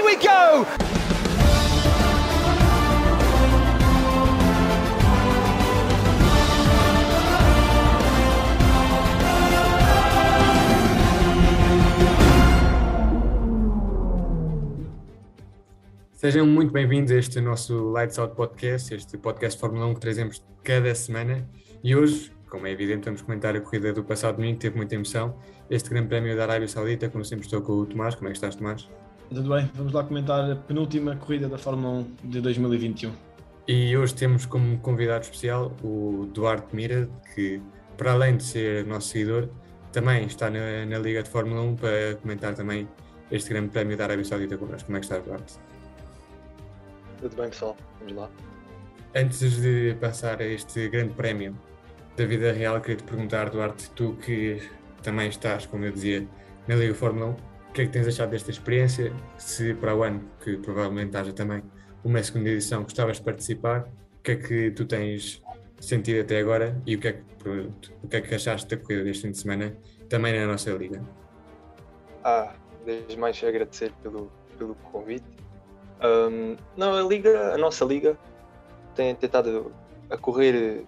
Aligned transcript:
away 0.00 0.16
we 0.16 0.22
go! 0.22 0.66
Sejam 16.12 16.46
muito 16.46 16.72
bem-vindos 16.72 17.12
a 17.12 17.16
este 17.16 17.40
nosso 17.40 17.92
Lights 17.92 18.18
Out 18.18 18.34
Podcast, 18.34 18.92
este 18.92 19.16
podcast 19.16 19.56
de 19.56 19.60
Fórmula 19.60 19.86
1 19.86 19.94
que 19.94 20.00
trazemos 20.00 20.44
cada 20.64 20.92
semana. 20.94 21.48
E 21.82 21.94
hoje, 21.94 22.32
como 22.50 22.66
é 22.66 22.72
evidente, 22.72 23.04
vamos 23.04 23.22
comentar 23.22 23.54
a 23.54 23.60
corrida 23.60 23.92
do 23.92 24.02
passado 24.02 24.36
domingo, 24.36 24.58
teve 24.58 24.76
muita 24.76 24.96
emoção. 24.96 25.38
Este 25.70 25.88
Grande 25.88 26.08
Prémio 26.08 26.36
da 26.36 26.42
Arábia 26.42 26.66
Saudita, 26.66 27.08
como 27.08 27.24
sempre 27.24 27.44
estou 27.44 27.62
com 27.62 27.72
o 27.74 27.86
Tomás. 27.86 28.16
Como 28.16 28.26
é 28.28 28.32
que 28.32 28.36
estás, 28.36 28.56
Tomás? 28.56 28.88
Tudo 29.28 29.54
bem, 29.54 29.70
vamos 29.74 29.92
lá 29.92 30.02
comentar 30.02 30.50
a 30.50 30.56
penúltima 30.56 31.14
corrida 31.14 31.50
da 31.50 31.58
Fórmula 31.58 31.98
1 32.24 32.30
de 32.30 32.40
2021. 32.40 33.12
E 33.68 33.94
hoje 33.94 34.14
temos 34.14 34.46
como 34.46 34.78
convidado 34.78 35.24
especial 35.24 35.70
o 35.84 36.26
Duarte 36.32 36.74
Mira, 36.74 37.06
que, 37.34 37.60
para 37.98 38.12
além 38.12 38.38
de 38.38 38.44
ser 38.44 38.86
nosso 38.86 39.08
seguidor, 39.08 39.50
também 39.92 40.24
está 40.24 40.48
na, 40.48 40.86
na 40.86 40.98
Liga 40.98 41.22
de 41.22 41.28
Fórmula 41.28 41.60
1 41.60 41.76
para 41.76 42.14
comentar 42.22 42.54
também 42.54 42.88
este 43.30 43.50
Grande 43.50 43.68
Prémio 43.68 43.98
da 43.98 44.04
Arábia 44.04 44.24
Saudita 44.24 44.56
connosco. 44.56 44.86
Como 44.86 44.96
é 44.96 45.00
que 45.00 45.04
estás, 45.04 45.22
Duarte? 45.22 45.54
Tudo 47.20 47.36
bem, 47.36 47.50
pessoal? 47.50 47.76
Vamos 48.00 48.14
lá. 48.14 48.30
Antes 49.14 49.60
de 49.60 49.94
passar 50.00 50.40
a 50.40 50.46
este 50.46 50.88
grande 50.88 51.12
prémio 51.12 51.54
da 52.16 52.24
vida 52.24 52.50
real, 52.50 52.80
queria 52.80 52.96
te 52.96 53.04
perguntar, 53.04 53.50
Duarte, 53.50 53.90
tu 53.90 54.14
que 54.24 54.62
também 55.02 55.28
estás, 55.28 55.66
como 55.66 55.84
eu 55.84 55.92
dizia, 55.92 56.26
na 56.66 56.76
Liga 56.76 56.94
Fórmula 56.94 57.26
1, 57.26 57.36
o 57.68 57.72
que 57.72 57.82
é 57.82 57.86
que 57.86 57.92
tens 57.92 58.06
achado 58.06 58.30
desta 58.30 58.50
experiência? 58.50 59.12
Se 59.36 59.74
para 59.74 59.94
o 59.94 60.02
ano, 60.02 60.28
que 60.42 60.56
provavelmente 60.56 61.16
haja 61.16 61.32
também 61.32 61.62
uma 62.02 62.22
segunda 62.22 62.48
edição, 62.48 62.82
gostavas 62.82 63.18
de 63.18 63.22
participar, 63.22 63.88
o 64.18 64.22
que 64.22 64.32
é 64.32 64.36
que 64.36 64.70
tu 64.72 64.84
tens 64.84 65.42
sentido 65.80 66.22
até 66.22 66.38
agora 66.38 66.80
e 66.86 66.96
o 66.96 67.00
que 67.00 67.08
é 67.08 67.12
que, 67.12 67.48
o 68.02 68.08
que, 68.08 68.16
é 68.16 68.20
que 68.20 68.34
achaste 68.34 68.68
da 68.68 68.82
corrida 68.82 69.04
deste 69.04 69.22
fim 69.22 69.30
de 69.30 69.38
semana 69.38 69.76
também 70.08 70.38
na 70.38 70.46
nossa 70.46 70.70
Liga? 70.72 71.02
Ah, 72.24 72.54
desde 72.84 73.16
mais 73.16 73.42
agradecer 73.44 73.92
pelo, 74.02 74.30
pelo 74.58 74.74
convite 74.76 75.38
um, 76.00 76.56
não, 76.76 76.94
a 76.94 77.02
liga, 77.02 77.54
a 77.54 77.58
nossa 77.58 77.84
liga 77.84 78.16
tem 78.94 79.14
tentado 79.14 79.72
a 80.10 80.16
correr 80.16 80.84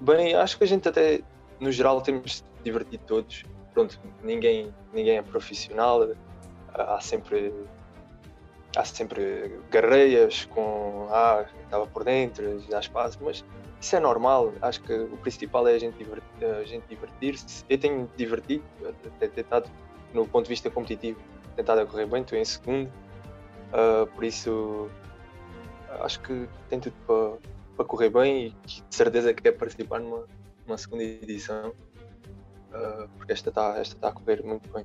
bem. 0.00 0.34
Acho 0.34 0.58
que 0.58 0.64
a 0.64 0.66
gente 0.66 0.88
até, 0.88 1.20
no 1.60 1.72
geral, 1.72 2.00
temos 2.02 2.44
divertido 2.62 3.04
todos. 3.06 3.44
Pronto, 3.74 3.98
ninguém, 4.22 4.72
ninguém 4.92 5.18
é 5.18 5.22
profissional. 5.22 6.08
Há 6.72 7.00
sempre 7.00 7.52
há 8.76 8.84
sempre 8.84 9.60
garreias 9.70 10.46
com 10.46 11.06
ah, 11.10 11.44
estava 11.62 11.86
por 11.86 12.04
dentro, 12.04 12.60
dá 12.68 12.80
espaço, 12.80 13.18
mas 13.20 13.44
isso 13.80 13.96
é 13.96 14.00
normal. 14.00 14.52
Acho 14.62 14.80
que 14.82 14.92
o 14.92 15.16
principal 15.18 15.68
é 15.68 15.74
a 15.74 15.78
gente, 15.78 15.98
divertir, 15.98 16.44
a 16.44 16.64
gente 16.64 16.84
divertir-se. 16.88 17.64
Eu 17.68 17.78
tenho 17.78 18.10
divertido, 18.16 18.64
até 19.16 19.28
tentado, 19.28 19.70
no 20.12 20.26
ponto 20.26 20.44
de 20.44 20.50
vista 20.50 20.70
competitivo, 20.70 21.20
tentado 21.54 21.82
a 21.82 21.86
correr 21.86 22.06
bem, 22.06 22.22
estou 22.22 22.38
em 22.38 22.44
segundo 22.44 22.90
Uh, 23.74 24.06
por 24.14 24.22
isso, 24.22 24.88
acho 26.02 26.20
que 26.20 26.48
tem 26.68 26.78
tudo 26.78 26.94
para, 27.04 27.50
para 27.76 27.84
correr 27.84 28.08
bem 28.08 28.46
e 28.46 28.50
de 28.68 28.94
certeza 28.94 29.34
que 29.34 29.42
quer 29.42 29.50
participar 29.52 29.98
numa, 29.98 30.28
numa 30.64 30.78
segunda 30.78 31.02
edição, 31.02 31.74
porque 33.16 33.32
esta 33.32 33.48
está 33.50 33.78
esta 33.78 33.96
tá 33.96 34.08
a 34.08 34.12
correr 34.12 34.42
muito 34.42 34.72
bem. 34.72 34.84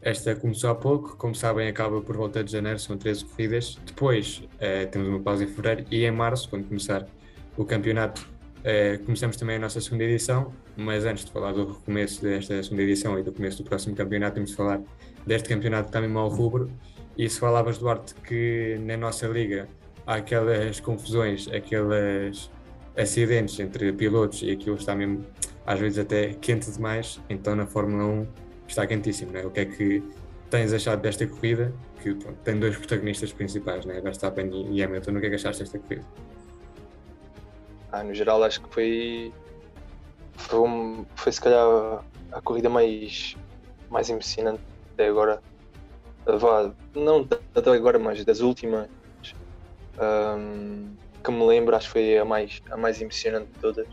Esta 0.00 0.36
começou 0.36 0.70
há 0.70 0.74
pouco, 0.74 1.16
como 1.16 1.34
sabem, 1.34 1.68
acaba 1.68 2.00
por 2.00 2.16
volta 2.16 2.44
de 2.44 2.52
janeiro, 2.52 2.78
são 2.78 2.96
13 2.96 3.24
corridas. 3.24 3.78
Depois 3.84 4.42
eh, 4.60 4.86
temos 4.86 5.08
uma 5.08 5.20
pausa 5.20 5.44
em 5.44 5.46
fevereiro 5.46 5.86
e 5.90 6.04
em 6.04 6.10
março, 6.10 6.48
quando 6.48 6.68
começar 6.68 7.06
o 7.56 7.64
campeonato, 7.64 8.28
eh, 8.62 8.98
começamos 8.98 9.36
também 9.36 9.56
a 9.56 9.58
nossa 9.58 9.80
segunda 9.80 10.04
edição. 10.04 10.52
Mas 10.76 11.04
antes 11.04 11.24
de 11.24 11.32
falar 11.32 11.52
do 11.52 11.72
recomeço 11.72 12.22
desta 12.22 12.62
segunda 12.62 12.82
edição 12.82 13.18
e 13.18 13.22
do 13.22 13.32
começo 13.32 13.62
do 13.62 13.68
próximo 13.68 13.96
campeonato, 13.96 14.34
temos 14.34 14.50
de 14.50 14.56
falar 14.56 14.80
deste 15.26 15.48
campeonato 15.48 15.84
que 15.84 15.88
está 15.88 16.00
mesmo 16.00 16.18
ao 16.18 16.28
rubro 16.28 16.70
e 17.18 17.28
se 17.28 17.40
falavas, 17.40 17.78
Duarte, 17.78 18.14
que 18.14 18.78
na 18.82 18.96
nossa 18.96 19.26
liga 19.26 19.68
há 20.06 20.16
aquelas 20.16 20.80
confusões, 20.80 21.48
aqueles 21.48 22.50
acidentes 22.96 23.58
entre 23.58 23.92
pilotos 23.92 24.42
e 24.42 24.50
aquilo 24.50 24.76
está 24.76 24.94
mesmo, 24.94 25.24
às 25.66 25.78
vezes, 25.80 25.98
até 25.98 26.34
quente 26.34 26.70
demais, 26.70 27.20
então 27.28 27.56
na 27.56 27.66
Fórmula 27.66 28.04
1 28.04 28.26
está 28.68 28.86
quentíssimo, 28.86 29.32
não 29.32 29.40
é? 29.40 29.46
O 29.46 29.50
que 29.50 29.60
é 29.60 29.64
que 29.64 30.02
tens 30.48 30.72
achado 30.72 31.00
desta 31.00 31.26
corrida? 31.26 31.72
Que 32.00 32.14
pronto, 32.14 32.38
tem 32.44 32.58
dois 32.58 32.76
protagonistas 32.76 33.32
principais, 33.32 33.84
né? 33.84 34.00
Verstappen 34.00 34.50
e 34.72 34.82
Hamilton. 34.82 35.12
O 35.12 35.20
que 35.20 35.26
é 35.26 35.28
que 35.30 35.34
achaste 35.34 35.62
desta 35.62 35.78
corrida? 35.78 36.04
Ah, 37.92 38.04
no 38.04 38.14
geral, 38.14 38.42
acho 38.44 38.60
que 38.62 38.72
foi. 38.72 39.32
Foi, 40.34 40.60
um, 40.60 41.06
foi 41.14 41.32
se 41.32 41.40
calhar 41.40 42.04
a 42.30 42.40
corrida 42.42 42.68
mais, 42.68 43.36
mais 43.90 44.10
emocionante 44.10 44.60
até 44.92 45.08
agora 45.08 45.40
não 46.94 47.28
até 47.54 47.70
agora, 47.70 47.98
mas 47.98 48.24
das 48.24 48.40
últimas 48.40 48.88
um, 49.98 50.94
que 51.22 51.30
me 51.30 51.46
lembro, 51.46 51.76
acho 51.76 51.86
que 51.86 51.92
foi 51.92 52.18
a 52.18 52.24
mais, 52.24 52.62
a 52.70 52.76
mais 52.76 53.00
emocionante 53.00 53.46
de 53.52 53.58
todas. 53.60 53.86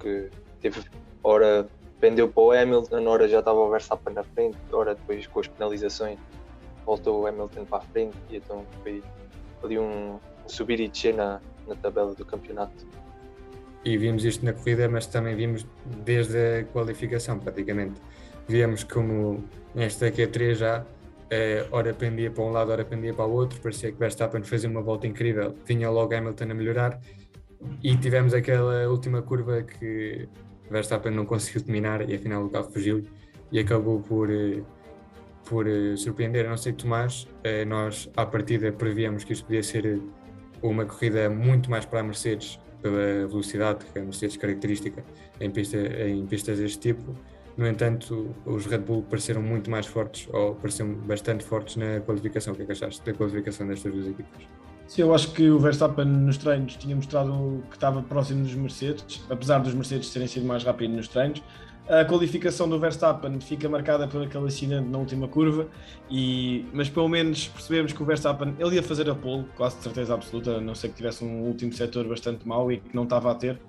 Que 0.00 0.30
teve, 0.60 0.80
hora 1.24 1.66
pendeu 2.00 2.28
para 2.28 2.42
o 2.42 2.52
Hamilton, 2.52 3.06
hora 3.08 3.26
já 3.26 3.38
estava 3.38 3.58
o 3.58 3.70
Verstappen 3.70 4.14
na 4.14 4.22
frente, 4.22 4.56
hora 4.70 4.94
depois 4.94 5.26
com 5.26 5.40
as 5.40 5.48
penalizações 5.48 6.18
voltou 6.84 7.22
o 7.22 7.26
Hamilton 7.26 7.64
para 7.64 7.78
a 7.78 7.80
frente 7.80 8.16
e 8.30 8.36
então 8.36 8.64
foi 8.82 9.02
ali 9.62 9.78
um, 9.78 10.18
subir 10.46 10.80
e 10.80 10.88
descer 10.88 11.14
na, 11.14 11.40
na 11.66 11.74
tabela 11.74 12.14
do 12.14 12.24
campeonato. 12.24 12.86
E 13.84 13.96
vimos 13.96 14.24
isto 14.24 14.44
na 14.44 14.52
corrida, 14.52 14.88
mas 14.88 15.06
também 15.06 15.34
vimos 15.34 15.66
desde 16.04 16.60
a 16.60 16.64
qualificação 16.64 17.38
praticamente. 17.38 18.00
Víamos 18.46 18.84
como 18.84 19.44
nesta 19.74 20.10
Q3 20.10 20.54
já 20.54 20.86
é, 21.30 21.66
ora 21.70 21.92
pendia 21.92 22.30
para 22.30 22.44
um 22.44 22.50
lado, 22.50 22.70
ora 22.70 22.84
pendia 22.84 23.12
para 23.12 23.26
o 23.26 23.32
outro, 23.32 23.60
parecia 23.60 23.90
que 23.90 23.98
Verstappen 23.98 24.42
fazia 24.42 24.68
uma 24.68 24.82
volta 24.82 25.06
incrível, 25.06 25.54
vinha 25.64 25.90
logo 25.90 26.14
Hamilton 26.14 26.44
a 26.44 26.54
melhorar 26.54 27.00
e 27.82 27.96
tivemos 27.96 28.34
aquela 28.34 28.88
última 28.88 29.22
curva 29.22 29.62
que 29.62 30.28
Verstappen 30.70 31.12
não 31.12 31.26
conseguiu 31.26 31.62
dominar 31.62 32.08
e 32.08 32.14
afinal 32.14 32.44
o 32.44 32.50
carro 32.50 32.70
fugiu 32.70 33.04
e 33.52 33.58
acabou 33.58 34.00
por, 34.00 34.30
eh, 34.30 34.62
por 35.48 35.66
eh, 35.66 35.96
surpreender. 35.96 36.48
não 36.48 36.56
sei, 36.56 36.72
Tomás, 36.72 37.28
eh, 37.42 37.64
nós 37.64 38.10
à 38.16 38.24
partida 38.26 38.72
prevíamos 38.72 39.24
que 39.24 39.32
isto 39.32 39.44
podia 39.44 39.62
ser 39.62 40.00
uma 40.62 40.84
corrida 40.84 41.28
muito 41.28 41.70
mais 41.70 41.84
para 41.84 42.00
a 42.00 42.02
Mercedes, 42.02 42.58
pela 42.82 43.26
velocidade 43.26 43.84
que 43.86 43.98
a 43.98 44.02
Mercedes 44.02 44.36
característica 44.36 45.04
em, 45.40 45.50
pista, 45.50 45.78
em 45.78 46.26
pistas 46.26 46.58
deste 46.58 46.78
tipo 46.78 47.14
no 47.56 47.68
entanto, 47.68 48.34
os 48.44 48.66
Red 48.66 48.78
Bull 48.78 49.04
pareceram 49.04 49.40
muito 49.40 49.70
mais 49.70 49.86
fortes, 49.86 50.28
ou 50.32 50.56
pareceram 50.56 50.92
bastante 50.94 51.44
fortes 51.44 51.76
na 51.76 52.00
qualificação. 52.00 52.52
O 52.52 52.56
que 52.56 52.62
é 52.62 52.66
que 52.66 52.72
achaste 52.72 53.04
da 53.04 53.14
qualificação 53.14 53.66
destas 53.68 53.92
duas 53.92 54.08
equipas? 54.08 54.63
Sim, 54.86 55.02
eu 55.02 55.14
acho 55.14 55.32
que 55.32 55.50
o 55.50 55.58
Verstappen 55.58 56.04
nos 56.04 56.36
treinos 56.36 56.76
tinha 56.76 56.94
mostrado 56.94 57.64
que 57.70 57.76
estava 57.76 58.02
próximo 58.02 58.42
dos 58.44 58.54
Mercedes, 58.54 59.22
apesar 59.30 59.58
dos 59.58 59.74
Mercedes 59.74 60.10
terem 60.10 60.28
sido 60.28 60.46
mais 60.46 60.62
rápidos 60.62 60.94
nos 60.96 61.08
treinos. 61.08 61.42
A 61.88 62.02
qualificação 62.04 62.66
do 62.66 62.78
Verstappen 62.78 63.38
fica 63.40 63.68
marcada 63.68 64.08
por 64.08 64.22
aquele 64.22 64.46
acidente 64.46 64.88
na 64.88 64.96
última 64.96 65.28
curva, 65.28 65.68
e, 66.10 66.64
mas 66.72 66.88
pelo 66.88 67.08
menos 67.08 67.48
percebemos 67.48 67.92
que 67.92 68.02
o 68.02 68.06
Verstappen 68.06 68.54
ele 68.58 68.76
ia 68.76 68.82
fazer 68.82 69.08
a 69.10 69.14
pole, 69.14 69.44
quase 69.54 69.76
de 69.76 69.82
certeza 69.82 70.14
absoluta, 70.14 70.56
a 70.56 70.60
não 70.60 70.74
ser 70.74 70.88
que 70.88 70.94
tivesse 70.94 71.24
um 71.24 71.42
último 71.42 71.72
setor 71.74 72.08
bastante 72.08 72.48
mau 72.48 72.72
e 72.72 72.78
que 72.78 72.94
não 72.94 73.04
estava 73.04 73.30
a 73.30 73.34
ter. 73.34 73.60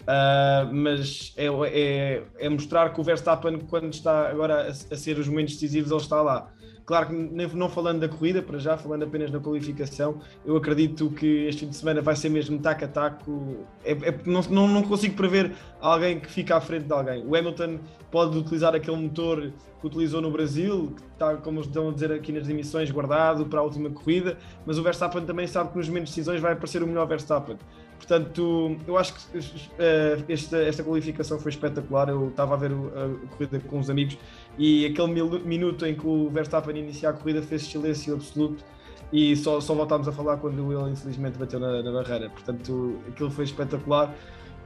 Uh, 0.00 0.72
mas 0.72 1.32
é, 1.36 1.46
é, 1.46 2.22
é, 2.38 2.48
mostrar 2.48 2.92
que 2.92 3.00
o 3.00 3.04
Verstappen, 3.04 3.60
quando 3.60 3.92
está 3.92 4.28
agora 4.28 4.66
a, 4.66 4.70
a, 4.70 4.96
ser 4.96 5.18
os 5.18 5.28
momentos 5.28 5.54
decisivos, 5.54 5.92
ele 5.92 6.00
está 6.00 6.20
lá. 6.22 6.50
Claro 6.90 7.06
que 7.06 7.14
não 7.54 7.68
falando 7.68 8.00
da 8.00 8.08
corrida, 8.08 8.42
para 8.42 8.58
já, 8.58 8.76
falando 8.76 9.04
apenas 9.04 9.30
da 9.30 9.38
qualificação, 9.38 10.20
eu 10.44 10.56
acredito 10.56 11.08
que 11.10 11.46
este 11.46 11.60
fim 11.60 11.68
de 11.68 11.76
semana 11.76 12.02
vai 12.02 12.16
ser 12.16 12.28
mesmo 12.30 12.58
taco 12.58 12.84
a 12.84 12.88
taco. 12.88 13.58
É, 13.84 13.92
é, 13.92 14.14
não, 14.26 14.66
não, 14.66 14.82
consigo 14.82 15.14
prever 15.14 15.52
alguém 15.80 16.18
que 16.18 16.28
fica 16.28 16.56
à 16.56 16.60
frente 16.60 16.86
de 16.86 16.92
alguém. 16.92 17.24
O 17.24 17.36
Hamilton 17.36 17.78
pode 18.10 18.36
utilizar 18.36 18.74
aquele 18.74 18.96
motor 18.96 19.52
que 19.80 19.86
utilizou 19.86 20.20
no 20.20 20.32
Brasil, 20.32 20.92
que 20.96 21.02
está, 21.12 21.36
como 21.36 21.60
estão 21.60 21.90
a 21.90 21.92
dizer 21.92 22.10
aqui 22.10 22.32
nas 22.32 22.48
emissões, 22.48 22.90
guardado 22.90 23.46
para 23.46 23.60
a 23.60 23.62
última 23.62 23.88
corrida, 23.90 24.36
mas 24.66 24.76
o 24.76 24.82
Verstappen 24.82 25.24
também 25.24 25.46
sabe 25.46 25.70
que 25.70 25.76
nos 25.76 25.88
momentos 25.88 26.10
de 26.10 26.16
decisões 26.16 26.40
vai 26.40 26.54
aparecer 26.54 26.82
o 26.82 26.88
melhor 26.88 27.06
Verstappen. 27.06 27.56
Portanto, 28.00 28.76
eu 28.88 28.96
acho 28.96 29.14
que 29.14 29.38
uh, 29.38 30.24
esta, 30.28 30.56
esta 30.56 30.82
qualificação 30.82 31.38
foi 31.38 31.50
espetacular. 31.50 32.08
Eu 32.08 32.28
estava 32.28 32.54
a 32.54 32.56
ver 32.56 32.72
a 32.72 33.28
corrida 33.36 33.60
com 33.60 33.78
os 33.78 33.90
amigos 33.90 34.18
e 34.58 34.86
aquele 34.86 35.40
minuto 35.44 35.86
em 35.86 35.94
que 35.94 36.06
o 36.06 36.28
Verstappen 36.30 36.76
inicia 36.76 37.10
a 37.10 37.12
corrida 37.12 37.42
fez 37.42 37.62
silêncio 37.62 38.14
absoluto 38.14 38.64
e 39.12 39.34
só, 39.36 39.60
só 39.60 39.74
voltámos 39.74 40.06
a 40.06 40.12
falar 40.12 40.36
quando 40.36 40.72
ele 40.72 40.92
infelizmente 40.92 41.38
bateu 41.38 41.58
na, 41.58 41.82
na 41.82 41.90
barreira. 41.90 42.30
Portanto, 42.30 43.00
aquilo 43.08 43.30
foi 43.30 43.44
espetacular. 43.44 44.14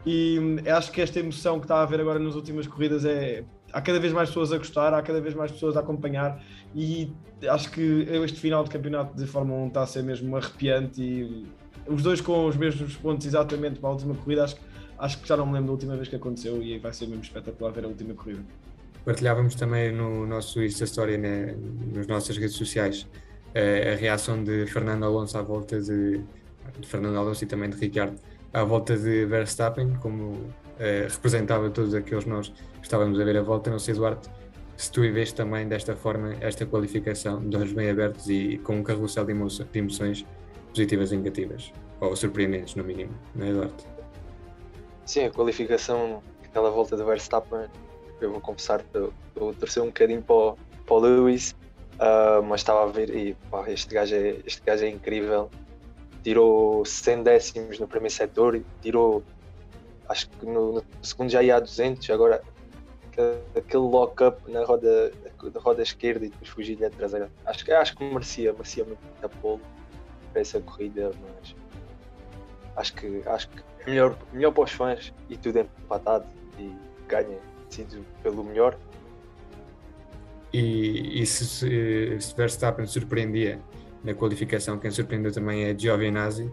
E 0.05 0.39
hum, 0.39 0.57
acho 0.71 0.93
que 0.93 1.01
esta 1.01 1.19
emoção 1.19 1.59
que 1.59 1.65
está 1.65 1.77
a 1.77 1.83
haver 1.83 2.01
agora 2.01 2.19
nas 2.19 2.35
últimas 2.35 2.67
corridas 2.67 3.05
é 3.05 3.45
há 3.73 3.81
cada 3.81 3.99
vez 3.99 4.13
mais 4.13 4.29
pessoas 4.29 4.53
a 4.53 4.59
gostar, 4.59 4.95
há 4.95 5.03
cada 5.03 5.21
vez 5.21 5.35
mais 5.35 5.51
pessoas 5.51 5.77
a 5.77 5.81
acompanhar 5.81 6.41
e 6.75 7.11
acho 7.49 7.71
que 7.73 8.07
este 8.25 8.39
final 8.39 8.63
de 8.63 8.71
campeonato 8.71 9.17
de 9.17 9.27
Fórmula 9.27 9.63
1 9.65 9.69
está 9.69 9.83
a 9.83 9.87
ser 9.87 10.03
mesmo 10.05 10.37
arrepiante 10.37 11.03
e 11.03 11.47
os 11.89 12.03
dois 12.03 12.21
com 12.21 12.47
os 12.47 12.57
mesmos 12.57 12.95
pontos 12.97 13.27
exatamente 13.27 13.81
para 13.81 13.91
a 13.91 13.93
última 13.93 14.15
corrida, 14.15 14.45
acho, 14.45 14.57
acho 14.97 15.19
que 15.19 15.29
já 15.29 15.37
não 15.37 15.45
me 15.47 15.55
lembro 15.55 15.67
da 15.67 15.73
última 15.73 15.97
vez 15.97 16.07
que 16.07 16.17
aconteceu 16.17 16.63
e 16.63 16.79
vai 16.79 16.93
ser 16.93 17.07
mesmo 17.07 17.23
espetacular 17.23 17.73
ver 17.73 17.85
a 17.85 17.89
última 17.89 18.15
corrida. 18.15 18.45
Partilhávamos 19.05 19.55
também 19.55 19.93
no 19.93 20.27
nosso 20.27 20.63
Insta 20.63 20.85
Story, 20.85 21.19
né, 21.19 21.55
nas 21.93 22.07
nossas 22.07 22.39
redes 22.39 22.57
sociais, 22.57 23.07
eh, 23.55 23.93
a 23.93 23.97
reação 23.97 24.43
de 24.43 24.67
Fernando 24.67 25.05
Alonso 25.05 25.37
à 25.37 25.43
volta 25.43 25.81
de, 25.81 26.23
de 26.79 26.87
Fernando 26.87 27.19
Alonso 27.19 27.45
e 27.45 27.47
também 27.47 27.69
de 27.69 27.77
Ricardo 27.77 28.19
à 28.53 28.65
volta 28.65 28.97
de 28.97 29.27
Verstappen, 29.27 29.95
como 30.01 30.49
eh, 30.79 31.07
representava 31.11 31.69
todos 31.71 31.95
aqueles 31.95 32.25
nós 32.25 32.49
que 32.49 32.83
estávamos 32.83 33.21
a 33.21 33.25
ver 33.25 33.37
a 33.37 33.43
volta. 33.43 33.71
Não 33.71 33.79
sei, 33.79 33.95
Duarte, 33.95 34.31
se 34.77 34.91
tu 34.91 35.01
vês 35.01 35.33
também 35.33 35.69
desta 35.69 35.95
forma 35.95 36.35
esta 36.41 36.65
qualificação 36.65 37.47
de 37.49 37.57
olhos 37.57 37.73
bem 37.73 37.91
abertos 37.91 38.29
e 38.29 38.59
com 38.59 38.77
um 38.77 38.83
carrossel 38.83 39.25
de, 39.25 39.33
emoções 39.33 40.25
positivas 40.69 41.13
e 41.13 41.17
negativas, 41.17 41.73
ou 42.01 42.17
surpreendentes, 42.17 42.75
no 42.75 42.83
mínimo, 42.83 43.13
não 43.35 43.47
é, 43.47 43.53
Duarte? 43.53 43.87
Sim, 45.05 45.27
a 45.27 45.31
qualificação, 45.31 46.23
aquela 46.43 46.71
volta 46.71 46.97
de 46.97 47.05
Verstappen, 47.05 47.69
eu 48.21 48.33
vou 48.33 48.41
confessar, 48.41 48.85
eu, 48.93 49.13
eu 49.37 49.55
torci 49.55 49.81
um 49.81 49.87
bocadinho 49.87 50.23
para 50.23 50.35
o, 50.35 50.59
para 50.87 50.95
o 50.95 50.99
Lewis, 50.99 51.53
uh, 51.95 52.43
mas 52.43 52.61
estava 52.61 52.85
a 52.85 52.87
ver 52.87 53.15
e 53.15 53.35
pá, 53.51 53.69
este, 53.71 53.95
gajo 53.95 54.15
é, 54.15 54.37
este 54.47 54.63
gajo 54.65 54.85
é 54.85 54.89
incrível 54.89 55.51
tirou 56.25 56.85
100 56.85 57.23
décimos 57.23 57.79
no 57.79 57.87
primeiro 57.87 58.15
setor, 58.15 58.61
tirou, 58.81 59.23
acho 60.09 60.29
que 60.31 60.47
no, 60.47 60.73
no 60.73 60.85
segundo 61.03 61.29
já 61.29 61.43
ia 61.43 61.57
a 61.57 61.61
200, 61.61 62.09
agora 62.11 62.43
aquele 63.55 63.83
lock-up 63.85 64.51
na 64.51 64.65
roda, 64.65 65.13
na 65.55 65.61
roda 65.61 65.83
esquerda 65.83 66.25
e 66.27 66.31
depois 66.31 66.49
fugir-lhe 66.49 66.85
a 66.85 66.91
traseira. 66.91 67.31
Acho, 67.45 67.73
acho 67.75 67.95
que 67.95 68.03
merecia, 68.03 68.53
merecia 68.55 68.85
muito 68.85 68.99
a 69.23 69.29
pole 69.29 69.61
para 70.33 70.41
essa 70.41 70.59
corrida, 70.61 71.13
mas 71.23 71.55
acho 72.77 72.95
que, 72.95 73.23
acho 73.27 73.49
que 73.51 73.63
é 73.81 73.91
melhor, 73.91 74.17
melhor 74.33 74.51
para 74.51 74.65
os 74.65 74.73
fãs 74.73 75.13
e 75.29 75.37
tudo 75.37 75.61
empatado 75.61 76.27
e 76.59 76.75
ganha 77.07 77.39
decidido 77.83 78.07
pelo 78.23 78.45
melhor. 78.45 78.79
E, 80.53 81.23
e 81.23 81.27
se, 81.27 81.45
se, 81.47 82.17
se 82.21 82.37
Verstappen 82.37 82.87
surpreendia 82.87 83.61
na 84.05 84.15
qualificação. 84.15 84.79
Quem 84.79 84.91
surpreendeu 84.91 85.33
também 85.33 85.65
é 85.65 85.77
Giovinazzi, 85.77 86.51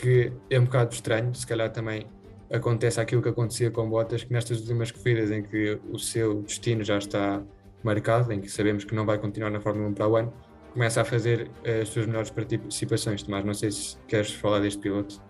que 0.00 0.32
é 0.50 0.60
um 0.60 0.64
bocado 0.64 0.92
estranho, 0.92 1.34
se 1.34 1.46
calhar 1.46 1.70
também 1.72 2.06
acontece 2.52 3.00
aquilo 3.00 3.22
que 3.22 3.28
acontecia 3.28 3.70
com 3.70 3.88
Bottas, 3.88 4.22
que 4.22 4.32
nestas 4.32 4.60
últimas 4.60 4.92
corridas 4.92 5.30
em 5.30 5.42
que 5.42 5.80
o 5.90 5.98
seu 5.98 6.42
destino 6.42 6.84
já 6.84 6.98
está 6.98 7.42
marcado, 7.82 8.32
em 8.32 8.40
que 8.40 8.48
sabemos 8.48 8.84
que 8.84 8.94
não 8.94 9.04
vai 9.04 9.18
continuar 9.18 9.50
na 9.50 9.60
Fórmula 9.60 9.88
1 9.88 9.94
para 9.94 10.08
o 10.08 10.16
ano, 10.16 10.32
começa 10.72 11.00
a 11.00 11.04
fazer 11.04 11.50
eh, 11.64 11.80
as 11.80 11.88
suas 11.88 12.06
melhores 12.06 12.30
participações. 12.30 13.22
Tomás, 13.22 13.44
não 13.44 13.54
sei 13.54 13.70
se 13.70 13.96
queres 14.06 14.32
falar 14.32 14.60
deste 14.60 14.80
piloto. 14.80 15.20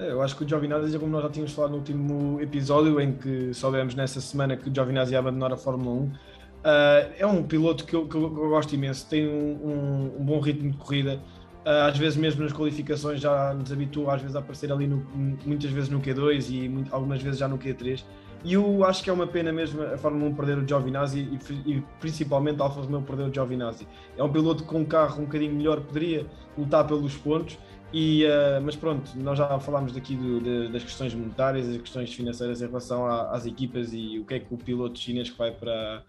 É, 0.00 0.12
eu 0.12 0.22
acho 0.22 0.34
que 0.34 0.44
o 0.44 0.48
Giovinazzi, 0.48 0.98
como 0.98 1.12
nós 1.12 1.22
já 1.22 1.28
tínhamos 1.28 1.52
falado 1.52 1.72
no 1.72 1.76
último 1.76 2.40
episódio, 2.40 2.98
em 2.98 3.12
que 3.12 3.52
soubemos 3.52 3.94
nessa 3.94 4.20
semana 4.20 4.56
que 4.56 4.70
o 4.70 4.74
Giovinazzi 4.74 5.12
ia 5.12 5.18
abandonar 5.18 5.52
a 5.52 5.56
Fórmula 5.56 6.02
1, 6.02 6.12
Uh, 6.60 7.08
é 7.18 7.26
um 7.26 7.42
piloto 7.42 7.86
que 7.86 7.96
eu, 7.96 8.06
que 8.06 8.14
eu, 8.14 8.28
gosto 8.28 8.74
imenso, 8.74 9.08
tem 9.08 9.26
um, 9.26 9.52
um, 9.66 10.20
um, 10.20 10.24
bom 10.24 10.40
ritmo 10.40 10.70
de 10.70 10.76
corrida. 10.76 11.18
Uh, 11.64 11.88
às 11.88 11.96
vezes, 11.96 12.18
mesmo 12.18 12.42
nas 12.42 12.52
qualificações, 12.52 13.18
já 13.18 13.54
nos 13.54 13.72
habitua 13.72 14.14
às 14.14 14.20
vezes 14.20 14.36
a 14.36 14.40
aparecer 14.40 14.70
ali, 14.70 14.86
no, 14.86 15.02
muitas 15.46 15.70
vezes 15.70 15.88
no 15.88 16.00
Q2 16.00 16.50
e 16.50 16.68
muito, 16.68 16.94
algumas 16.94 17.22
vezes 17.22 17.38
já 17.38 17.48
no 17.48 17.58
Q3. 17.58 18.04
E 18.44 18.54
eu 18.54 18.84
acho 18.84 19.02
que 19.02 19.10
é 19.10 19.12
uma 19.12 19.26
pena 19.26 19.52
mesmo 19.52 19.82
a 19.82 19.96
Fórmula 19.98 20.30
1 20.30 20.34
perder 20.34 20.58
o 20.58 20.68
Giovinazzi 20.68 21.20
e, 21.66 21.70
e 21.70 21.84
principalmente 21.98 22.60
a 22.60 22.64
Alfa 22.64 22.80
Romeo 22.80 23.02
perder 23.02 23.28
o 23.28 23.32
Giovinazzi. 23.32 23.86
É 24.16 24.22
um 24.22 24.30
piloto 24.30 24.64
com 24.64 24.80
um 24.80 24.84
carro 24.84 25.22
um 25.22 25.24
bocadinho 25.24 25.54
melhor, 25.54 25.80
poderia 25.80 26.26
lutar 26.58 26.86
pelos 26.86 27.16
pontos, 27.16 27.58
e, 27.92 28.24
uh, 28.24 28.62
mas 28.62 28.76
pronto, 28.76 29.10
nós 29.16 29.36
já 29.36 29.58
falámos 29.58 29.92
daqui 29.92 30.14
do, 30.14 30.40
de, 30.40 30.68
das 30.68 30.84
questões 30.84 31.14
monetárias, 31.14 31.66
das 31.66 31.78
questões 31.78 32.12
financeiras 32.14 32.62
em 32.62 32.66
relação 32.66 33.06
a, 33.06 33.32
às 33.32 33.46
equipas 33.46 33.92
e 33.92 34.18
o 34.18 34.24
que 34.24 34.34
é 34.34 34.38
que 34.38 34.54
o 34.54 34.56
piloto 34.56 34.98
chinês 34.98 35.30
que 35.30 35.36
vai 35.36 35.50
para, 35.50 36.02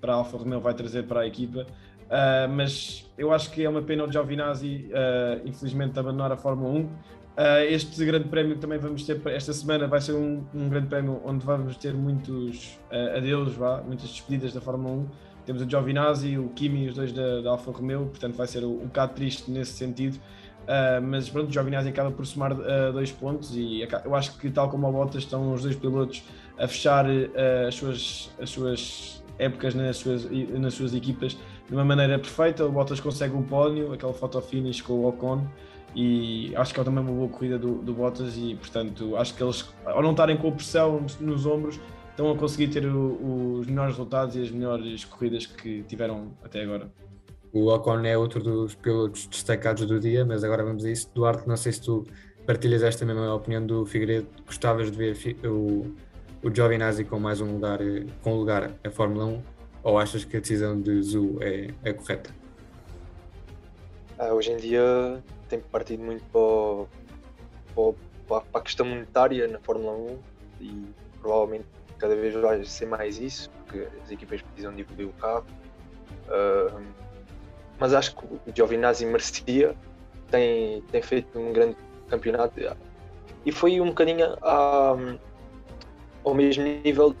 para 0.00 0.12
a 0.12 0.16
Alfa 0.16 0.36
Romeo 0.36 0.60
vai 0.60 0.74
trazer 0.74 1.04
para 1.04 1.20
a 1.20 1.26
equipa. 1.26 1.66
Uh, 2.08 2.48
mas 2.50 3.06
eu 3.18 3.32
acho 3.32 3.50
que 3.50 3.62
é 3.62 3.68
uma 3.68 3.82
pena 3.82 4.04
o 4.04 4.10
Giovinazzi, 4.10 4.90
uh, 4.90 5.46
infelizmente, 5.46 5.98
abandonar 5.98 6.32
a 6.32 6.36
Fórmula 6.36 6.70
1. 6.70 6.80
Uh, 6.80 6.90
este 7.68 8.04
grande 8.04 8.28
prémio 8.28 8.54
que 8.54 8.60
também 8.60 8.78
vamos 8.78 9.04
ter 9.04 9.20
esta 9.26 9.52
semana 9.52 9.86
vai 9.86 10.00
ser 10.00 10.12
um, 10.12 10.42
um 10.52 10.68
grande 10.68 10.88
prémio 10.88 11.20
onde 11.24 11.44
vamos 11.44 11.76
ter 11.76 11.94
muitos 11.94 12.80
adeus, 13.16 13.54
vá, 13.54 13.80
muitas 13.82 14.08
despedidas 14.08 14.52
da 14.52 14.60
Fórmula 14.60 14.94
1. 14.96 15.06
Temos 15.46 15.62
o 15.62 15.70
Giovinazzi, 15.70 16.36
o 16.36 16.48
Kimi, 16.48 16.88
os 16.88 16.94
dois 16.94 17.12
da, 17.12 17.40
da 17.40 17.50
Alfa 17.50 17.70
Romeo, 17.70 18.06
portanto 18.06 18.34
vai 18.34 18.46
ser 18.46 18.64
um 18.64 18.86
bocado 18.86 19.14
triste 19.14 19.50
nesse 19.50 19.72
sentido. 19.72 20.18
Uh, 20.68 21.00
mas 21.00 21.30
pronto, 21.30 21.48
o 21.48 21.52
Giovinazzi 21.52 21.88
acaba 21.88 22.10
por 22.10 22.26
somar 22.26 22.52
uh, 22.52 22.92
dois 22.92 23.10
pontos 23.10 23.56
e 23.56 23.88
eu 24.04 24.14
acho 24.14 24.36
que 24.36 24.50
tal 24.50 24.68
como 24.68 24.86
a 24.86 24.92
Bottas 24.92 25.22
estão 25.22 25.54
os 25.54 25.62
dois 25.62 25.74
pilotos 25.74 26.22
a 26.58 26.68
fechar 26.68 27.06
uh, 27.06 27.66
as, 27.66 27.74
suas, 27.74 28.30
as 28.38 28.50
suas 28.50 29.24
épocas 29.38 29.74
nas 29.74 29.96
suas, 29.96 30.28
nas 30.30 30.74
suas 30.74 30.92
equipas 30.92 31.38
de 31.66 31.74
uma 31.74 31.86
maneira 31.86 32.18
perfeita. 32.18 32.66
O 32.66 32.70
Bottas 32.70 33.00
consegue 33.00 33.34
um 33.34 33.42
pódio, 33.42 33.94
aquela 33.94 34.12
foto 34.12 34.42
finish 34.42 34.82
com 34.82 34.92
o 34.92 35.08
Ocon, 35.08 35.46
e 35.96 36.54
acho 36.54 36.74
que 36.74 36.80
é 36.80 36.84
também 36.84 37.02
uma 37.02 37.12
boa 37.12 37.28
corrida 37.30 37.58
do, 37.58 37.76
do 37.76 37.94
Bottas. 37.94 38.36
E 38.36 38.54
portanto, 38.54 39.16
acho 39.16 39.34
que 39.34 39.42
eles, 39.42 39.66
ao 39.86 40.02
não 40.02 40.10
estarem 40.10 40.36
com 40.36 40.52
pressão 40.52 41.06
nos 41.18 41.46
ombros, 41.46 41.80
estão 42.10 42.30
a 42.30 42.36
conseguir 42.36 42.68
ter 42.68 42.84
o, 42.84 43.60
os 43.60 43.66
melhores 43.66 43.92
resultados 43.92 44.36
e 44.36 44.42
as 44.42 44.50
melhores 44.50 45.02
corridas 45.06 45.46
que 45.46 45.82
tiveram 45.84 46.32
até 46.44 46.62
agora. 46.62 46.90
O 47.52 47.68
Ocon 47.72 48.04
é 48.04 48.16
outro 48.16 48.42
dos 48.42 48.74
pilotos 48.74 49.26
destacados 49.26 49.86
do 49.86 49.98
dia, 49.98 50.24
mas 50.24 50.44
agora 50.44 50.62
vamos 50.62 50.84
a 50.84 50.90
isso. 50.90 51.10
Duarte, 51.14 51.48
não 51.48 51.56
sei 51.56 51.72
se 51.72 51.80
tu 51.80 52.06
partilhas 52.46 52.82
esta 52.82 53.04
mesma 53.04 53.34
opinião 53.34 53.64
do 53.64 53.86
Figueiredo, 53.86 54.28
gostavas 54.46 54.90
de 54.90 54.96
ver 54.96 55.16
o 55.46 55.94
o 56.42 56.54
Giovinazzi 56.54 57.04
com 57.04 57.18
mais 57.18 57.40
um 57.40 57.52
lugar, 57.52 57.80
com 58.22 58.34
lugar 58.34 58.70
a 58.84 58.90
Fórmula 58.90 59.24
1 59.24 59.42
ou 59.82 59.98
achas 59.98 60.24
que 60.24 60.36
a 60.36 60.40
decisão 60.40 60.80
de 60.80 61.02
Zu 61.02 61.38
é, 61.40 61.68
é 61.82 61.92
correta? 61.92 62.30
Ah, 64.18 64.32
hoje 64.32 64.52
em 64.52 64.56
dia 64.56 65.22
tem 65.48 65.60
partido 65.60 66.02
muito 66.04 66.24
para, 66.26 66.86
para, 68.28 68.40
para, 68.40 68.60
a 68.60 68.62
questão 68.62 68.86
monetária 68.86 69.48
na 69.48 69.58
Fórmula 69.58 69.92
1 69.92 70.18
e 70.60 70.84
provavelmente 71.20 71.66
cada 71.98 72.14
vez 72.14 72.34
vai 72.34 72.64
ser 72.64 72.86
mais 72.86 73.18
isso, 73.18 73.50
porque 73.50 73.88
as 74.02 74.10
equipas 74.10 74.40
precisam 74.42 74.74
de 74.74 74.82
evoluir 74.82 75.08
o 75.08 75.12
carro. 75.14 75.46
Uh, 76.28 77.07
mas 77.78 77.94
acho 77.94 78.16
que 78.16 78.24
o 78.24 78.40
Giovinazzi 78.54 79.06
merecia, 79.06 79.74
tem, 80.30 80.82
tem 80.90 81.02
feito 81.02 81.38
um 81.38 81.52
grande 81.52 81.76
campeonato 82.08 82.60
e 83.44 83.52
foi 83.52 83.80
um 83.80 83.86
bocadinho 83.86 84.36
a, 84.42 84.94
ao 86.24 86.34
mesmo 86.34 86.64
nível 86.64 87.14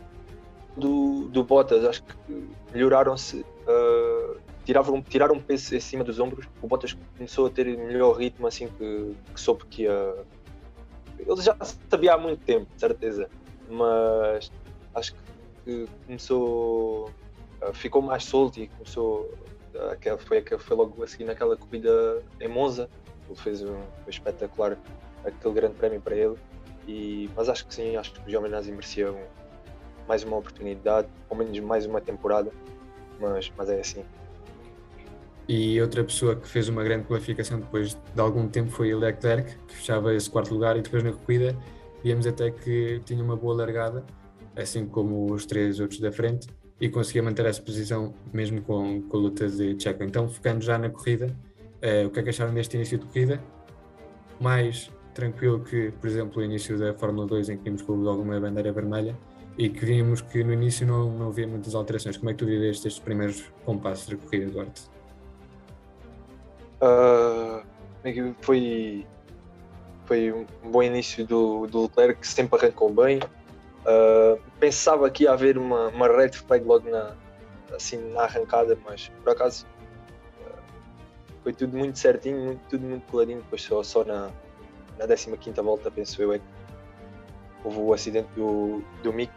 do, 0.76 1.28
do 1.28 1.44
Bottas. 1.44 1.84
Acho 1.84 2.02
que 2.02 2.48
melhoraram-se, 2.72 3.40
uh, 3.40 4.38
tiraram, 4.64 5.02
tiraram 5.02 5.40
peso 5.40 5.74
em 5.74 5.80
cima 5.80 6.04
dos 6.04 6.18
ombros. 6.18 6.46
O 6.60 6.66
Bottas 6.66 6.96
começou 7.16 7.46
a 7.46 7.50
ter 7.50 7.64
melhor 7.76 8.12
ritmo 8.12 8.46
assim 8.46 8.68
que, 8.68 9.14
que 9.32 9.40
soube 9.40 9.64
que 9.66 9.82
ia. 9.84 10.14
Ele 11.18 11.40
já 11.40 11.56
sabia 11.90 12.14
há 12.14 12.18
muito 12.18 12.44
tempo, 12.44 12.66
de 12.74 12.80
certeza, 12.80 13.28
mas 13.68 14.52
acho 14.94 15.14
que 15.64 15.86
começou. 16.06 17.10
Uh, 17.62 17.72
ficou 17.72 18.02
mais 18.02 18.24
solto 18.24 18.60
e 18.60 18.68
começou. 18.68 19.32
Uh, 19.74 20.18
foi, 20.18 20.44
foi 20.58 20.76
logo 20.76 21.02
a 21.02 21.06
seguir 21.06 21.24
naquela 21.24 21.56
corrida 21.56 22.22
em 22.40 22.48
Monza. 22.48 22.88
Ele 23.28 23.38
fez 23.38 23.62
um, 23.62 23.74
um 23.74 24.08
espetacular 24.08 24.78
aquele 25.24 25.54
grande 25.54 25.74
prémio 25.74 26.00
para 26.00 26.16
ele 26.16 26.36
e, 26.88 27.28
mas 27.36 27.50
acho 27.50 27.66
que 27.66 27.74
sim, 27.74 27.96
acho 27.96 28.14
que 28.14 28.20
o 28.26 28.30
Giovinazzi 28.30 28.70
merecia 28.72 29.12
um, 29.12 29.22
mais 30.08 30.24
uma 30.24 30.38
oportunidade, 30.38 31.06
ao 31.28 31.36
menos 31.36 31.60
mais 31.60 31.84
uma 31.84 32.00
temporada, 32.00 32.50
mas, 33.20 33.52
mas 33.56 33.68
é 33.68 33.78
assim. 33.78 34.02
E 35.46 35.80
outra 35.80 36.02
pessoa 36.02 36.34
que 36.34 36.48
fez 36.48 36.68
uma 36.68 36.82
grande 36.82 37.04
qualificação 37.06 37.60
depois 37.60 37.94
de 37.94 38.20
algum 38.20 38.48
tempo 38.48 38.70
foi 38.70 38.94
Leclerc, 38.94 39.54
que 39.66 39.74
fechava 39.76 40.14
esse 40.14 40.30
quarto 40.30 40.52
lugar 40.52 40.76
e 40.76 40.82
depois 40.82 41.02
na 41.02 41.12
corrida 41.12 41.54
víamos 42.02 42.26
até 42.26 42.50
que 42.50 43.00
tinha 43.04 43.22
uma 43.22 43.36
boa 43.36 43.54
largada, 43.54 44.04
assim 44.56 44.86
como 44.86 45.30
os 45.32 45.44
três 45.44 45.80
outros 45.80 46.00
da 46.00 46.10
frente, 46.10 46.48
e 46.80 46.88
conseguia 46.88 47.22
manter 47.22 47.46
essa 47.46 47.60
posição 47.60 48.14
mesmo 48.32 48.62
com, 48.62 49.02
com 49.02 49.16
a 49.16 49.20
luta 49.20 49.48
de 49.48 49.80
Checo. 49.80 50.04
Então, 50.04 50.28
focando 50.28 50.64
já 50.64 50.78
na 50.78 50.88
corrida, 50.88 51.34
eh, 51.82 52.06
o 52.06 52.10
que 52.10 52.20
é 52.20 52.22
que 52.22 52.30
acharam 52.30 52.54
deste 52.54 52.76
início 52.76 52.98
de 52.98 53.06
corrida? 53.06 53.40
Mais 54.40 54.90
tranquilo 55.12 55.60
que, 55.60 55.90
por 56.00 56.08
exemplo, 56.08 56.40
o 56.40 56.44
início 56.44 56.78
da 56.78 56.94
Fórmula 56.94 57.26
2 57.26 57.48
em 57.48 57.56
que 57.56 57.64
vimos 57.64 57.82
com 57.82 57.92
alguma 58.08 58.38
bandeira 58.38 58.72
vermelha 58.72 59.16
e 59.56 59.68
que 59.68 59.84
vimos 59.84 60.20
que 60.20 60.44
no 60.44 60.52
início 60.52 60.86
não, 60.86 61.10
não 61.10 61.28
havia 61.28 61.48
muitas 61.48 61.74
alterações. 61.74 62.16
Como 62.16 62.30
é 62.30 62.32
que 62.32 62.38
tu 62.38 62.46
viveste 62.46 62.86
estes 62.86 63.02
primeiros 63.02 63.44
compassos 63.64 64.08
da 64.08 64.16
corrida, 64.16 64.44
Eduardo? 64.44 64.72
Uh, 66.80 68.34
foi, 68.40 69.04
foi 70.06 70.32
um 70.32 70.70
bom 70.70 70.80
início 70.80 71.26
do, 71.26 71.66
do 71.66 71.82
Leclerc, 71.82 72.20
que 72.20 72.28
sempre 72.28 72.56
arrancou 72.60 72.94
bem. 72.94 73.18
Uh, 73.88 74.38
pensava 74.60 75.08
que 75.08 75.24
ia 75.24 75.32
haver 75.32 75.56
uma, 75.56 75.88
uma 75.88 76.08
red 76.08 76.32
flag 76.32 76.62
logo 76.62 76.90
na, 76.90 77.16
assim, 77.74 77.96
na 78.12 78.24
arrancada, 78.24 78.76
mas 78.84 79.10
por 79.24 79.30
acaso 79.30 79.66
uh, 80.42 80.58
foi 81.42 81.54
tudo 81.54 81.74
muito 81.74 81.98
certinho, 81.98 82.38
muito, 82.38 82.60
tudo 82.68 82.84
muito 82.84 83.10
coladinho. 83.10 83.40
Depois 83.40 83.62
só, 83.62 83.82
só 83.82 84.04
na, 84.04 84.30
na 84.98 85.06
15 85.06 85.62
volta, 85.62 85.90
penso 85.90 86.20
eu, 86.20 86.34
é 86.34 86.38
que 86.38 86.44
houve 87.64 87.78
o 87.78 87.94
acidente 87.94 88.28
do, 88.36 88.82
do 89.02 89.10
Mick. 89.10 89.32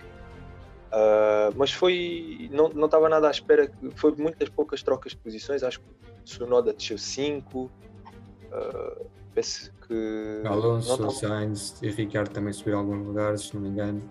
Uh, 0.92 1.56
mas 1.56 1.72
foi. 1.72 2.50
Não, 2.52 2.68
não 2.68 2.86
estava 2.86 3.08
nada 3.08 3.30
à 3.30 3.32
espera, 3.32 3.72
foi 3.96 4.14
muitas 4.18 4.50
poucas 4.50 4.84
trocas 4.84 5.14
de 5.14 5.18
posições. 5.20 5.64
Acho 5.64 5.80
que 5.80 5.86
o 5.86 6.28
Sonoda 6.28 6.74
desceu 6.74 6.98
5. 6.98 7.58
Uh, 7.62 9.06
penso 9.34 9.72
que. 9.88 10.42
Alonso, 10.46 10.98
tava... 10.98 11.10
Sainz 11.12 11.82
e 11.82 11.90
Ricardo 11.90 12.34
também 12.34 12.52
subiram 12.52 12.80
alguns 12.80 13.08
lugares, 13.08 13.42
se 13.44 13.56
não 13.56 13.62
me 13.62 13.70
engano. 13.70 14.02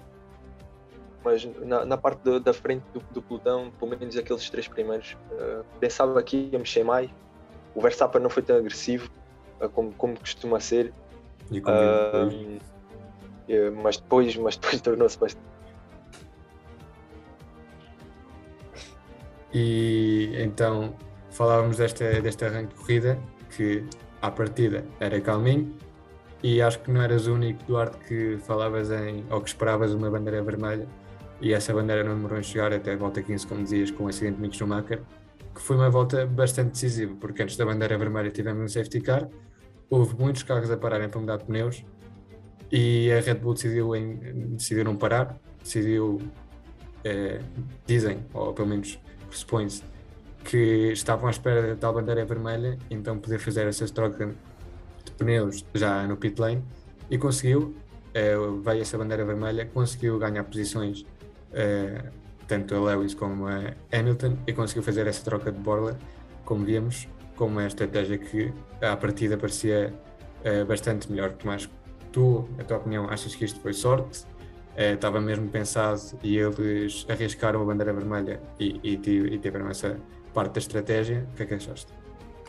Mas 1.24 1.44
na, 1.60 1.84
na 1.84 1.96
parte 1.96 2.22
do, 2.22 2.40
da 2.40 2.54
frente 2.54 2.84
do, 2.94 3.00
do, 3.12 3.20
pelotão, 3.20 3.70
pelo 3.78 3.90
menos 3.90 4.16
aqueles 4.16 4.48
três 4.48 4.66
primeiros, 4.66 5.16
uh, 5.32 5.64
pensava 5.78 6.22
que 6.22 6.48
ia 6.52 6.58
mexer 6.58 6.82
mais. 6.82 7.10
O 7.74 7.80
Verstappen 7.80 8.22
não 8.22 8.30
foi 8.30 8.42
tão 8.42 8.56
agressivo 8.56 9.10
como, 9.74 9.92
como 9.92 10.18
costuma 10.18 10.58
ser. 10.60 10.92
E 11.50 11.60
uh, 11.60 12.60
mas 13.82 13.96
depois, 13.96 14.36
mas 14.36 14.56
depois 14.56 14.80
tornou-se 14.80 15.18
bastante. 15.18 15.50
E 19.52 20.32
então 20.38 20.94
falávamos 21.30 21.78
desta, 21.78 22.20
deste 22.20 22.44
arranque 22.44 22.74
de 22.74 22.80
corrida 22.80 23.18
que 23.56 23.84
à 24.22 24.30
partida 24.30 24.84
era 25.00 25.20
calminho 25.20 25.74
e 26.42 26.62
acho 26.62 26.78
que 26.80 26.90
não 26.90 27.02
eras 27.02 27.26
o 27.26 27.34
único, 27.34 27.62
Duarte, 27.64 27.98
que 28.06 28.38
falavas 28.38 28.90
em 28.90 29.24
ou 29.30 29.40
que 29.40 29.48
esperavas 29.48 29.92
uma 29.92 30.10
bandeira 30.10 30.42
vermelha 30.42 30.86
e 31.40 31.52
essa 31.52 31.72
bandeira 31.72 32.04
não 32.04 32.14
demorou 32.14 32.38
em 32.38 32.42
chegar 32.42 32.72
até 32.72 32.92
a 32.92 32.96
volta 32.96 33.22
15, 33.22 33.46
como 33.46 33.62
dizias, 33.62 33.90
com 33.90 34.04
o 34.04 34.08
acidente 34.08 34.36
de 34.36 34.42
Mick 34.42 34.56
Schumacher, 34.56 35.02
que 35.54 35.60
foi 35.60 35.76
uma 35.76 35.90
volta 35.90 36.26
bastante 36.26 36.72
decisiva, 36.72 37.14
porque 37.18 37.42
antes 37.42 37.56
da 37.56 37.64
bandeira 37.64 37.96
vermelha 37.96 38.30
tivemos 38.30 38.62
um 38.62 38.68
safety 38.68 39.00
car, 39.00 39.28
houve 39.88 40.14
muitos 40.16 40.42
carros 40.42 40.70
a 40.70 40.76
pararem 40.76 41.08
para 41.08 41.20
mudar 41.20 41.38
de 41.38 41.44
pneus 41.44 41.84
e 42.70 43.10
a 43.10 43.20
Red 43.20 43.34
Bull 43.34 43.54
decidiu, 43.54 43.96
em, 43.96 44.16
decidiu 44.50 44.84
não 44.84 44.96
parar, 44.96 45.38
decidiu, 45.62 46.20
é, 47.04 47.40
dizem, 47.86 48.24
ou 48.32 48.52
pelo 48.52 48.68
menos 48.68 49.00
pressupõe-se, 49.28 49.82
que 50.44 50.92
estavam 50.92 51.26
à 51.26 51.30
espera 51.30 51.62
da 51.62 51.76
tal 51.76 51.94
bandeira 51.94 52.24
vermelha, 52.24 52.78
então 52.90 53.18
poder 53.18 53.38
fazer 53.38 53.66
essas 53.66 53.90
trocas 53.90 54.28
de 55.04 55.10
pneus 55.12 55.64
já 55.74 56.06
no 56.06 56.16
pit 56.16 56.40
lane 56.40 56.62
e 57.10 57.18
conseguiu, 57.18 57.74
é, 58.14 58.34
veio 58.62 58.82
essa 58.82 58.96
bandeira 58.96 59.24
vermelha, 59.24 59.66
conseguiu 59.66 60.18
ganhar 60.18 60.44
posições 60.44 61.04
é, 61.52 62.02
tanto 62.46 62.74
a 62.74 62.80
Lewis 62.80 63.14
como 63.14 63.46
a 63.46 63.74
Hamilton 63.92 64.36
e 64.46 64.52
conseguiu 64.52 64.82
fazer 64.82 65.06
essa 65.06 65.24
troca 65.24 65.52
de 65.52 65.58
borla, 65.60 65.96
como 66.44 66.64
vimos, 66.64 67.08
com 67.36 67.46
uma 67.46 67.66
estratégia 67.66 68.18
que 68.18 68.52
à 68.82 68.96
partida 68.96 69.36
parecia 69.36 69.94
uh, 70.44 70.64
bastante 70.66 71.10
melhor. 71.10 71.30
Tomás, 71.32 71.70
tu, 72.10 72.48
a 72.58 72.64
tua 72.64 72.78
opinião, 72.78 73.08
achas 73.08 73.34
que 73.34 73.44
isto 73.44 73.60
foi 73.60 73.72
sorte? 73.72 74.24
Uh, 74.76 74.94
estava 74.94 75.20
mesmo 75.20 75.48
pensado 75.48 76.00
e 76.22 76.36
eles 76.36 77.06
arriscaram 77.08 77.62
a 77.62 77.64
bandeira 77.64 77.92
vermelha 77.92 78.40
e, 78.58 78.80
e, 78.82 78.94
e 78.94 79.38
tiveram 79.38 79.68
essa 79.68 79.96
parte 80.34 80.54
da 80.54 80.58
estratégia. 80.58 81.26
O 81.32 81.36
que 81.36 81.44
é 81.44 81.46
que 81.46 81.54
achaste? 81.54 81.99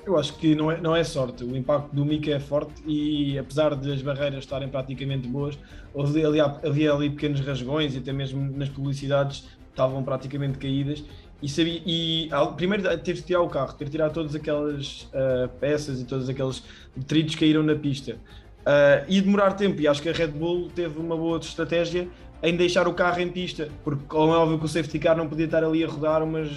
Eu 0.05 0.17
acho 0.17 0.33
que 0.37 0.55
não 0.55 0.71
é, 0.71 0.81
não 0.81 0.95
é 0.95 1.03
sorte. 1.03 1.43
O 1.43 1.55
impacto 1.55 1.93
do 1.93 2.03
Mika 2.03 2.31
é 2.31 2.39
forte 2.39 2.81
e, 2.85 3.37
apesar 3.37 3.75
das 3.75 4.01
barreiras 4.01 4.39
estarem 4.39 4.67
praticamente 4.67 5.27
boas, 5.27 5.57
havia 5.95 6.27
ali, 6.27 6.87
ali 6.87 7.09
pequenos 7.09 7.39
rasgões 7.41 7.93
e 7.95 7.99
até 7.99 8.11
mesmo 8.11 8.51
nas 8.57 8.69
publicidades 8.69 9.47
estavam 9.69 10.03
praticamente 10.03 10.57
caídas 10.57 11.03
e, 11.41 11.49
sabia, 11.49 11.81
e 11.85 12.29
primeiro 12.55 12.83
teve 12.99 13.19
de 13.19 13.25
tirar 13.25 13.41
o 13.41 13.49
carro, 13.49 13.73
ter 13.73 13.85
de 13.85 13.91
tirar 13.91 14.11
todas 14.11 14.35
aquelas 14.35 15.03
uh, 15.13 15.49
peças 15.59 15.99
e 15.99 16.05
todos 16.05 16.29
aqueles 16.29 16.63
detritos 16.95 17.33
que 17.35 17.41
caíram 17.41 17.63
na 17.63 17.75
pista. 17.75 18.13
Uh, 18.61 19.05
e 19.07 19.21
demorar 19.21 19.53
tempo, 19.53 19.81
e 19.81 19.87
acho 19.87 20.01
que 20.01 20.09
a 20.09 20.13
Red 20.13 20.27
Bull 20.27 20.69
teve 20.69 20.99
uma 20.99 21.17
boa 21.17 21.39
estratégia 21.39 22.07
em 22.43 22.55
deixar 22.55 22.87
o 22.87 22.93
carro 22.93 23.19
em 23.19 23.29
pista, 23.29 23.69
porque 23.83 24.03
como 24.07 24.33
é 24.33 24.37
óbvio 24.37 24.59
que 24.59 24.65
o 24.65 24.67
safety 24.67 24.99
car 24.99 25.17
não 25.17 25.27
podia 25.27 25.45
estar 25.45 25.63
ali 25.63 25.83
a 25.83 25.87
rodar 25.87 26.23
umas, 26.23 26.49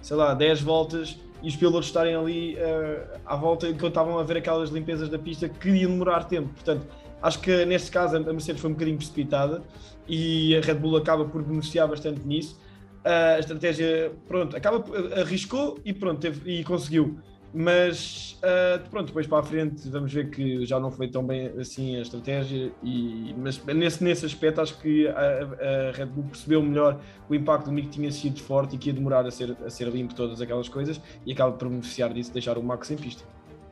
sei 0.00 0.16
lá, 0.16 0.34
10 0.34 0.60
voltas 0.60 1.16
e 1.42 1.48
os 1.48 1.56
pilotos 1.56 1.86
estarem 1.86 2.14
ali 2.14 2.54
uh, 2.54 3.18
à 3.24 3.36
volta 3.36 3.68
enquanto 3.68 3.88
estavam 3.88 4.18
a 4.18 4.22
ver 4.22 4.38
aquelas 4.38 4.70
limpezas 4.70 5.08
da 5.08 5.18
pista 5.18 5.48
que 5.48 5.68
iam 5.70 5.90
demorar 5.90 6.24
tempo. 6.24 6.48
Portanto, 6.54 6.86
acho 7.22 7.40
que 7.40 7.64
neste 7.64 7.90
caso 7.90 8.16
a 8.16 8.20
Mercedes 8.20 8.60
foi 8.60 8.70
um 8.70 8.74
bocadinho 8.74 8.96
precipitada 8.96 9.62
e 10.08 10.56
a 10.56 10.60
Red 10.60 10.74
Bull 10.74 10.96
acaba 10.96 11.24
por 11.24 11.42
beneficiar 11.42 11.88
bastante 11.88 12.20
nisso 12.26 12.58
a 13.06 13.38
estratégia, 13.38 14.12
pronto, 14.26 14.56
acaba, 14.56 14.84
arriscou 15.20 15.78
e 15.84 15.92
pronto, 15.92 16.20
teve, 16.20 16.58
e 16.58 16.64
conseguiu. 16.64 17.18
Mas 17.58 18.38
uh, 18.42 18.86
pronto, 18.90 19.06
depois 19.06 19.26
para 19.26 19.38
a 19.38 19.42
frente 19.42 19.88
vamos 19.88 20.12
ver 20.12 20.28
que 20.28 20.66
já 20.66 20.78
não 20.78 20.90
foi 20.90 21.08
tão 21.08 21.26
bem 21.26 21.46
assim 21.58 21.96
a 21.96 22.02
estratégia, 22.02 22.70
e, 22.82 23.34
mas 23.38 23.64
nesse, 23.64 24.04
nesse 24.04 24.26
aspecto 24.26 24.60
acho 24.60 24.78
que 24.78 25.08
a, 25.08 25.12
a 25.14 25.90
Red 25.92 26.04
Bull 26.04 26.24
percebeu 26.24 26.62
melhor 26.62 27.00
o 27.30 27.34
impacto 27.34 27.64
do 27.64 27.72
Mick 27.72 27.88
tinha 27.88 28.12
sido 28.12 28.42
forte 28.42 28.76
e 28.76 28.78
que 28.78 28.90
ia 28.90 28.92
demorar 28.92 29.24
a 29.24 29.30
ser, 29.30 29.56
a 29.64 29.70
ser 29.70 29.88
limpo 29.88 30.14
todas 30.14 30.38
aquelas 30.42 30.68
coisas 30.68 31.00
e 31.24 31.32
acaba 31.32 31.50
por 31.52 31.70
beneficiar 31.70 32.12
disso, 32.12 32.30
deixar 32.30 32.58
o 32.58 32.62
Max 32.62 32.90
em 32.90 32.96
pista. 32.96 33.24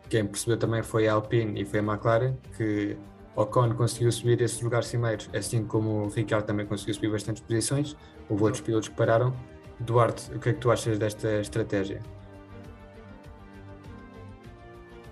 Quem 0.08 0.24
percebeu 0.24 0.56
também 0.56 0.82
foi 0.82 1.06
a 1.06 1.12
Alpine 1.12 1.60
e 1.60 1.66
foi 1.66 1.80
a 1.80 1.82
McLaren, 1.82 2.32
que 2.56 2.96
Ocon 3.36 3.74
conseguiu 3.74 4.10
subir 4.10 4.40
esses 4.40 4.62
lugares 4.62 4.88
cimeiros, 4.88 5.28
assim 5.34 5.62
como 5.62 6.04
o 6.04 6.08
Ricardo 6.08 6.46
também 6.46 6.64
conseguiu 6.64 6.94
subir 6.94 7.10
bastantes 7.10 7.42
posições, 7.42 7.94
houve 8.30 8.44
outros 8.44 8.62
pilotos 8.62 8.88
que 8.88 8.94
pararam. 8.94 9.36
Duarte, 9.78 10.32
o 10.34 10.38
que 10.38 10.48
é 10.48 10.52
que 10.54 10.60
tu 10.60 10.70
achas 10.70 10.98
desta 10.98 11.38
estratégia? 11.38 12.00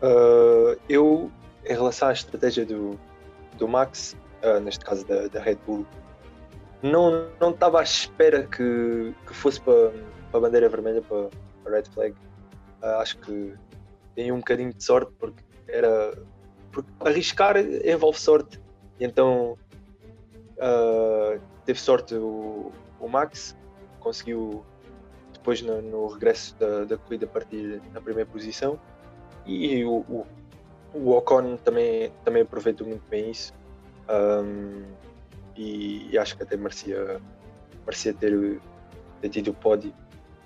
Uh, 0.02 0.76
eu, 0.88 1.30
em 1.64 1.74
relação 1.74 2.08
à 2.08 2.12
estratégia 2.12 2.66
do, 2.66 2.98
do 3.56 3.68
Max, 3.68 4.16
uh, 4.42 4.58
neste 4.58 4.84
caso 4.84 5.06
da, 5.06 5.28
da, 5.28 5.40
Red 5.40 5.58
Bull, 5.64 5.86
não, 6.82 7.28
estava 7.50 7.78
à 7.78 7.84
espera 7.84 8.42
que, 8.44 9.14
que 9.24 9.32
fosse 9.32 9.60
para, 9.60 9.92
a 10.32 10.40
bandeira 10.40 10.68
vermelha, 10.68 11.00
para 11.02 11.28
a 11.66 11.76
red 11.76 11.84
flag. 11.94 12.16
Uh, 12.82 12.86
acho 12.98 13.16
que 13.18 13.54
tem 14.16 14.32
um 14.32 14.38
bocadinho 14.38 14.74
de 14.74 14.82
sorte, 14.82 15.12
porque 15.20 15.40
era 15.68 16.18
porque 16.72 16.90
arriscar 17.00 17.56
envolve 17.56 18.18
sorte. 18.18 18.60
E 18.98 19.04
então 19.04 19.56
teve 21.64 21.78
sorte 21.78 22.14
o, 22.14 22.72
o, 22.98 23.08
Max, 23.08 23.56
conseguiu 24.00 24.64
depois 25.32 25.62
no, 25.62 25.80
no 25.80 26.06
regresso 26.08 26.56
da, 26.56 26.84
da, 26.84 26.96
corrida 26.96 27.26
partir 27.26 27.80
na 27.92 28.00
primeira 28.00 28.28
posição 28.28 28.80
e 29.46 29.84
o, 29.84 29.96
o, 30.08 30.26
o 30.94 31.10
Ocon 31.16 31.56
também, 31.56 32.12
também 32.24 32.42
aproveitou 32.42 32.86
muito 32.86 33.02
bem 33.08 33.30
isso 33.30 33.52
um, 34.08 34.82
e, 35.56 36.08
e, 36.10 36.18
acho 36.18 36.36
que 36.36 36.42
até 36.42 36.56
merecia, 36.56 37.20
merecia 37.84 38.14
ter, 38.14 38.60
ter 39.20 39.28
tido 39.28 39.50
o 39.50 39.54
pódio, 39.54 39.92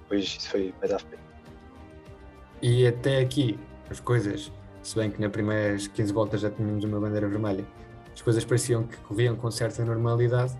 depois 0.02 0.24
isso 0.24 0.48
foi 0.48 0.74
mais 0.80 0.92
à 0.92 0.98
frente. 0.98 1.22
E 2.62 2.86
até 2.86 3.18
aqui 3.18 3.58
as 3.90 4.00
coisas 4.00 4.50
se 4.86 4.94
bem 4.94 5.10
que 5.10 5.20
nas 5.20 5.32
primeiras 5.32 5.88
15 5.88 6.12
voltas 6.12 6.40
já 6.42 6.50
tínhamos 6.50 6.84
uma 6.84 7.00
bandeira 7.00 7.26
vermelha. 7.26 7.64
As 8.14 8.22
coisas 8.22 8.44
pareciam 8.44 8.84
que 8.84 8.96
corriam 8.98 9.34
com 9.34 9.50
certa 9.50 9.84
normalidade, 9.84 10.56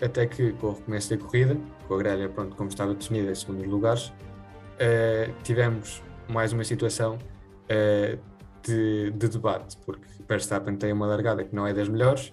até 0.00 0.26
que 0.26 0.52
com 0.54 0.68
o 0.68 0.72
recomeço 0.72 1.10
da 1.10 1.22
corrida, 1.22 1.56
com 1.86 1.94
a 1.94 1.98
grelha 1.98 2.28
pronto, 2.30 2.56
como 2.56 2.70
estava 2.70 2.94
definida 2.94 3.30
em 3.30 3.34
segundos 3.34 3.66
lugares, 3.66 4.06
uh, 4.08 5.32
tivemos 5.42 6.02
mais 6.30 6.52
uma 6.52 6.64
situação 6.64 7.16
uh, 7.16 8.18
de, 8.62 9.10
de, 9.10 9.28
debate, 9.28 9.76
porque 9.84 10.06
Verstappen 10.28 10.76
tem 10.76 10.92
uma 10.92 11.06
largada 11.06 11.44
que 11.44 11.54
não 11.54 11.66
é 11.66 11.74
das 11.74 11.88
melhores, 11.88 12.32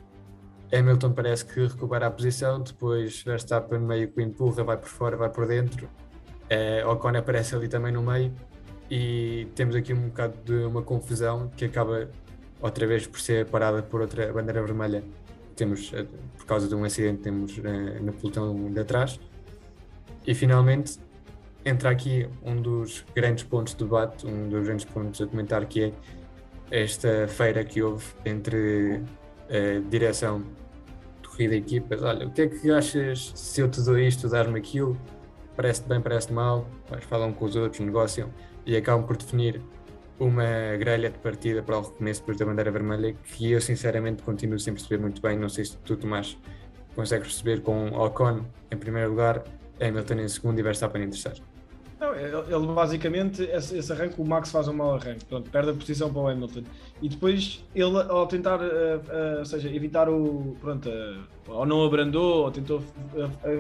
Hamilton 0.74 1.14
parece 1.14 1.46
que 1.46 1.66
recupera 1.66 2.08
a 2.08 2.12
posição, 2.12 2.62
depois 2.62 3.24
Verstappen 3.24 3.80
meio 3.80 4.10
que 4.10 4.22
empurra, 4.22 4.64
vai 4.64 4.78
por 4.78 4.90
fora, 4.90 5.16
vai 5.16 5.30
por 5.30 5.48
dentro, 5.48 5.86
uh, 5.86 6.90
Ocon 6.90 7.18
aparece 7.18 7.56
ali 7.56 7.68
também 7.68 7.92
no 7.92 8.02
meio, 8.02 8.34
e 8.90 9.48
temos 9.56 9.76
aqui 9.76 9.94
um 9.94 10.08
bocado 10.08 10.38
de 10.46 10.66
uma 10.66 10.82
confusão 10.82 11.50
que 11.56 11.66
acaba 11.66 12.10
outra 12.62 12.88
vez 12.88 13.06
por 13.06 13.20
ser 13.20 13.46
parada 13.48 13.84
por 13.84 14.02
outra 14.02 14.32
bandeira 14.32 14.64
vermelha. 14.64 15.04
Temos, 15.56 15.92
eh, 15.94 16.06
por 16.38 16.46
causa 16.46 16.68
de 16.68 16.76
um 16.76 16.84
acidente, 16.84 17.24
temos 17.24 17.58
uh, 17.58 18.02
no 18.02 18.14
pelotão 18.14 18.72
de 18.72 18.80
atrás. 18.80 19.20
E 20.26 20.34
finalmente 20.34 21.00
entra 21.68 21.90
aqui 21.90 22.28
um 22.44 22.56
dos 22.56 23.06
grandes 23.14 23.44
pontos 23.44 23.76
de 23.76 23.84
debate, 23.84 24.26
um 24.26 24.48
dos 24.48 24.66
grandes 24.66 24.86
pontos 24.86 25.22
a 25.22 25.28
comentar, 25.28 25.66
que 25.66 25.84
é 25.84 25.92
esta 26.72 27.28
feira 27.28 27.64
que 27.64 27.82
houve 27.82 28.06
entre 28.26 29.04
a 29.50 29.54
eh, 29.54 29.82
direção 29.90 30.44
corrida 31.38 31.56
e 31.56 31.60
equipas. 31.60 32.02
Olha, 32.02 32.26
o 32.26 32.32
que 32.32 32.42
é 32.42 32.48
que 32.48 32.72
achas 32.72 33.32
se 33.36 33.62
eu 33.62 33.70
te 33.70 33.82
dou 33.82 33.98
isto, 34.00 34.28
dar-me 34.28 34.58
aquilo? 34.58 34.98
Parece-te 35.56 35.88
bem, 35.88 36.02
parece-te 36.02 36.34
mal? 36.34 36.68
Mas 36.90 37.04
falam 37.04 37.32
com 37.32 37.46
os 37.46 37.56
outros, 37.56 37.80
negociam 37.80 38.30
e 38.66 38.76
acabam 38.76 39.06
por 39.06 39.18
definir 39.18 39.62
uma 40.20 40.76
grelha 40.80 41.12
de 41.12 41.20
partida 41.20 41.62
para 41.62 41.78
o 41.78 41.82
recomeço 41.82 42.22
depois 42.22 42.38
da 42.38 42.46
bandeira 42.46 42.72
vermelha 42.72 43.16
que 43.24 43.52
eu 43.52 43.62
sinceramente 43.62 44.24
continuo 44.24 44.60
sem 44.60 44.74
perceber 44.74 45.00
muito 45.00 45.22
bem, 45.22 45.38
não 45.38 45.48
sei 45.48 45.66
se 45.66 45.78
tu 45.78 45.96
Tomás 45.96 46.36
consegue 46.96 47.26
receber 47.26 47.62
com 47.62 47.90
Ocon 47.90 48.44
em 48.72 48.78
primeiro 48.78 49.12
lugar, 49.12 49.44
Hamilton 49.80 50.16
em 50.16 50.28
segundo 50.28 50.60
e 50.60 50.64
Verstappen 50.64 51.04
em 51.04 51.10
terceiro. 51.10 51.47
Não, 52.00 52.14
ele 52.14 52.74
basicamente, 52.76 53.42
esse, 53.42 53.92
arranque, 53.92 54.22
o 54.22 54.26
Max 54.26 54.52
faz 54.52 54.68
um 54.68 54.74
mau 54.74 54.94
arranque, 54.94 55.26
perde 55.52 55.72
a 55.72 55.74
posição 55.74 56.14
para 56.14 56.22
o 56.22 56.28
Hamilton. 56.28 56.62
E 57.02 57.10
depois 57.10 57.64
ele, 57.74 57.98
ao 58.10 58.28
tentar, 58.28 58.60
uh, 58.60 58.64
uh, 58.64 59.40
ou 59.40 59.46
seja, 59.46 59.68
evitar 59.74 60.08
o. 60.08 60.56
Pronto, 60.62 60.88
uh, 60.88 61.24
ou 61.48 61.66
não 61.66 61.84
abrandou, 61.84 62.44
ou 62.44 62.52
tentou 62.52 62.84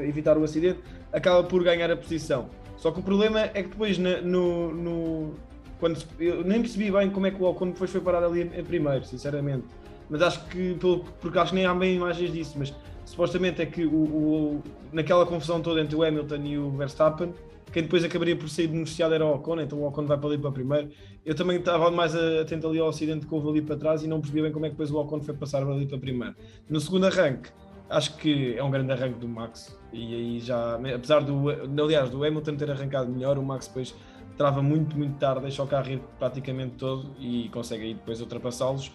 evitar 0.07 0.37
o 0.37 0.43
acidente, 0.43 0.79
acaba 1.11 1.43
por 1.43 1.63
ganhar 1.63 1.89
a 1.89 1.97
posição. 1.97 2.47
Só 2.77 2.91
que 2.91 2.99
o 2.99 3.03
problema 3.03 3.41
é 3.41 3.63
que 3.63 3.69
depois 3.69 3.97
no. 3.97 4.71
no 4.71 5.33
quando, 5.79 6.03
eu 6.19 6.43
nem 6.43 6.61
percebi 6.61 6.91
bem 6.91 7.09
como 7.09 7.27
é 7.27 7.31
que 7.31 7.41
o 7.41 7.45
Ocon 7.45 7.69
depois 7.69 7.89
foi 7.89 8.01
parar 8.01 8.23
ali 8.23 8.41
em 8.41 8.63
primeiro, 8.63 9.03
sinceramente. 9.05 9.65
Mas 10.09 10.21
acho 10.21 10.45
que, 10.45 10.77
porque 11.19 11.37
acho 11.37 11.51
que 11.51 11.55
nem 11.55 11.65
há 11.65 11.73
bem 11.73 11.95
imagens 11.95 12.31
disso, 12.31 12.55
mas 12.57 12.73
supostamente 13.05 13.61
é 13.61 13.65
que 13.65 13.85
o, 13.85 13.95
o, 13.95 14.63
naquela 14.91 15.25
confusão 15.25 15.61
toda 15.61 15.81
entre 15.81 15.95
o 15.95 16.03
Hamilton 16.03 16.43
e 16.43 16.57
o 16.57 16.71
Verstappen, 16.71 17.33
quem 17.71 17.83
depois 17.83 18.03
acabaria 18.03 18.35
por 18.35 18.49
ser 18.49 18.67
beneficiado 18.67 19.13
era 19.13 19.25
o 19.25 19.35
Ocon, 19.35 19.59
então 19.61 19.79
o 19.79 19.87
Ocon 19.87 20.05
vai 20.05 20.17
para 20.17 20.27
ali 20.27 20.37
para 20.37 20.51
primeiro. 20.51 20.89
Eu 21.25 21.35
também 21.35 21.57
estava 21.57 21.91
mais 21.91 22.15
atento 22.15 22.67
ali 22.67 22.79
ao 22.79 22.89
acidente 22.89 23.25
que 23.25 23.33
houve 23.33 23.49
ali 23.49 23.61
para 23.61 23.75
trás 23.75 24.03
e 24.03 24.07
não 24.07 24.19
percebi 24.19 24.41
bem 24.41 24.51
como 24.51 24.65
é 24.65 24.69
que 24.69 24.73
depois 24.73 24.91
o 24.91 24.97
Ocon 24.97 25.21
foi 25.21 25.33
passar 25.35 25.63
ali 25.63 25.85
para 25.85 25.97
primeiro. 25.97 26.35
No 26.69 26.79
segundo 26.79 27.05
arranque, 27.05 27.49
acho 27.89 28.17
que 28.17 28.55
é 28.55 28.63
um 28.63 28.71
grande 28.71 28.91
arranque 28.91 29.19
do 29.19 29.27
Max 29.27 29.77
e 29.91 30.15
aí 30.15 30.39
já, 30.39 30.75
apesar 30.75 31.21
do, 31.21 31.49
aliás, 31.81 32.09
do 32.09 32.23
Hamilton 32.23 32.55
ter 32.55 32.71
arrancado 32.71 33.11
melhor, 33.11 33.37
o 33.37 33.43
Max 33.43 33.67
depois 33.67 33.93
trava 34.37 34.61
muito, 34.61 34.97
muito 34.97 35.17
tarde, 35.17 35.41
deixa 35.41 35.63
o 35.63 35.67
carro 35.67 35.89
ir 35.89 36.01
praticamente 36.19 36.75
todo 36.75 37.15
e 37.19 37.49
consegue 37.49 37.85
aí 37.85 37.93
depois 37.93 38.21
ultrapassá-los, 38.21 38.91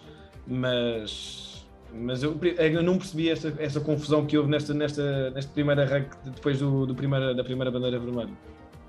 mas 0.47 1.53
mas 1.95 2.23
eu, 2.23 2.35
eu, 2.41 2.81
não 2.81 2.97
percebi 2.97 3.29
esta, 3.29 3.79
confusão 3.79 4.25
que 4.25 4.35
houve 4.35 4.49
nesta, 4.49 4.73
nesta, 4.73 5.29
neste 5.29 5.51
primeiro 5.51 5.79
arranque 5.81 6.17
depois 6.25 6.57
do, 6.57 6.87
do 6.87 6.95
primeira, 6.95 7.35
da 7.35 7.43
primeira 7.43 7.69
bandeira 7.69 7.99
vermelha. 7.99 8.33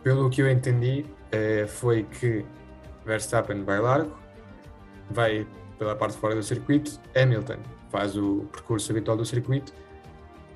Pelo 0.04 0.28
que 0.30 0.42
eu 0.42 0.50
entendi, 0.50 1.06
eh, 1.32 1.66
foi 1.66 2.04
que 2.04 2.44
Verstappen 3.04 3.64
vai 3.64 3.80
largo, 3.80 4.16
vai 5.10 5.46
pela 5.78 5.96
parte 5.96 6.16
fora 6.16 6.34
do 6.34 6.42
circuito, 6.42 7.00
Hamilton 7.16 7.56
faz 7.90 8.16
o 8.16 8.46
percurso 8.52 8.92
habitual 8.92 9.16
do 9.16 9.24
circuito. 9.24 9.72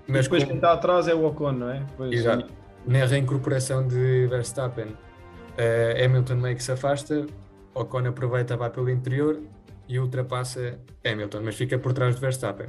Mas 0.06 0.24
depois 0.24 0.42
com... 0.42 0.48
quem 0.48 0.56
está 0.56 0.72
atrás 0.72 1.08
é 1.08 1.14
o 1.14 1.24
Ocon, 1.24 1.52
não 1.52 1.70
é? 1.70 1.86
Pois, 1.96 2.12
Exato. 2.12 2.46
Na 2.86 3.04
reincorporação 3.04 3.86
de 3.86 4.26
Verstappen, 4.28 4.86
uh, 4.88 6.04
Hamilton 6.04 6.36
meio 6.36 6.56
que 6.56 6.62
se 6.62 6.72
afasta, 6.72 7.26
Ocon 7.74 8.06
aproveita, 8.06 8.56
vai 8.56 8.70
pelo 8.70 8.90
interior 8.90 9.40
e 9.88 9.98
ultrapassa 9.98 10.78
Hamilton, 11.04 11.40
mas 11.42 11.56
fica 11.56 11.78
por 11.78 11.92
trás 11.92 12.14
de 12.14 12.20
Verstappen. 12.20 12.68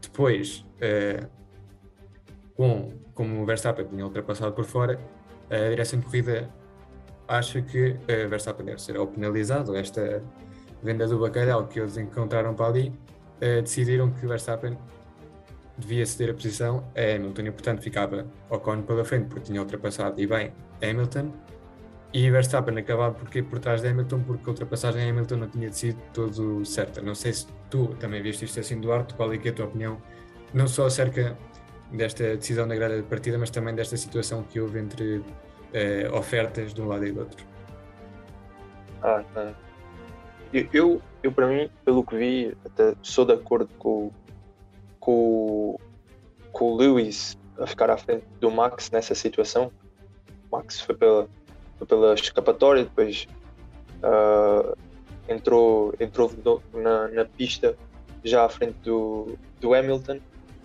Depois, 0.00 0.64
uh, 0.80 1.28
com, 2.54 2.92
como 3.14 3.42
o 3.42 3.46
Verstappen 3.46 3.86
tinha 3.86 4.04
ultrapassado 4.04 4.52
por 4.52 4.64
fora, 4.64 4.98
a 5.50 5.68
direção 5.68 5.98
de 5.98 6.06
corrida 6.06 6.48
acha 7.26 7.60
que 7.60 7.90
uh, 7.90 8.28
Verstappen 8.28 8.66
deve 8.66 8.80
ser 8.80 8.94
penalizado, 9.08 9.76
esta 9.76 10.22
venda 10.82 11.06
do 11.06 11.18
bacalhau 11.18 11.66
que 11.66 11.78
eles 11.78 11.96
encontraram 11.96 12.54
para 12.54 12.66
ali, 12.66 12.88
uh, 12.88 13.62
decidiram 13.62 14.10
que 14.10 14.26
Verstappen 14.26 14.78
devia 15.76 16.04
ceder 16.04 16.30
a 16.30 16.34
posição 16.34 16.84
a 16.96 17.16
Hamilton 17.16 17.42
e, 17.42 17.50
portanto, 17.50 17.82
ficava 17.82 18.26
Ocon 18.50 18.82
pela 18.82 19.04
frente 19.04 19.28
porque 19.28 19.42
tinha 19.42 19.60
ultrapassado 19.60 20.20
e 20.20 20.26
bem 20.26 20.52
Hamilton 20.82 21.32
e 22.12 22.30
Verstappen 22.30 22.76
acabava 22.78 23.14
porque 23.14 23.42
por 23.42 23.58
trás 23.58 23.82
de 23.82 23.88
Hamilton, 23.88 24.22
porque 24.22 24.48
a 24.48 24.50
ultrapassagem 24.50 25.02
em 25.02 25.10
Hamilton 25.10 25.36
não 25.36 25.48
tinha 25.48 25.70
sido 25.70 25.98
todo 26.12 26.64
certa. 26.64 27.02
Não 27.02 27.14
sei 27.14 27.32
se 27.34 27.46
tu 27.68 27.88
também 28.00 28.22
viste 28.22 28.44
isto 28.46 28.58
assim, 28.58 28.80
Duarte, 28.80 29.14
qual 29.14 29.32
é, 29.32 29.36
é 29.36 29.48
a 29.48 29.52
tua 29.52 29.66
opinião, 29.66 30.00
não 30.54 30.66
só 30.66 30.86
acerca 30.86 31.36
desta 31.92 32.36
decisão 32.36 32.66
da 32.68 32.74
grade 32.74 32.96
de 32.96 33.02
partida, 33.02 33.38
mas 33.38 33.50
também 33.50 33.74
desta 33.74 33.96
situação 33.96 34.42
que 34.42 34.60
houve 34.60 34.78
entre 34.78 35.22
eh, 35.72 36.08
ofertas 36.12 36.74
de 36.74 36.82
um 36.82 36.88
lado 36.88 37.06
e 37.06 37.12
do 37.12 37.20
outro. 37.20 37.46
Ah, 39.02 39.24
tá. 39.32 39.54
Eu, 40.52 40.68
eu, 40.72 41.02
eu, 41.22 41.32
para 41.32 41.46
mim, 41.46 41.70
pelo 41.84 42.04
que 42.04 42.16
vi, 42.16 42.56
até 42.64 42.94
sou 43.02 43.24
de 43.24 43.32
acordo 43.32 43.68
com, 43.78 44.10
com, 44.98 45.78
com 46.52 46.72
o 46.72 46.76
Lewis 46.76 47.38
a 47.58 47.66
ficar 47.66 47.90
à 47.90 47.96
frente 47.96 48.24
do 48.40 48.50
Max 48.50 48.90
nessa 48.90 49.14
situação. 49.14 49.70
O 50.50 50.56
Max 50.56 50.80
foi 50.80 50.94
pela 50.94 51.28
pela 51.86 52.14
escapatória, 52.14 52.84
depois 52.84 53.28
uh, 54.02 54.76
entrou, 55.28 55.94
entrou 56.00 56.32
na, 56.72 57.08
na, 57.08 57.24
pista 57.24 57.76
já 58.24 58.44
à 58.44 58.48
frente 58.48 58.76
do, 58.82 59.36
do 59.60 59.74
Hamilton. 59.74 60.18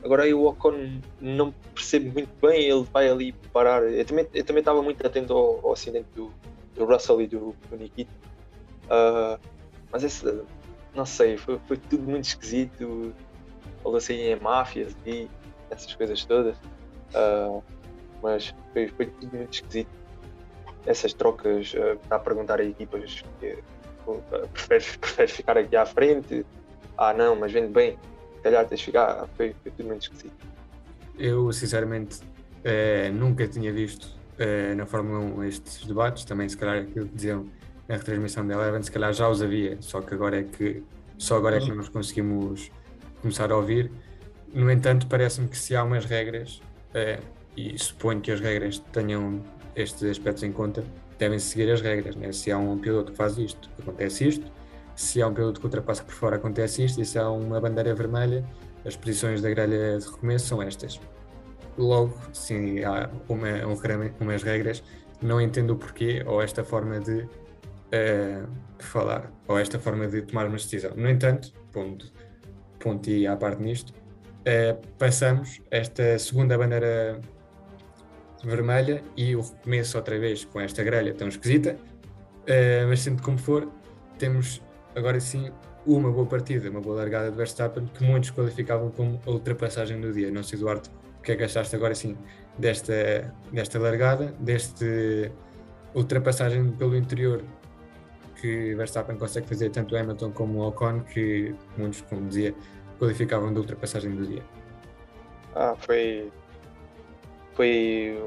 Agora 0.04 0.24
aí 0.24 0.34
o 0.34 0.46
Ocon 0.46 1.00
não 1.22 1.52
percebe 1.74 2.10
muito 2.10 2.30
bem, 2.42 2.64
ele 2.66 2.84
vai 2.92 3.10
ali 3.10 3.32
parar. 3.54 3.84
Eu 3.84 4.04
também, 4.06 4.28
eu 4.34 4.44
também 4.44 4.60
estava 4.60 4.82
muito 4.82 5.06
atento 5.06 5.34
ao, 5.34 5.66
ao 5.66 5.74
acidente 5.74 6.08
do, 6.14 6.32
do 6.76 6.86
Russell 6.86 7.22
e 7.22 7.28
do, 7.28 7.56
do 7.70 7.78
Nikita. 7.78 8.12
Uh, 8.86 9.40
mas 9.92 10.04
esse, 10.04 10.44
não 10.94 11.06
sei, 11.06 11.38
foi, 11.38 11.60
foi 11.68 11.78
tudo 11.78 12.04
muito 12.04 12.26
esquisito. 12.26 13.14
Falou 13.82 13.98
assim 13.98 14.16
em 14.16 14.40
máfias 14.40 14.96
e 15.06 15.30
essas 15.70 15.96
coisas 15.96 16.26
todas. 16.26 16.58
Uh, 16.58 17.64
mas 18.22 18.54
foi, 18.74 18.88
foi 18.90 19.06
tudo 19.06 19.38
muito 19.38 19.54
esquisito 19.54 20.04
essas 20.86 21.14
trocas 21.14 21.74
uh, 21.74 22.00
a 22.10 22.20
perguntar 22.20 22.60
a 22.60 22.64
equipas 22.64 23.24
que 23.40 23.58
uh, 24.08 24.22
ficar 25.28 25.58
aqui 25.58 25.76
à 25.76 25.86
frente? 25.86 26.46
Ah, 26.98 27.14
não, 27.14 27.36
mas 27.36 27.52
vende 27.52 27.70
bem, 27.70 27.98
calhar 28.44 28.66
de 28.66 28.78
ficar. 28.78 29.28
Foi, 29.36 29.56
foi 29.64 29.72
tudo 29.72 29.88
muito 29.88 30.04
esquisito. 30.04 30.34
Eu, 31.18 31.52
sinceramente, 31.52 32.20
eh, 32.64 33.10
nunca 33.12 33.48
tinha 33.48 33.72
visto 33.72 34.08
eh, 34.38 34.74
na 34.76 34.86
Fórmula 34.86 35.20
1 35.20 35.44
estes 35.46 35.86
debates, 35.86 36.26
também 36.26 36.50
se 36.50 36.58
calhar 36.58 36.84
aquilo 36.84 37.08
que 37.08 37.16
diziam 37.16 37.46
na 37.88 37.98
retransmissão 37.98 38.46
da 38.48 38.56
Eleven, 38.56 38.82
se 38.82 38.92
calhar 38.92 39.14
já 39.14 39.28
os 39.30 39.42
havia, 39.42 39.78
só 39.82 40.02
que 40.02 40.14
agora 40.14 40.40
é 40.40 40.44
que 40.44 40.84
só 41.18 41.38
agora 41.38 41.58
é 41.58 41.60
que 41.60 41.72
nós 41.72 41.90
conseguimos 41.90 42.72
começar 43.22 43.52
a 43.52 43.56
ouvir. 43.56 43.92
No 44.54 44.70
entanto, 44.70 45.08
parece-me 45.08 45.48
que 45.48 45.58
se 45.58 45.76
há 45.76 45.84
umas 45.84 46.06
regras, 46.06 46.62
eh, 46.94 47.20
e 47.56 47.78
suponho 47.78 48.20
que 48.20 48.32
as 48.32 48.40
regras 48.40 48.80
tenham 48.92 49.42
estes 49.76 50.04
aspectos 50.04 50.44
em 50.44 50.52
conta, 50.52 50.84
devem 51.18 51.40
seguir 51.40 51.72
as 51.72 51.82
regras. 51.82 52.16
Né? 52.16 52.32
Se 52.32 52.52
há 52.52 52.58
um 52.58 52.78
piloto 52.78 53.12
que 53.12 53.18
faz 53.18 53.38
isto, 53.38 53.70
acontece 53.80 54.28
isto. 54.28 54.52
Se 54.96 55.22
há 55.22 55.28
um 55.28 55.34
piloto 55.34 55.60
que 55.60 55.66
ultrapassa 55.66 56.04
por 56.04 56.14
fora, 56.14 56.36
acontece 56.36 56.84
isto. 56.84 57.02
E 57.02 57.06
se 57.06 57.18
há 57.18 57.30
uma 57.30 57.60
bandeira 57.60 57.94
vermelha, 57.96 58.46
as 58.86 58.96
posições 58.96 59.42
da 59.42 59.50
grelha 59.50 59.98
de 59.98 60.06
recomeço 60.06 60.48
são 60.48 60.62
estas. 60.62 61.00
Logo, 61.78 62.16
se 62.32 62.84
há 62.84 63.10
uma, 63.28 63.48
um, 63.66 63.76
umas 64.20 64.44
regras, 64.44 64.84
não 65.22 65.42
entendo 65.42 65.72
o 65.72 65.76
porquê 65.76 66.24
ou 66.26 66.42
esta 66.42 66.64
forma 66.64 67.00
de 67.00 67.22
uh, 67.22 68.48
falar, 68.80 69.32
ou 69.48 69.58
esta 69.58 69.80
forma 69.80 70.08
de 70.08 70.22
tomar 70.22 70.48
uma 70.48 70.58
decisão. 70.58 70.92
No 70.96 71.10
entanto, 71.10 71.54
ponto, 71.72 72.12
ponto 72.80 73.10
e 73.10 73.26
à 73.26 73.36
parte 73.36 73.62
nisto, 73.62 73.92
uh, 73.92 74.88
passamos 74.98 75.62
esta 75.72 76.20
segunda 76.20 76.58
bandeira 76.58 77.20
vermelha 78.44 79.02
e 79.16 79.36
o 79.36 79.42
recomeço 79.42 79.98
outra 79.98 80.20
vez 80.20 80.44
com 80.46 80.60
esta 80.60 80.84
grelha 80.84 81.14
tão 81.14 81.28
esquisita, 81.28 81.76
uh, 81.76 82.88
mas 82.88 83.00
sendo 83.00 83.24
como 83.24 83.38
for, 83.38 83.68
temos 84.20 84.62
agora 84.96 85.20
sim 85.20 85.52
uma 85.86 86.12
boa 86.12 86.26
partida, 86.26 86.70
uma 86.70 86.82
boa 86.82 86.98
largada 86.98 87.30
de 87.30 87.38
Verstappen 87.38 87.86
que 87.88 88.04
muitos 88.04 88.32
qualificavam 88.32 88.90
como 88.92 89.20
a 89.26 89.30
ultrapassagem 89.30 90.00
do 90.00 90.12
dia. 90.14 90.32
Não 90.32 90.44
sei, 90.44 90.58
Eduardo, 90.58 90.90
o 91.20 91.22
que 91.22 91.34
é 91.34 91.36
que 91.36 91.44
achaste 91.44 91.76
agora 91.76 91.94
sim 91.94 92.18
desta, 92.58 93.34
desta 93.52 93.80
largada, 93.80 94.34
deste 94.40 95.32
ultrapassagem 95.94 96.72
pelo 96.72 96.96
interior 96.96 97.44
que 98.40 98.76
Verstappen 98.76 99.18
consegue 99.18 99.48
fazer 99.48 99.70
tanto 99.70 99.96
Hamilton 99.96 100.32
como 100.32 100.68
Ocon, 100.68 101.02
que 101.02 101.56
muitos, 101.78 102.02
como 102.02 102.28
dizia, 102.28 102.54
qualificavam 103.00 103.54
de 103.54 103.60
ultrapassagem 103.60 104.16
do 104.16 104.26
dia. 104.26 104.44
Ah, 105.56 105.76
foi 105.78 106.32
foi 107.54 108.20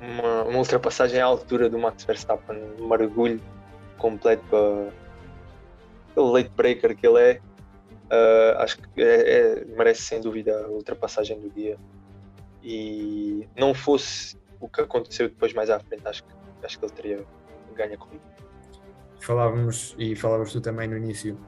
uma, 0.00 0.42
uma, 0.44 0.58
ultrapassagem 0.58 1.20
à 1.20 1.24
altura 1.24 1.68
do 1.68 1.78
Max 1.78 2.04
Verstappen, 2.04 2.56
um 2.78 2.88
mergulho 2.88 3.40
completo 3.96 4.42
para 4.50 4.92
o 6.18 6.32
late 6.32 6.50
breaker 6.50 6.96
que 6.96 7.06
ele 7.06 7.20
é. 7.20 7.40
Uh, 8.10 8.58
acho 8.58 8.78
que 8.80 9.02
é, 9.02 9.30
é, 9.30 9.64
merece 9.64 10.02
sem 10.02 10.20
dúvida 10.20 10.64
a 10.64 10.68
ultrapassagem 10.68 11.38
do 11.40 11.50
dia. 11.50 11.78
E 12.62 13.46
não 13.56 13.74
fosse 13.74 14.36
o 14.60 14.68
que 14.68 14.80
aconteceu 14.80 15.28
depois 15.28 15.52
mais 15.52 15.70
à 15.70 15.78
frente, 15.78 16.06
acho 16.06 16.24
que, 16.24 16.34
acho 16.64 16.78
que 16.78 16.84
ele 16.84 16.92
teria 16.92 17.24
ganho 17.74 17.94
a 17.94 17.96
corrida. 17.96 18.24
Falávamos, 19.20 19.94
e 19.98 20.16
falávamos 20.16 20.52
tu 20.52 20.60
também 20.60 20.88
no 20.88 20.96
início, 20.96 21.38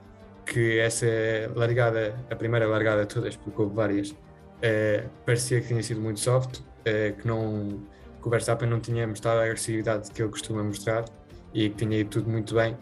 que 0.46 0.78
essa 0.78 1.06
largada, 1.54 2.14
a 2.30 2.36
primeira 2.36 2.66
largada 2.66 3.06
de 3.06 3.14
todas, 3.14 3.36
porque 3.36 3.62
houve 3.62 3.74
várias, 3.74 4.10
uh, 4.10 5.08
parecia 5.24 5.60
que 5.60 5.68
tinha 5.68 5.82
sido 5.82 6.00
muito 6.00 6.20
soft, 6.20 6.60
eh, 6.84 7.12
que, 7.12 7.26
não, 7.26 7.82
que 8.20 8.26
o 8.26 8.30
Verstappen 8.30 8.68
não 8.68 8.80
tinha 8.80 9.06
mostrado 9.06 9.40
a 9.40 9.44
agressividade 9.44 10.10
que 10.10 10.22
ele 10.22 10.30
costuma 10.30 10.62
mostrar 10.62 11.04
e 11.52 11.68
que 11.68 11.76
tinha 11.76 11.98
ido 11.98 12.10
tudo 12.10 12.30
muito 12.30 12.54
bem. 12.54 12.76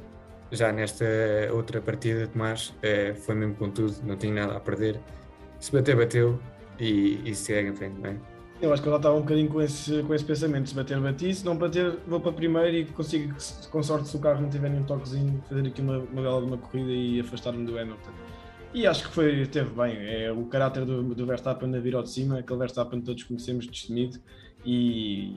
Já 0.50 0.72
nesta 0.72 1.04
outra 1.52 1.80
partida, 1.80 2.26
Tomás, 2.26 2.74
eh, 2.82 3.14
foi 3.14 3.34
mesmo 3.34 3.54
com 3.54 3.70
tudo, 3.70 3.94
não 4.04 4.16
tinha 4.16 4.34
nada 4.34 4.56
a 4.56 4.60
perder. 4.60 4.98
Se 5.60 5.70
bater, 5.72 5.96
bateu. 5.96 6.38
e, 6.78 7.20
e 7.24 7.34
segue 7.34 7.68
em 7.70 7.74
frente, 7.74 8.00
não 8.00 8.10
é? 8.10 8.16
Eu 8.60 8.72
acho 8.72 8.82
que 8.82 8.90
já 8.90 8.96
estava 8.96 9.14
um 9.14 9.20
bocadinho 9.20 9.48
com 9.48 9.60
esse, 9.62 10.02
com 10.02 10.14
esse 10.14 10.24
pensamento: 10.24 10.68
se 10.68 10.74
bater, 10.74 10.98
bati, 11.00 11.32
se 11.32 11.44
não 11.44 11.56
bater, 11.56 11.96
vou 12.06 12.20
para 12.20 12.32
primeiro 12.32 12.76
e 12.76 12.84
consigo, 12.86 13.34
com 13.70 13.82
sorte, 13.82 14.08
se 14.08 14.16
o 14.16 14.20
carro 14.20 14.42
não 14.42 14.50
tiver 14.50 14.68
nenhum 14.68 14.84
toquezinho, 14.84 15.42
fazer 15.48 15.66
aqui 15.66 15.80
uma, 15.80 15.98
uma 15.98 16.22
bela 16.22 16.40
de 16.40 16.46
uma 16.46 16.58
corrida 16.58 16.90
e 16.90 17.20
afastar-me 17.20 17.64
do 17.64 17.78
Hamilton. 17.78 18.10
E 18.74 18.86
acho 18.86 19.08
que 19.08 19.14
foi, 19.14 19.46
teve 19.46 19.70
bem. 19.70 19.96
É 19.96 20.32
o 20.32 20.44
caráter 20.46 20.84
do, 20.84 21.02
do 21.14 21.26
Verstappen 21.26 21.74
a 21.74 21.78
vir 21.78 21.94
ao 21.94 22.02
de 22.02 22.10
cima, 22.10 22.40
aquele 22.40 22.58
Verstappen 22.58 23.00
que 23.00 23.06
todos 23.06 23.22
conhecemos 23.22 23.66
destemido. 23.66 24.18
E, 24.64 25.36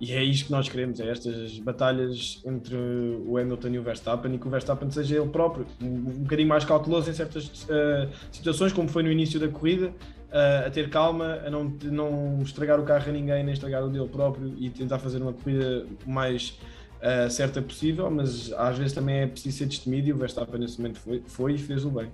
e 0.00 0.14
é 0.14 0.24
isto 0.24 0.46
que 0.46 0.52
nós 0.52 0.68
queremos: 0.68 0.98
é 0.98 1.10
estas 1.10 1.58
batalhas 1.58 2.40
entre 2.44 2.74
o 2.74 3.36
Hamilton 3.36 3.68
e 3.68 3.78
o 3.78 3.82
Verstappen 3.82 4.34
e 4.34 4.38
que 4.38 4.46
o 4.46 4.50
Verstappen 4.50 4.90
seja 4.90 5.16
ele 5.20 5.28
próprio 5.28 5.66
um, 5.80 5.86
um 5.86 6.22
bocadinho 6.22 6.48
mais 6.48 6.64
cauteloso 6.64 7.10
em 7.10 7.12
certas 7.12 7.46
uh, 7.64 8.08
situações, 8.32 8.72
como 8.72 8.88
foi 8.88 9.02
no 9.02 9.12
início 9.12 9.38
da 9.38 9.48
corrida 9.48 9.88
uh, 9.88 10.66
a 10.66 10.70
ter 10.70 10.88
calma, 10.88 11.42
a 11.44 11.50
não, 11.50 11.64
não 11.84 12.38
estragar 12.42 12.80
o 12.80 12.84
carro 12.84 13.10
a 13.10 13.12
ninguém, 13.12 13.44
nem 13.44 13.52
estragar 13.52 13.84
o 13.84 13.90
dele 13.90 14.08
próprio 14.08 14.54
e 14.58 14.70
tentar 14.70 14.98
fazer 14.98 15.20
uma 15.20 15.34
corrida 15.34 15.84
mais 16.06 16.58
uh, 17.02 17.28
certa 17.28 17.60
possível, 17.60 18.10
mas 18.10 18.50
às 18.54 18.78
vezes 18.78 18.94
também 18.94 19.18
é 19.18 19.26
preciso 19.26 19.58
ser 19.58 19.66
destemido 19.66 20.08
e 20.08 20.12
o 20.14 20.16
Verstappen 20.16 20.60
nesse 20.60 20.80
momento 20.80 20.98
foi, 20.98 21.22
foi 21.26 21.54
e 21.54 21.58
fez 21.58 21.84
o 21.84 21.90
bem. 21.90 22.10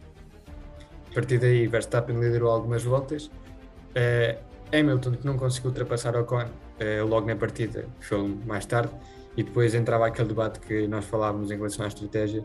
A 1.09 1.15
partir 1.15 1.39
daí, 1.39 1.69
Verstappen 1.69 2.19
liderou 2.19 2.51
algumas 2.51 2.83
voltas. 2.83 3.31
Hamilton, 4.71 5.13
que 5.13 5.27
não 5.27 5.39
conseguiu 5.39 5.71
ultrapassar 5.71 6.15
Ocon 6.17 6.43
uh, 6.43 6.66
logo 7.09 7.27
na 7.27 7.37
partida, 7.37 7.87
foi 8.01 8.29
mais 8.47 8.67
tarde, 8.67 8.93
e 9.37 9.43
depois 9.43 9.75
entrava 9.75 10.07
aquele 10.07 10.29
debate 10.29 10.61
que 10.61 10.87
nós 10.87 11.05
falávamos 11.05 11.51
em 11.51 11.57
relação 11.57 11.85
à 11.85 11.89
estratégia. 11.89 12.43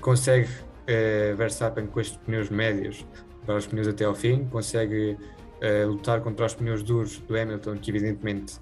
Consegue 0.00 0.46
uh, 0.46 1.36
Verstappen 1.36 1.86
com 1.86 2.00
estes 2.00 2.18
pneus 2.18 2.50
médios 2.50 3.06
para 3.44 3.56
os 3.56 3.66
pneus 3.66 3.88
até 3.88 4.04
ao 4.04 4.14
fim, 4.14 4.44
consegue 4.44 5.16
uh, 5.16 5.88
lutar 5.88 6.20
contra 6.20 6.46
os 6.46 6.54
pneus 6.54 6.82
duros 6.82 7.18
do 7.20 7.36
Hamilton, 7.36 7.76
que 7.76 7.90
evidentemente 7.90 8.56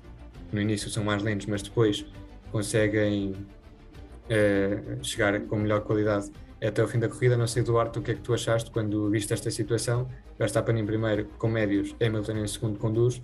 no 0.53 0.61
início 0.61 0.88
são 0.88 1.03
mais 1.03 1.23
lentos, 1.23 1.47
mas 1.47 1.61
depois 1.61 2.07
conseguem 2.53 3.33
uh, 3.33 5.05
chegar 5.05 5.38
com 5.40 5.57
melhor 5.57 5.81
qualidade 5.81 6.31
até 6.64 6.81
ao 6.81 6.88
fim 6.88 6.99
da 7.01 7.09
corrida. 7.09 7.37
Não 7.37 7.47
sei, 7.49 7.62
Duarte, 7.62 7.99
o 7.99 8.03
que 8.03 8.12
é 8.12 8.14
que 8.14 8.23
tu 8.23 8.33
achaste 8.33 8.71
quando 8.71 9.11
viste 9.11 9.33
esta 9.33 9.51
situação? 9.51 10.09
Verstappen 10.38 10.79
em 10.79 10.87
primeiro 10.87 11.27
com 11.38 11.49
médios, 11.49 11.95
Hamilton 12.01 12.33
em 12.38 12.47
segundo 12.47 12.79
com 12.79 12.92
duros. 12.92 13.21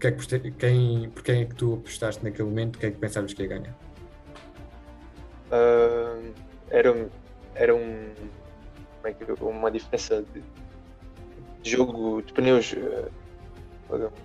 Que 0.00 0.06
é 0.06 0.12
que, 0.12 0.50
quem, 0.52 1.10
por 1.10 1.22
quem 1.22 1.42
é 1.42 1.44
que 1.44 1.54
tu 1.54 1.74
apostaste 1.74 2.24
naquele 2.24 2.48
momento? 2.48 2.78
Quem 2.78 2.90
é 2.90 2.92
que 2.92 2.98
pensavas 2.98 3.32
que 3.32 3.42
ia 3.42 3.48
ganhar? 3.48 3.76
Uh, 5.50 6.32
era, 6.70 7.08
era 7.54 7.74
um, 7.74 8.12
é 9.04 9.42
uma 9.42 9.70
diferença 9.70 10.24
de 10.32 10.42
jogo 11.70 12.22
de 12.22 12.32
pneus 12.32 12.72
uh, 12.72 13.10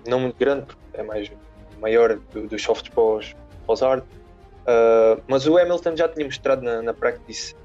não 0.07 0.19
muito 0.19 0.37
grande, 0.37 0.65
porque 0.65 0.81
é 0.93 1.03
mais 1.03 1.31
maior 1.79 2.17
dos 2.33 2.49
do 2.49 2.59
soft 2.59 2.91
pós, 2.91 3.35
pós 3.65 3.81
hard. 3.81 4.03
Uh, 4.03 5.21
mas 5.27 5.47
o 5.47 5.57
Hamilton 5.57 5.95
já 5.95 6.07
tinha 6.07 6.25
mostrado 6.25 6.61
na, 6.61 6.81
na 6.81 6.93
practice, 6.93 7.55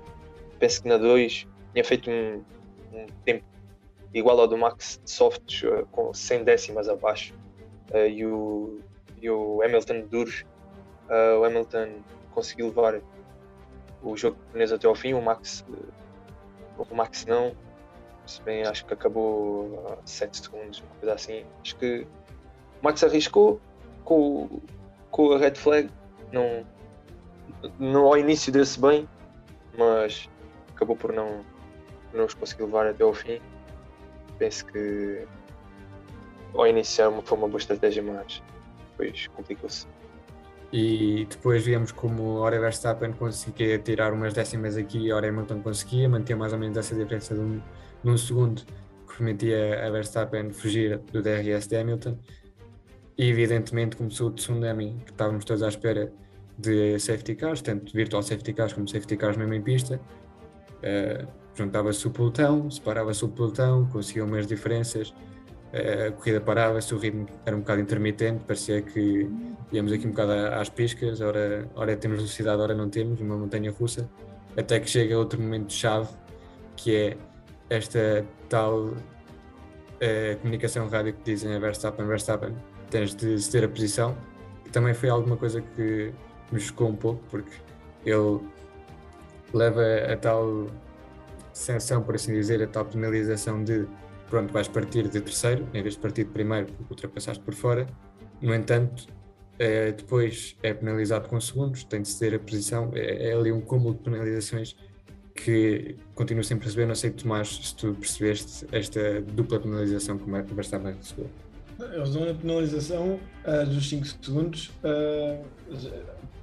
penso 0.59 0.83
que 0.83 0.89
na 0.89 0.97
2, 0.97 1.47
tinha 1.73 1.85
feito 1.85 2.11
um, 2.11 2.43
um, 2.93 3.07
tempo 3.25 3.45
igual 4.13 4.41
ao 4.41 4.49
do 4.49 4.57
Max 4.57 5.01
de 5.05 5.11
softs, 5.11 5.63
uh, 5.63 5.87
com 5.93 6.13
100 6.13 6.45
décimas 6.45 6.89
abaixo. 6.89 7.35
E, 7.95 8.25
o, 8.27 8.81
e 9.21 9.31
o 9.31 9.63
Hamilton 9.63 10.07
duros, 10.11 10.45
o 11.39 11.45
Hamilton 11.45 12.03
conseguiu 12.33 12.67
levar 12.67 13.01
o 14.03 14.17
jogo 14.17 14.37
pneus 14.53 14.73
até 14.73 14.87
ao 14.87 14.95
fim, 14.95 15.15
o 15.15 15.23
Max, 15.23 15.65
o 16.79 16.95
Max 16.95 17.27
não 17.27 17.55
se 18.29 18.43
bem 18.43 18.63
acho 18.65 18.85
que 18.85 18.93
acabou 18.93 19.99
a 20.05 20.07
7 20.07 20.37
segundos, 20.37 20.81
uma 20.81 20.95
coisa 21.01 21.15
assim. 21.15 21.45
Acho 21.63 21.77
que 21.77 22.07
o 22.81 22.85
Max 22.85 23.03
arriscou 23.03 23.61
com, 24.05 24.61
com 25.11 25.33
a 25.33 25.39
red 25.39 25.55
flag, 25.55 25.91
não, 26.31 26.65
não 27.79 28.07
ao 28.07 28.19
início 28.19 28.53
desse 28.53 28.79
bem, 28.79 29.09
mas 29.77 30.29
acabou 30.75 30.95
por 30.95 31.13
não, 31.13 31.45
não 32.13 32.27
os 32.27 32.35
conseguir 32.35 32.65
levar 32.65 32.87
até 32.87 33.03
ao 33.03 33.15
fim. 33.15 33.41
Penso 34.39 34.67
que 34.67 35.27
ao 36.55 37.37
uma 37.37 37.49
boa 37.49 37.59
estratégia, 37.59 38.03
mas 38.03 38.43
depois 38.91 39.27
complicou-se. 39.29 39.87
E 40.73 41.27
depois 41.31 41.65
vimos 41.65 41.93
como 41.93 42.37
Ora 42.37 42.61
Verstappen 42.61 43.13
conseguia 43.13 43.79
tirar 43.79 44.13
umas 44.13 44.35
décimas 44.35 44.77
aqui 44.77 44.99
e 44.99 45.13
Ora 45.13 45.29
Hamilton 45.29 45.63
conseguia, 45.63 46.09
manter 46.09 46.35
mais 46.35 46.53
ou 46.53 46.59
menos 46.59 46.77
essa 46.77 46.95
diferença 46.95 47.35
de 47.35 47.41
um, 47.41 47.61
num 48.05 48.19
segundo 48.19 48.63
que 49.09 49.17
permitia 49.17 49.87
a 49.87 49.91
Verstappen 49.91 50.51
fugir 50.53 50.99
do 51.13 51.23
DRS 51.23 51.67
de 51.67 51.77
Hamilton. 51.77 52.19
E 53.17 53.31
evidentemente 53.31 53.97
começou 53.97 54.29
o 54.29 54.33
tsunami 54.33 55.01
que 55.07 55.11
estávamos 55.11 55.45
todos 55.45 55.63
à 55.63 55.69
espera 55.69 56.13
de 56.59 56.99
safety 56.99 57.35
cars, 57.35 57.63
tanto 57.63 57.93
virtual 57.93 58.23
safety 58.23 58.53
cars 58.53 58.73
como 58.73 58.87
safety 58.87 59.17
cars 59.17 59.37
mesmo 59.37 59.55
em 59.55 59.63
pista. 59.63 60.01
Uh, 60.79 61.27
Juntava-se 61.59 62.07
o 62.07 62.11
pelotão, 62.13 62.71
separava-se 62.71 63.25
o 63.25 63.29
pelotão, 63.29 63.85
conseguia 63.87 64.25
umas 64.25 64.47
diferenças, 64.47 65.13
a 65.73 66.13
corrida 66.13 66.41
parava-se, 66.41 66.95
o 66.95 66.99
ritmo 66.99 67.27
era 67.45 67.55
um 67.55 67.61
bocado 67.61 67.81
intermitente, 67.81 68.43
parecia 68.47 68.81
que 68.81 69.29
íamos 69.71 69.93
aqui 69.93 70.07
um 70.07 70.11
bocado 70.11 70.33
às 70.33 70.69
piscas, 70.69 71.21
ora, 71.21 71.69
ora 71.75 71.97
temos 71.97 72.19
velocidade, 72.19 72.61
ora 72.61 72.75
não 72.75 72.89
temos, 72.89 73.21
uma 73.21 73.37
montanha 73.37 73.71
russa, 73.71 74.09
até 74.57 74.81
que 74.81 74.89
chega 74.89 75.19
outro 75.19 75.41
momento 75.41 75.73
chave, 75.73 76.09
que 76.77 76.97
é 76.97 77.17
esta 77.69 78.25
tal 78.49 78.87
uh, 78.87 80.37
comunicação 80.41 80.89
rádio 80.89 81.13
que 81.13 81.23
dizem 81.23 81.55
a 81.55 81.59
Verstappen, 81.59 82.07
Verstappen, 82.07 82.57
tens 82.91 83.15
de 83.15 83.39
ceder 83.39 83.69
a 83.69 83.69
posição, 83.69 84.17
que 84.65 84.71
também 84.71 84.95
foi 84.95 85.11
alguma 85.11 85.37
coisa 85.37 85.61
que 85.61 86.13
me 86.51 86.61
chocou 86.61 86.89
um 86.89 86.97
pouco, 86.97 87.23
porque 87.31 87.53
ele 88.07 88.41
leva 89.53 89.83
a 90.11 90.17
tal 90.17 90.67
sanção, 91.53 92.03
por 92.03 92.15
assim 92.15 92.33
dizer, 92.33 92.63
a 92.63 92.67
tal 92.67 92.87
penalização 92.87 93.63
de 93.63 93.87
pronto, 94.29 94.53
vais 94.53 94.69
partir 94.69 95.09
de 95.09 95.21
terceiro, 95.21 95.67
em 95.75 95.83
vez 95.83 95.95
de 95.95 96.01
partir 96.01 96.25
de 96.25 96.31
primeiro, 96.31 96.67
porque 96.67 96.93
ultrapassaste 96.93 97.43
por 97.43 97.55
fora. 97.55 97.87
No 98.41 98.55
entanto, 98.55 99.07
é, 99.59 99.93
depois 99.93 100.57
é 100.63 100.73
penalizado 100.73 101.29
com 101.29 101.41
segundos, 101.41 101.85
tem 101.85 102.03
de 102.03 102.09
ceder 102.09 102.39
a 102.39 102.43
posição, 102.43 102.91
é, 102.95 103.31
é 103.31 103.35
ali 103.35 103.51
um 103.51 103.61
cúmulo 103.61 103.95
de 103.95 104.03
penalizações 104.03 104.77
que 105.35 105.97
continuo 106.15 106.43
sem 106.43 106.59
perceber, 106.59 106.87
não 106.87 106.95
sei 106.95 107.11
Tomás 107.11 107.49
se 107.49 107.77
tu 107.77 107.95
percebeste 107.95 108.67
esta 108.73 109.21
dupla 109.21 109.61
penalização 109.61 110.19
que 110.19 110.25
o 110.25 110.55
Verstappen 110.55 110.95
recebeu. 110.95 111.31
Eles 111.79 112.13
dão 112.13 112.29
a 112.29 112.35
penalização 112.35 113.21
uh, 113.47 113.67
dos 113.67 113.89
5 113.89 114.07
segundos, 114.21 114.71
uh, 114.83 115.45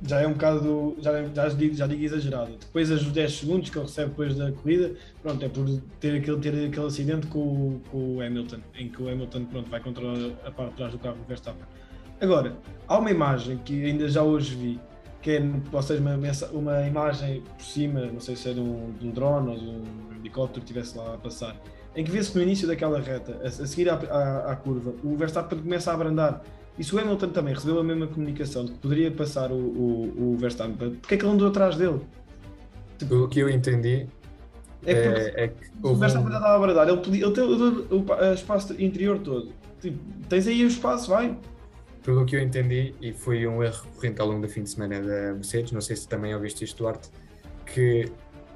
já 0.01 0.21
é 0.21 0.27
um 0.27 0.33
bocado, 0.33 0.95
já, 0.99 1.23
já, 1.33 1.49
digo, 1.49 1.75
já 1.75 1.87
digo 1.87 2.03
exagerado. 2.03 2.51
Depois, 2.57 2.89
os 2.89 3.03
10 3.11 3.33
segundos 3.33 3.69
que 3.69 3.77
ele 3.77 3.85
recebe 3.85 4.09
depois 4.09 4.35
da 4.35 4.51
corrida, 4.51 4.93
pronto, 5.21 5.43
é 5.43 5.49
por 5.49 5.65
ter 5.99 6.17
aquele, 6.17 6.39
ter 6.39 6.67
aquele 6.67 6.85
acidente 6.85 7.27
com, 7.27 7.79
com 7.91 8.15
o 8.17 8.21
Hamilton, 8.21 8.59
em 8.77 8.87
que 8.89 9.01
o 9.01 9.09
Hamilton 9.09 9.45
pronto, 9.45 9.69
vai 9.69 9.79
contra 9.79 10.03
a 10.45 10.51
parte 10.51 10.71
de 10.71 10.77
trás 10.77 10.91
do 10.91 10.99
carro 10.99 11.17
do 11.17 11.23
Verstappen. 11.25 11.65
Agora, 12.21 12.55
há 12.87 12.97
uma 12.97 13.11
imagem 13.11 13.57
que 13.57 13.85
ainda 13.85 14.07
já 14.07 14.23
hoje 14.23 14.55
vi, 14.55 14.79
que 15.21 15.31
é, 15.31 15.41
ou 15.71 15.81
seja, 15.81 16.01
uma, 16.01 16.15
uma 16.53 16.87
imagem 16.87 17.41
por 17.41 17.65
cima, 17.65 18.05
não 18.05 18.19
sei 18.19 18.35
se 18.35 18.49
é 18.49 18.53
de 18.53 18.59
um, 18.59 18.93
de 18.93 19.07
um 19.07 19.11
drone 19.11 19.49
ou 19.49 19.57
de 19.57 19.65
um 19.65 19.83
helicóptero 20.19 20.65
que 20.65 20.71
estivesse 20.71 20.97
lá 20.97 21.15
a 21.15 21.17
passar, 21.17 21.55
em 21.95 22.03
que 22.03 22.11
vê-se 22.11 22.35
no 22.35 22.41
início 22.43 22.67
daquela 22.67 22.99
reta, 22.99 23.39
a, 23.43 23.47
a 23.47 23.51
seguir 23.51 23.89
à, 23.89 23.95
à, 23.95 24.51
à, 24.51 24.55
curva, 24.55 24.93
o 25.03 25.15
Verstappen 25.15 25.59
começa 25.59 25.91
a 25.91 25.93
abrandar. 25.93 26.41
E 26.77 26.83
se 26.83 26.93
o 26.93 26.99
Hamilton 26.99 27.29
também 27.29 27.53
recebeu 27.53 27.79
a 27.79 27.83
mesma 27.83 28.07
comunicação 28.07 28.65
de 28.65 28.73
que 28.73 28.79
poderia 28.79 29.09
passar 29.09 29.51
o, 29.51 29.55
o, 29.55 30.33
o 30.33 30.37
Verstappen, 30.37 30.95
porque 30.95 31.15
é 31.15 31.17
que 31.17 31.23
ele 31.23 31.33
andou 31.33 31.47
atrás 31.47 31.77
dele? 31.77 32.01
Tipo, 32.97 33.15
o 33.23 33.27
que 33.29 33.39
eu 33.39 33.49
entendi 33.49 34.07
é, 34.85 34.91
é, 34.91 35.43
é 35.45 35.47
que 35.47 35.67
o 35.81 35.95
Verstappen 35.95 36.27
estava 36.27 36.47
a 36.47 36.55
abrandar, 36.55 36.87
ele, 36.87 36.97
podia, 36.97 37.25
ele 37.25 37.33
tem 37.33 37.43
o, 37.43 37.95
o, 37.95 38.05
o 38.05 38.33
espaço 38.33 38.73
interior 38.81 39.19
todo. 39.19 39.51
Tipo, 39.79 39.97
tens 40.27 40.47
aí 40.47 40.63
o 40.65 40.67
espaço, 40.67 41.09
vai, 41.09 41.37
pelo 42.05 42.23
que 42.23 42.35
eu 42.35 42.39
entendi, 42.39 42.93
e 43.01 43.11
foi 43.11 43.47
um 43.47 43.63
erro 43.63 43.83
recorrente 43.83 44.21
ao 44.21 44.27
longo 44.27 44.41
do 44.41 44.47
fim 44.47 44.61
de 44.61 44.69
semana 44.69 45.01
da 45.01 45.33
Mercedes, 45.33 45.71
não 45.71 45.81
sei 45.81 45.95
se 45.95 46.07
também 46.07 46.35
ouviste 46.35 46.63
isto, 46.63 46.77
Duarte, 46.83 47.09
que 47.65 48.11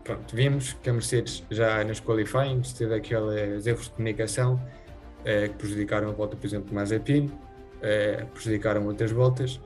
pronto, 0.10 0.36
vimos 0.36 0.74
que 0.74 0.90
a 0.90 0.94
Mercedes 0.94 1.44
já 1.52 1.84
nas 1.84 2.00
qualifying 2.00 2.62
teve 2.76 2.96
aqueles 2.96 3.68
erros 3.68 3.84
de 3.84 3.92
comunicação 3.92 4.60
eh, 5.24 5.50
que 5.50 5.54
prejudicaram 5.54 6.10
a 6.10 6.12
volta, 6.12 6.36
por 6.36 6.48
exemplo, 6.48 6.70
de 6.70 6.74
Mazepin, 6.74 7.32
eh, 7.84 8.26
prejudicaram 8.34 8.88
outras 8.88 9.12
voltas, 9.12 9.60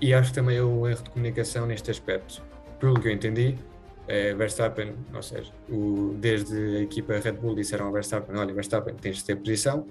e 0.00 0.12
acho 0.12 0.30
que 0.30 0.34
também 0.34 0.60
houve 0.60 0.78
um 0.78 0.86
erro 0.88 1.04
de 1.04 1.10
comunicação 1.10 1.64
neste 1.64 1.92
aspecto. 1.92 2.42
Pelo 2.80 2.98
que 3.00 3.06
eu 3.06 3.12
entendi, 3.12 3.56
eh, 4.08 4.34
Verstappen, 4.34 4.96
ou 5.14 5.22
seja, 5.22 5.52
o, 5.68 6.16
desde 6.18 6.56
a 6.78 6.80
equipa 6.80 7.16
Red 7.16 7.32
Bull 7.32 7.54
disseram 7.54 7.86
ao 7.86 7.92
Verstappen, 7.92 8.36
olha 8.36 8.52
Verstappen, 8.52 8.96
tens 8.96 9.18
de 9.18 9.26
ter 9.26 9.36
posição, 9.36 9.86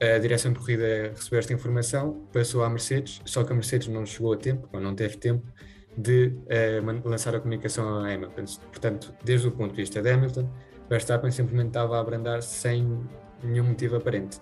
a 0.00 0.16
direção 0.16 0.50
de 0.50 0.58
corrida 0.58 1.12
recebeu 1.14 1.40
esta 1.40 1.52
informação, 1.52 2.22
passou 2.32 2.64
à 2.64 2.70
Mercedes, 2.70 3.20
só 3.26 3.44
que 3.44 3.52
a 3.52 3.54
Mercedes 3.54 3.88
não 3.88 4.06
chegou 4.06 4.32
a 4.32 4.36
tempo, 4.38 4.66
ou 4.72 4.80
não 4.80 4.94
teve 4.94 5.18
tempo, 5.18 5.46
de 5.96 6.32
uh, 6.46 7.08
lançar 7.08 7.34
a 7.34 7.40
comunicação 7.40 7.98
a 7.98 8.12
Hamilton. 8.12 8.44
Portanto, 8.70 9.14
desde 9.24 9.48
o 9.48 9.50
ponto 9.50 9.70
de 9.70 9.76
vista 9.76 10.00
de 10.00 10.10
Hamilton, 10.10 10.48
Verstappen 10.88 11.30
simplesmente 11.30 11.68
estava 11.68 11.96
a 11.96 12.00
abrandar 12.00 12.42
sem 12.42 13.00
nenhum 13.42 13.64
motivo 13.64 13.96
aparente. 13.96 14.40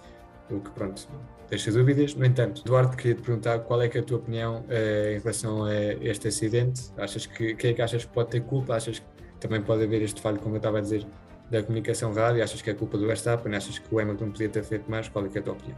o 0.51 0.61
que 0.61 0.71
pronto, 0.71 1.09
deixa 1.51 1.71
dúvidas. 1.71 2.15
No 2.15 2.25
entanto, 2.25 2.63
Eduardo, 2.65 2.97
queria 2.97 3.15
te 3.15 3.23
perguntar 3.23 3.59
qual 3.61 3.83
é, 3.83 3.87
é 3.87 3.99
a 3.99 4.03
tua 4.03 4.19
opinião 4.19 4.61
uh, 4.61 5.17
em 5.17 5.19
relação 5.19 5.65
a 5.65 5.75
este 5.75 6.29
acidente? 6.29 6.91
Achas 6.97 7.27
que 7.27 7.55
quem 7.55 7.71
é 7.71 7.75
que 7.75 7.83
achas 7.83 8.05
que 8.05 8.13
pode 8.13 8.31
ter 8.31 8.41
culpa? 8.41 8.75
Achas 8.75 8.99
que 8.99 9.07
também 9.41 9.61
pode 9.63 9.85
haver 9.85 10.03
este 10.03 10.21
falho, 10.21 10.39
como 10.39 10.55
eu 10.55 10.59
estava 10.59 10.79
a 10.79 10.81
dizer, 10.81 11.07
da 11.51 11.63
comunicação 11.63 12.13
rádio? 12.13 12.43
Achas 12.43 12.63
que 12.63 12.71
é 12.71 12.75
culpa 12.75 12.97
do 12.97 13.07
Verstappen? 13.07 13.55
Achas 13.55 13.79
que 13.79 13.95
o 13.95 13.99
Hamilton 13.99 14.31
podia 14.31 14.49
ter 14.49 14.65
feito 14.65 14.91
mais? 14.91 15.09
Qual 15.09 15.25
é, 15.25 15.29
é 15.35 15.39
a 15.39 15.43
tua 15.43 15.53
opinião? 15.53 15.77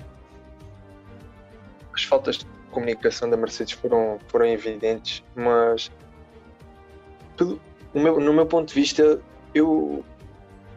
As 1.93 2.05
faltas 2.05 2.47
comunicação 2.71 3.29
da 3.29 3.37
Mercedes 3.37 3.75
foram, 3.75 4.19
foram 4.29 4.47
evidentes, 4.47 5.23
mas 5.35 5.91
pelo, 7.37 7.61
no, 7.95 8.03
meu, 8.03 8.21
no 8.21 8.33
meu 8.33 8.47
ponto 8.47 8.69
de 8.69 8.75
vista, 8.75 9.21
eu 9.55 10.05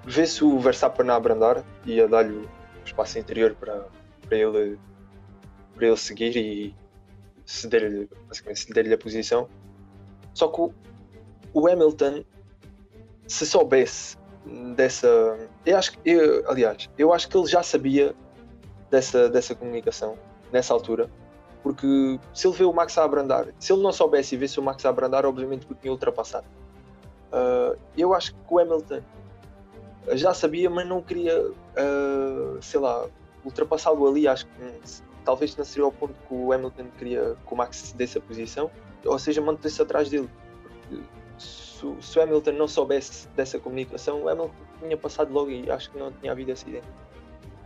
vê-se 0.06 0.44
o 0.44 0.60
Verstappen 0.60 1.10
a 1.10 1.16
abrandar 1.16 1.64
e 1.86 2.02
a 2.02 2.08
dar-lhe 2.08 2.34
o 2.34 2.50
espaço 2.86 3.20
interior 3.20 3.56
para, 3.56 3.88
para, 4.28 4.38
ele, 4.38 4.80
para 5.76 5.88
ele 5.88 5.98
seguir 5.98 6.36
e 6.36 6.76
ceder-lhe 7.46 8.10
ceder 8.54 8.94
a 8.94 8.98
posição. 8.98 9.48
Só 10.34 10.48
que 10.48 10.62
o, 10.62 10.74
o 11.54 11.68
Hamilton, 11.68 12.24
se 13.28 13.46
soubesse 13.46 14.18
dessa. 14.76 15.38
Eu 15.66 15.78
acho 15.78 15.94
eu, 16.04 16.50
aliás, 16.50 16.90
eu 16.98 17.14
acho 17.14 17.30
que 17.30 17.38
ele 17.38 17.48
já 17.48 17.64
sabia 17.64 18.16
dessa, 18.90 19.30
dessa 19.30 19.56
comunicação 19.56 20.18
nessa 20.52 20.74
altura, 20.74 21.10
porque 21.64 22.20
se 22.34 22.46
ele 22.46 22.56
vê 22.58 22.66
o 22.66 22.74
Max 22.74 22.98
a 22.98 23.06
abrandar, 23.06 23.48
se 23.58 23.72
ele 23.72 23.82
não 23.82 23.94
soubesse 23.94 24.36
e 24.36 24.38
vê-se 24.38 24.60
o 24.60 24.64
Max 24.64 24.86
a 24.86 24.90
abrandar, 24.90 25.26
obviamente 25.26 25.66
que 25.66 25.74
tinha 25.74 25.92
ultrapassado. 25.92 26.46
Uh, 27.32 27.80
eu 27.98 28.14
acho 28.14 28.36
que 28.36 28.40
o 28.50 28.60
Hamilton 28.60 29.02
já 30.12 30.34
sabia, 30.34 30.70
mas 30.70 30.86
não 30.86 31.02
queria, 31.02 31.42
uh, 31.42 32.62
sei 32.62 32.82
lá, 32.82 33.08
ultrapassá-lo 33.46 34.06
ali. 34.08 34.28
Acho 34.28 34.46
que 34.46 34.52
talvez 35.24 35.56
não 35.56 35.64
seria 35.64 35.88
o 35.88 35.92
ponto 35.92 36.14
que 36.28 36.34
o 36.34 36.52
Hamilton 36.52 36.86
queria 36.98 37.36
que 37.48 37.54
o 37.54 37.56
Max 37.56 37.78
se 37.78 37.96
desse 37.96 38.18
a 38.18 38.22
posição, 38.22 38.70
ou 39.06 39.18
seja, 39.18 39.42
mantesse 39.42 39.82
atrás 39.82 40.10
dele. 40.10 40.30
Porque 40.62 41.04
se, 41.38 41.96
se, 42.02 42.20
o 42.20 42.22
Hamilton 42.22 42.52
não 42.52 42.68
soubesse 42.68 43.28
dessa 43.30 43.58
comunicação, 43.58 44.22
o 44.22 44.30
Hamilton 44.30 44.54
tinha 44.82 44.98
passado 44.98 45.32
logo 45.32 45.50
e 45.50 45.72
acho 45.72 45.90
que 45.90 45.98
não 45.98 46.12
tinha 46.12 46.34
havido 46.34 46.52
acidente. 46.52 46.88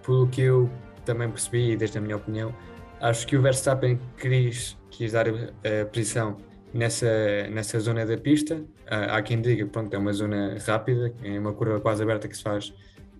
Pelo 0.03 0.27
que 0.27 0.41
eu 0.41 0.69
também 1.03 1.29
percebi, 1.29 1.75
desde 1.75 1.97
a 1.97 2.01
minha 2.01 2.15
opinião, 2.15 2.53
acho 3.01 3.27
que 3.27 3.35
o 3.35 3.41
Verstappen 3.41 3.99
quis, 4.17 4.77
quis 4.89 5.11
dar 5.11 5.27
a, 5.27 5.31
a 5.31 5.85
posição 5.85 6.37
nessa, 6.73 7.47
nessa 7.49 7.79
zona 7.79 8.05
da 8.05 8.17
pista. 8.17 8.61
há 8.87 9.21
quem 9.21 9.41
diga 9.41 9.65
pronto, 9.65 9.93
é 9.93 9.97
uma 9.97 10.13
zona 10.13 10.57
rápida, 10.65 11.13
é 11.23 11.39
uma 11.39 11.53
curva 11.53 11.79
quase 11.79 12.03
aberta 12.03 12.27
que 12.27 12.35
se 12.35 12.43
faz 12.43 12.73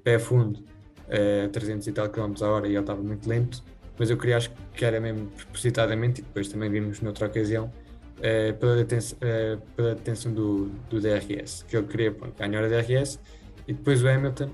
pé 0.03 0.19
fundo 0.19 0.63
a 1.09 1.49
300 1.49 1.87
e 1.87 1.91
tal 1.91 2.09
km 2.09 2.33
a 2.41 2.47
hora 2.47 2.67
e 2.67 2.71
ele 2.71 2.79
estava 2.79 3.01
muito 3.01 3.27
lento, 3.27 3.63
mas 3.97 4.09
eu 4.09 4.17
queria 4.17 4.37
acho 4.37 4.51
que 4.73 4.85
era 4.85 4.99
mesmo 4.99 5.27
propositadamente 5.27 6.21
e 6.21 6.23
depois 6.23 6.49
também 6.49 6.69
vimos 6.69 7.01
noutra 7.01 7.27
ocasião 7.27 7.65
uh, 8.17 8.53
pela, 8.57 8.75
detenção, 8.75 9.17
pela 9.75 9.95
detenção 9.95 10.33
do, 10.33 10.65
do 10.89 10.99
DRS, 10.99 11.63
que 11.63 11.77
ele 11.77 11.87
queria 11.87 12.11
pronto, 12.11 12.37
ganhar 12.37 12.63
a 12.63 12.67
DRS 12.67 13.19
e 13.67 13.73
depois 13.73 14.03
o 14.03 14.07
Hamilton, 14.07 14.49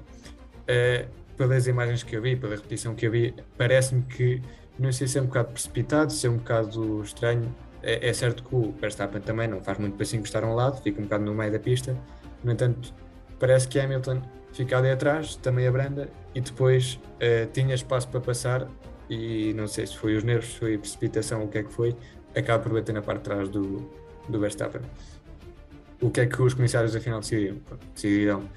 pelas 1.38 1.68
imagens 1.68 2.04
que 2.04 2.16
eu 2.16 2.22
vi, 2.22 2.36
pela 2.36 2.56
repetição 2.56 2.96
que 2.96 3.06
eu 3.06 3.12
vi, 3.12 3.34
parece-me 3.58 4.02
que 4.04 4.42
não 4.78 4.92
sei 4.92 5.08
se 5.08 5.18
é 5.18 5.22
um 5.22 5.26
bocado 5.26 5.50
precipitado, 5.52 6.12
se 6.12 6.26
é 6.26 6.30
um 6.30 6.38
bocado 6.38 7.02
estranho, 7.04 7.54
é, 7.82 8.10
é, 8.10 8.14
certo 8.14 8.44
que 8.44 8.56
o 8.56 8.72
Verstappen 8.72 9.22
também 9.22 9.48
não 9.48 9.62
faz 9.62 9.78
muito 9.78 9.96
para 9.96 10.06
se 10.06 10.16
encostar 10.16 10.44
a 10.44 10.48
um 10.48 10.56
lado, 10.56 10.82
fica 10.82 11.00
um 11.00 11.04
bocado 11.04 11.26
no 11.26 11.34
meio 11.34 11.52
da 11.52 11.60
pista. 11.60 11.96
No 12.44 12.52
entanto, 12.52 12.94
parece 13.40 13.68
que 13.68 13.80
Hamilton 13.80 14.22
fica 14.54 14.78
ali 14.78 14.90
atrás, 14.90 15.36
também 15.36 15.68
abranda, 15.68 16.10
e 16.34 16.40
depois 16.40 17.00
uh, 17.16 17.52
tinha 17.52 17.76
espaço 17.76 18.08
para 18.08 18.22
passar. 18.22 18.68
E 19.10 19.54
não 19.54 19.68
sei 19.68 19.86
se 19.86 19.98
foi 19.98 20.16
os 20.16 20.24
nervos, 20.24 20.56
foi 20.56 20.76
a 20.76 20.80
precipitação, 20.80 21.44
o 21.44 21.48
que 21.50 21.58
é 21.58 21.64
que 21.64 21.72
foi, 21.72 21.96
acaba 22.36 22.64
por 22.64 22.72
bater 22.72 22.94
na 22.94 23.02
parte 23.02 23.20
de 23.20 23.24
trás 23.26 23.50
do, 23.50 23.90
do 24.30 24.40
Verstappen. 24.40 24.82
O 26.02 26.10
que 26.10 26.22
é 26.22 26.26
que 26.26 26.42
os 26.42 26.54
comissários 26.54 26.96
afinal 26.96 27.20
decidiram? 27.20 27.58
Decidiram 27.94 28.50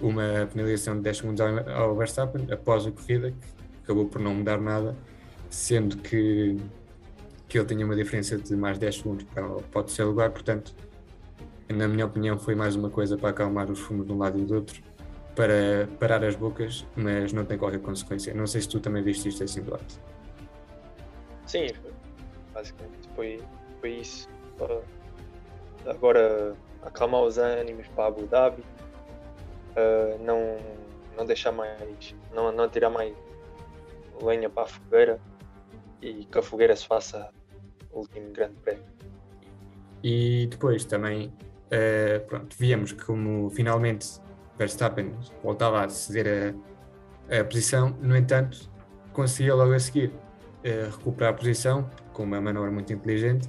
uma 0.00 0.48
penalização 0.52 0.96
de 0.96 1.02
10 1.02 1.16
segundos 1.18 1.40
ao 1.40 1.94
Verstappen 1.94 2.46
após 2.50 2.86
a 2.86 2.90
corrida, 2.90 3.30
que 3.30 3.82
acabou 3.84 4.06
por 4.06 4.20
não 4.20 4.34
mudar 4.34 4.58
nada, 4.58 4.96
sendo 5.50 5.98
que 5.98 6.56
que 7.50 7.58
ele 7.58 7.66
tinha 7.66 7.84
uma 7.84 7.96
diferença 7.96 8.38
de 8.38 8.54
mais 8.54 8.78
10 8.78 8.94
segundos 8.98 9.24
para, 9.34 9.44
o 9.44 9.82
terceiro 9.82 10.10
lugar, 10.10 10.30
portanto, 10.30 10.72
na 11.68 11.88
minha 11.88 12.06
opinião, 12.06 12.38
foi 12.38 12.54
mais 12.54 12.76
uma 12.76 12.88
coisa 12.88 13.18
para 13.18 13.30
acalmar 13.30 13.68
os 13.68 13.80
fumos 13.80 14.06
de 14.06 14.12
um 14.12 14.18
lado 14.18 14.38
e 14.38 14.44
do 14.44 14.54
outro, 14.54 14.80
para 15.34 15.88
parar 15.98 16.24
as 16.24 16.36
bocas, 16.36 16.86
mas 16.94 17.32
não 17.32 17.44
tem 17.44 17.58
qualquer 17.58 17.80
consequência. 17.80 18.32
Não 18.32 18.46
sei 18.46 18.60
se 18.60 18.68
tu 18.68 18.78
também 18.78 19.02
viste 19.02 19.28
isto 19.28 19.42
assim 19.42 19.62
do 19.62 19.72
lado. 19.72 19.84
Sim, 21.44 21.66
basicamente 22.54 23.08
foi, 23.16 23.42
foi 23.80 23.90
isso. 23.94 24.28
Agora, 25.84 26.54
acalmar 26.82 27.22
os 27.22 27.36
ânimos 27.36 27.88
para 27.88 28.06
Abu 28.06 28.26
Dhabi, 28.26 28.62
uh, 28.62 30.22
não, 30.24 30.56
não 31.16 31.26
deixar 31.26 31.50
mais, 31.50 32.14
não, 32.32 32.52
não 32.52 32.68
tirar 32.68 32.90
mais 32.90 33.12
lenha 34.22 34.48
para 34.48 34.62
a 34.64 34.66
fogueira 34.66 35.20
e 36.02 36.24
que 36.24 36.38
a 36.38 36.42
fogueira 36.42 36.74
se 36.74 36.86
faça 36.86 37.30
o 37.92 38.00
último 38.00 38.32
grande 38.32 38.54
prémio. 38.62 38.84
E 40.02 40.48
depois 40.50 40.84
também, 40.84 41.28
uh, 41.28 42.26
pronto, 42.26 42.56
víamos 42.58 42.92
como 42.92 43.50
finalmente 43.50 44.20
Verstappen 44.56 45.14
voltava 45.42 45.84
a 45.84 45.88
ceder 45.88 46.54
a, 47.30 47.40
a 47.40 47.44
posição, 47.44 47.96
no 48.00 48.16
entanto, 48.16 48.70
conseguia 49.12 49.54
logo 49.54 49.72
a 49.72 49.78
seguir 49.78 50.08
uh, 50.08 50.90
recuperar 50.96 51.34
a 51.34 51.36
posição 51.36 51.90
com 52.12 52.22
uma 52.22 52.40
manobra 52.40 52.70
muito 52.70 52.92
inteligente, 52.92 53.48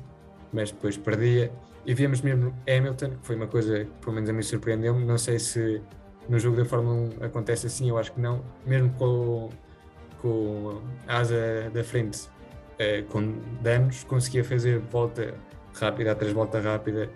mas 0.51 0.71
depois 0.71 0.97
perdia. 0.97 1.51
E 1.85 1.93
víamos 1.93 2.21
mesmo 2.21 2.53
Hamilton, 2.67 3.11
que 3.11 3.25
foi 3.25 3.35
uma 3.35 3.47
coisa 3.47 3.85
que 3.85 3.91
pelo 4.01 4.13
menos 4.13 4.29
a 4.29 4.33
mim 4.33 4.43
surpreendeu-me. 4.43 5.03
Não 5.03 5.17
sei 5.17 5.39
se 5.39 5.81
no 6.29 6.37
jogo 6.37 6.57
da 6.57 6.65
Fórmula 6.65 7.09
1 7.21 7.25
acontece 7.25 7.65
assim, 7.65 7.89
eu 7.89 7.97
acho 7.97 8.11
que 8.11 8.19
não. 8.19 8.43
Mesmo 8.65 8.91
com, 8.93 9.49
com 10.21 10.81
a 11.07 11.17
asa 11.17 11.71
da 11.73 11.83
frente 11.83 12.29
com 13.09 13.35
danos, 13.61 14.03
conseguia 14.03 14.43
fazer 14.43 14.79
volta 14.79 15.35
rápida 15.73 16.11
atrás 16.11 16.33
volta 16.33 16.59
rápida, 16.59 17.09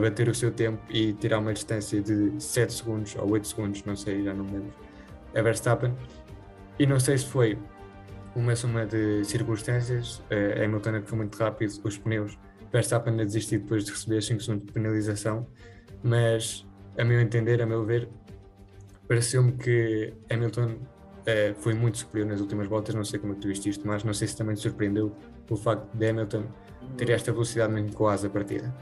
bater 0.00 0.28
o 0.28 0.34
seu 0.34 0.50
tempo 0.50 0.80
e 0.88 1.12
tirar 1.12 1.38
uma 1.38 1.52
distância 1.52 2.00
de 2.00 2.32
7 2.38 2.72
segundos 2.72 3.16
ou 3.16 3.30
8 3.30 3.46
segundos, 3.46 3.84
não 3.84 3.96
sei, 3.96 4.24
já 4.24 4.32
não 4.32 4.44
me 4.44 4.52
lembro, 4.52 4.72
a 5.34 5.42
Verstappen. 5.42 5.94
E 6.78 6.86
não 6.86 7.00
sei 7.00 7.18
se 7.18 7.26
foi 7.26 7.58
uma 8.34 8.54
soma 8.54 8.86
de 8.86 9.24
circunstâncias, 9.24 10.18
uh, 10.30 10.64
Hamilton 10.64 11.02
foi 11.04 11.18
muito 11.18 11.36
rápido, 11.36 11.72
os 11.82 11.98
pneus, 11.98 12.38
Verstappen 12.72 13.20
a 13.20 13.24
desistir 13.24 13.58
depois 13.58 13.84
de 13.84 13.90
receber 13.90 14.22
5 14.22 14.40
segundos 14.40 14.66
de 14.66 14.72
penalização, 14.72 15.46
mas 16.02 16.66
a 16.96 17.04
meu 17.04 17.20
entender, 17.20 17.60
a 17.62 17.66
meu 17.66 17.84
ver, 17.84 18.08
pareceu-me 19.08 19.52
que 19.52 20.12
Hamilton 20.30 20.78
é, 21.28 21.52
foi 21.52 21.74
muito 21.74 21.98
superior 21.98 22.26
nas 22.26 22.40
últimas 22.40 22.66
voltas. 22.66 22.94
Não 22.94 23.04
sei 23.04 23.20
como 23.20 23.34
é 23.34 23.36
tu 23.36 23.48
viste 23.48 23.68
isto, 23.68 23.86
mas 23.86 24.02
não 24.02 24.14
sei 24.14 24.26
se 24.26 24.34
também 24.34 24.54
te 24.54 24.62
surpreendeu 24.62 25.14
o 25.50 25.56
facto 25.56 25.86
de 25.94 26.08
Hamilton 26.08 26.44
ter 26.96 27.10
esta 27.10 27.30
velocidade 27.30 27.70
mesmo 27.70 27.92
com 27.92 28.08
a 28.08 28.16
partida. 28.16 28.74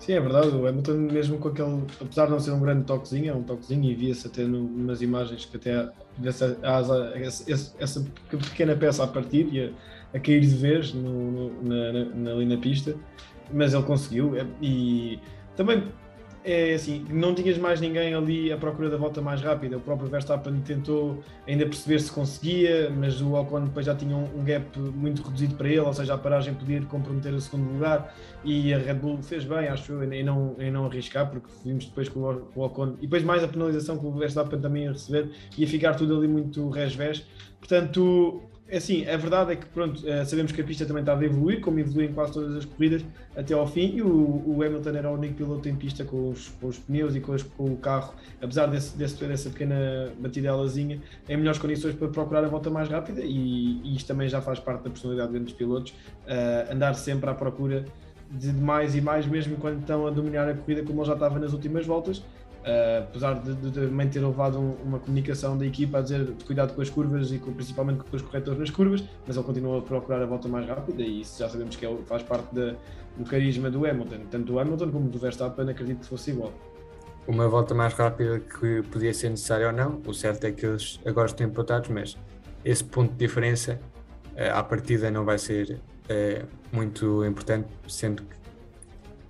Sim, 0.00 0.14
é 0.14 0.20
verdade. 0.20 0.48
O 0.48 0.66
Hamilton, 0.66 0.94
mesmo 0.94 1.38
com 1.38 1.48
aquele, 1.48 1.84
apesar 2.00 2.26
de 2.26 2.32
não 2.32 2.40
ser 2.40 2.50
um 2.50 2.60
grande 2.60 2.84
toquezinho, 2.84 3.30
é 3.30 3.34
um 3.34 3.42
toquezinho 3.44 3.84
e 3.84 3.94
via-se 3.94 4.26
até 4.26 4.42
numas 4.42 5.00
imagens 5.00 5.44
que 5.44 5.56
até 5.56 5.88
essa, 6.24 6.58
asa, 6.62 7.12
essa, 7.14 7.76
essa, 7.78 8.06
pequena 8.30 8.74
peça 8.74 9.04
a 9.04 9.06
partir 9.06 9.48
e 9.52 9.66
a, 9.66 10.16
a 10.16 10.20
cair 10.20 10.40
de 10.40 10.54
vez 10.56 10.92
no, 10.92 11.30
no, 11.30 11.62
na, 11.62 12.04
na, 12.14 12.30
ali 12.32 12.46
na 12.46 12.56
pista, 12.56 12.96
mas 13.52 13.74
ele 13.74 13.84
conseguiu. 13.84 14.32
E 14.60 15.20
também 15.56 15.84
é 16.46 16.74
assim, 16.74 17.04
não 17.10 17.34
tinhas 17.34 17.58
mais 17.58 17.80
ninguém 17.80 18.14
ali 18.14 18.52
à 18.52 18.56
procura 18.56 18.88
da 18.88 18.96
volta 18.96 19.20
mais 19.20 19.42
rápida. 19.42 19.76
O 19.76 19.80
próprio 19.80 20.08
Verstappen 20.08 20.60
tentou 20.60 21.22
ainda 21.46 21.66
perceber 21.66 21.98
se 21.98 22.12
conseguia, 22.12 22.88
mas 22.88 23.20
o 23.20 23.34
Ocon 23.34 23.64
depois 23.64 23.84
já 23.84 23.96
tinha 23.96 24.16
um, 24.16 24.44
gap 24.44 24.78
muito 24.78 25.22
reduzido 25.22 25.56
para 25.56 25.68
ele, 25.68 25.80
ou 25.80 25.92
seja, 25.92 26.14
a 26.14 26.18
paragem 26.18 26.54
podia 26.54 26.80
comprometer 26.82 27.34
o 27.34 27.40
segundo 27.40 27.72
lugar 27.72 28.14
e 28.44 28.72
a 28.72 28.78
Red 28.78 28.94
Bull 28.94 29.20
fez 29.22 29.44
bem, 29.44 29.66
acho 29.66 29.90
eu, 29.90 30.12
em 30.12 30.22
não, 30.22 30.54
em 30.60 30.70
não 30.70 30.86
arriscar, 30.86 31.28
porque 31.28 31.48
vimos 31.64 31.86
depois 31.86 32.08
que 32.08 32.16
o, 32.16 32.46
Ocon, 32.54 32.94
e 32.98 33.02
depois 33.02 33.24
mais 33.24 33.42
a 33.42 33.48
penalização 33.48 33.98
que 33.98 34.06
o 34.06 34.12
Verstappen 34.12 34.60
também 34.60 34.84
ia 34.84 34.92
receber, 34.92 35.28
ia 35.58 35.66
ficar 35.66 35.94
tudo 35.94 36.16
ali 36.16 36.28
muito 36.28 36.68
resvés. 36.68 37.26
Portanto, 37.58 38.45
assim, 38.72 39.06
a 39.08 39.16
verdade 39.16 39.52
é 39.52 39.56
que 39.56 39.66
pronto, 39.66 40.06
eh, 40.08 40.24
sabemos 40.24 40.52
que 40.52 40.60
a 40.60 40.64
pista 40.64 40.84
também 40.84 41.02
estava 41.02 41.22
a 41.22 41.24
evoluir, 41.24 41.60
como 41.60 41.78
evolui 41.78 42.06
em 42.06 42.12
quase 42.12 42.32
todas 42.32 42.56
as 42.56 42.64
corridas 42.64 43.04
até 43.36 43.54
ao 43.54 43.66
fim, 43.66 43.96
e 43.96 44.02
o, 44.02 44.42
o 44.46 44.62
Hamilton 44.62 44.90
era 44.90 45.10
o 45.10 45.14
único 45.14 45.34
piloto 45.34 45.68
em 45.68 45.76
pista 45.76 46.04
com 46.04 46.30
os, 46.30 46.48
com 46.60 46.66
os 46.66 46.78
pneus 46.78 47.14
e 47.14 47.20
com, 47.20 47.32
os, 47.32 47.42
com, 47.42 47.64
o 47.64 47.76
carro, 47.76 48.14
apesar 48.40 48.66
desse, 48.66 48.96
desse, 48.96 49.24
dessa 49.24 49.50
pequena 49.50 50.12
batidelazinha, 50.18 51.00
em 51.28 51.36
melhores 51.36 51.58
condições 51.58 51.94
para 51.94 52.08
procurar 52.08 52.44
a 52.44 52.48
volta 52.48 52.70
mais 52.70 52.88
rápida, 52.88 53.20
e, 53.22 53.80
e 53.82 53.96
isto 53.96 54.06
também 54.06 54.28
já 54.28 54.40
faz 54.40 54.58
parte 54.58 54.82
da 54.82 54.90
personalidade 54.90 55.38
dos 55.38 55.52
pilotos, 55.52 55.92
uh, 55.92 56.72
andar 56.72 56.94
sempre 56.94 57.30
à 57.30 57.34
procura 57.34 57.84
de 58.30 58.52
mais 58.52 58.94
e 58.94 59.00
mais, 59.00 59.26
mesmo 59.26 59.56
quando 59.56 59.80
estão 59.80 60.06
a 60.06 60.10
dominar 60.10 60.48
a 60.48 60.54
corrida, 60.54 60.82
como 60.82 61.00
ele 61.00 61.06
já 61.06 61.14
estava 61.14 61.38
nas 61.38 61.52
últimas 61.52 61.86
voltas. 61.86 62.18
Uh, 62.66 63.04
apesar 63.04 63.34
de, 63.34 63.54
de, 63.54 63.70
também 63.70 64.08
ter 64.08 64.18
levado 64.18 64.58
um, 64.58 64.72
uma 64.84 64.98
comunicação 64.98 65.56
da 65.56 65.64
equipa 65.64 65.98
a 65.98 66.02
dizer 66.02 66.32
cuidado 66.44 66.74
com 66.74 66.82
as 66.82 66.90
curvas 66.90 67.30
e 67.30 67.38
com, 67.38 67.52
principalmente 67.52 68.02
com 68.02 68.16
os 68.16 68.22
corretores 68.22 68.58
nas 68.58 68.70
curvas, 68.70 69.04
mas 69.24 69.36
ele 69.36 69.46
continua 69.46 69.78
a 69.78 69.82
procurar 69.82 70.20
a 70.20 70.26
volta 70.26 70.48
mais 70.48 70.66
rápida 70.66 71.00
e 71.00 71.20
isso 71.20 71.38
já 71.38 71.48
sabemos 71.48 71.76
que 71.76 71.86
é, 71.86 71.96
faz 72.06 72.24
parte 72.24 72.52
de, 72.52 72.74
do 73.16 73.24
carisma 73.24 73.70
do 73.70 73.86
Hamilton, 73.86 74.18
tanto 74.28 74.52
do 74.52 74.58
Hamilton 74.58 74.90
como 74.90 75.08
do 75.08 75.16
Verstappen, 75.16 75.70
acredito 75.70 76.00
que 76.00 76.06
fosse 76.06 76.32
igual. 76.32 76.52
Uma 77.28 77.48
volta 77.48 77.72
mais 77.72 77.94
rápida 77.94 78.40
que 78.40 78.82
podia 78.90 79.14
ser 79.14 79.30
necessária 79.30 79.68
ou 79.68 79.72
não, 79.72 80.02
o 80.04 80.12
certo 80.12 80.42
é 80.42 80.50
que 80.50 80.66
eles 80.66 80.98
agora 81.06 81.26
estão 81.26 81.46
empatados, 81.46 81.88
mas 81.88 82.16
esse 82.64 82.82
ponto 82.82 83.12
de 83.12 83.18
diferença 83.18 83.80
uh, 84.34 84.58
à 84.58 84.62
partida 84.64 85.08
não 85.08 85.24
vai 85.24 85.38
ser 85.38 85.78
uh, 86.10 86.46
muito 86.72 87.24
importante, 87.24 87.68
sendo 87.86 88.22
que 88.22 88.36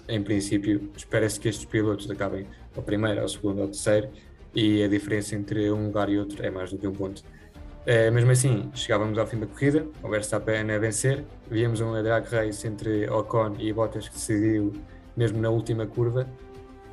em 0.09 0.23
princípio 0.23 0.91
espera-se 0.97 1.39
que 1.39 1.49
estes 1.49 1.65
pilotos 1.65 2.11
acabem 2.11 2.47
ao 2.77 2.83
primeiro, 2.83 3.21
ao 3.21 3.29
segundo, 3.29 3.63
ao 3.63 3.69
terceiro, 3.69 4.09
e 4.55 4.83
a 4.83 4.89
diferença 4.89 5.35
entre 5.35 5.71
um 5.71 5.87
lugar 5.87 6.09
e 6.09 6.19
outro 6.19 6.45
é 6.45 6.51
mais 6.51 6.71
do 6.71 6.79
que 6.79 6.87
um 6.87 6.93
ponto. 6.93 7.23
Uh, 7.83 8.11
mesmo 8.13 8.31
assim, 8.31 8.71
chegávamos 8.75 9.17
ao 9.19 9.27
fim 9.27 9.39
da 9.39 9.47
corrida, 9.47 9.87
o 10.03 10.09
Verstappen 10.09 10.71
a 10.71 10.79
vencer, 10.79 11.25
víamos 11.51 11.81
um 11.81 11.93
drag 12.03 12.27
race 12.29 12.67
entre 12.67 13.09
Ocon 13.09 13.55
e 13.59 13.73
Bottas 13.73 14.09
que 14.09 14.15
decidiu 14.15 14.73
mesmo 15.17 15.41
na 15.41 15.51
última 15.51 15.87
curva, 15.87 16.27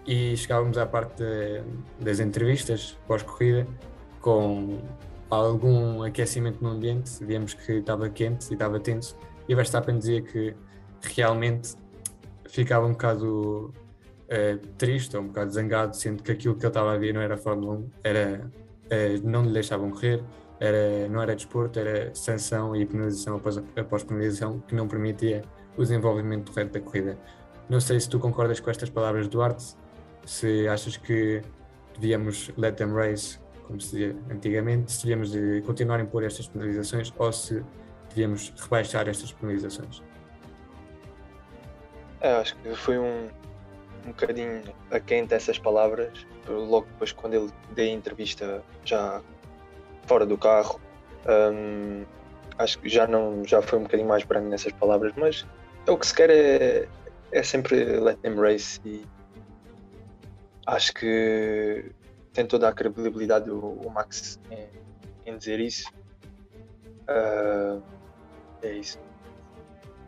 e 0.05 0.35
chegávamos 0.35 0.77
à 0.77 0.85
parte 0.85 1.23
de, 1.23 1.61
das 1.99 2.19
entrevistas 2.19 2.97
pós-corrida, 3.07 3.65
com 4.21 4.79
algum 5.29 6.03
aquecimento 6.03 6.63
no 6.63 6.69
ambiente, 6.69 7.11
víamos 7.23 7.53
que 7.53 7.71
estava 7.73 8.09
quente 8.09 8.49
e 8.51 8.53
estava 8.53 8.79
tenso, 8.79 9.17
e 9.47 9.53
o 9.53 9.55
Verstappen 9.55 9.97
dizia 9.97 10.21
que 10.21 10.55
realmente 11.01 11.75
ficava 12.47 12.85
um 12.85 12.91
bocado 12.91 13.73
uh, 14.29 14.67
triste 14.77 15.15
ou 15.17 15.23
um 15.23 15.27
bocado 15.27 15.51
zangado, 15.51 15.95
sendo 15.95 16.23
que 16.23 16.31
aquilo 16.31 16.55
que 16.55 16.61
ele 16.61 16.67
estava 16.67 16.93
a 16.93 16.97
ver 16.97 17.13
não 17.13 17.21
era 17.21 17.37
Fórmula 17.37 17.79
1, 17.79 17.89
era, 18.03 18.51
uh, 18.85 19.27
não 19.27 19.43
lhe 19.43 19.51
deixavam 19.51 19.89
correr, 19.91 20.23
era, 20.59 21.07
não 21.09 21.21
era 21.21 21.35
desporto, 21.35 21.79
era 21.79 22.13
sanção 22.15 22.75
e 22.75 22.85
penalização 22.85 23.35
após, 23.35 23.57
após 23.57 24.03
penalização 24.03 24.59
que 24.59 24.75
não 24.75 24.87
permitia 24.87 25.43
o 25.75 25.81
desenvolvimento 25.81 26.51
correto 26.51 26.73
da 26.73 26.79
corrida. 26.79 27.17
Não 27.69 27.79
sei 27.79 27.99
se 27.99 28.09
tu 28.09 28.19
concordas 28.19 28.59
com 28.59 28.69
estas 28.69 28.89
palavras 28.89 29.27
Duarte, 29.27 29.75
se 30.25 30.67
achas 30.67 30.95
que 30.95 31.41
devíamos 31.99 32.51
let 32.57 32.75
them 32.75 32.93
race, 32.93 33.39
como 33.65 33.79
se 33.79 33.91
dizia 33.91 34.15
antigamente, 34.29 34.91
se 34.91 35.03
devíamos 35.03 35.31
de 35.31 35.61
continuar 35.65 35.99
a 35.99 36.03
impor 36.03 36.23
estas 36.23 36.47
penalizações 36.47 37.11
ou 37.17 37.31
se 37.31 37.63
devíamos 38.15 38.53
rebaixar 38.57 39.07
estas 39.07 39.31
penalizações. 39.31 40.01
É, 42.21 42.35
acho 42.35 42.55
que 42.57 42.73
foi 42.75 42.97
um, 42.97 43.29
um 44.05 44.07
bocadinho 44.07 44.61
aquém 44.91 45.25
dessas 45.25 45.57
palavras, 45.59 46.25
logo 46.47 46.85
depois 46.87 47.11
quando 47.11 47.33
ele 47.33 47.51
deu 47.75 47.85
a 47.85 47.89
entrevista 47.89 48.63
já 48.85 49.21
fora 50.05 50.25
do 50.25 50.37
carro. 50.37 50.79
Um, 51.25 52.05
acho 52.57 52.79
que 52.79 52.89
já 52.89 53.07
não 53.07 53.43
já 53.45 53.61
foi 53.61 53.79
um 53.79 53.83
bocadinho 53.83 54.07
mais 54.07 54.23
branco 54.23 54.47
nessas 54.47 54.71
palavras, 54.73 55.13
mas 55.17 55.45
é 55.87 55.91
o 55.91 55.97
que 55.97 56.07
se 56.07 56.13
quer 56.13 56.29
é, 56.29 56.87
é 57.31 57.43
sempre 57.43 57.83
let 57.99 58.17
them 58.19 58.35
race 58.35 58.79
e 58.85 59.05
acho 60.65 60.93
que 60.93 61.91
tem 62.33 62.45
toda 62.45 62.67
a 62.67 62.73
credibilidade 62.73 63.49
o, 63.49 63.59
o 63.59 63.89
Max 63.89 64.39
em, 64.49 64.67
em, 65.25 65.37
dizer 65.37 65.59
isso. 65.59 65.89
Uh, 67.03 67.81
é 68.63 68.73
isso. 68.73 68.99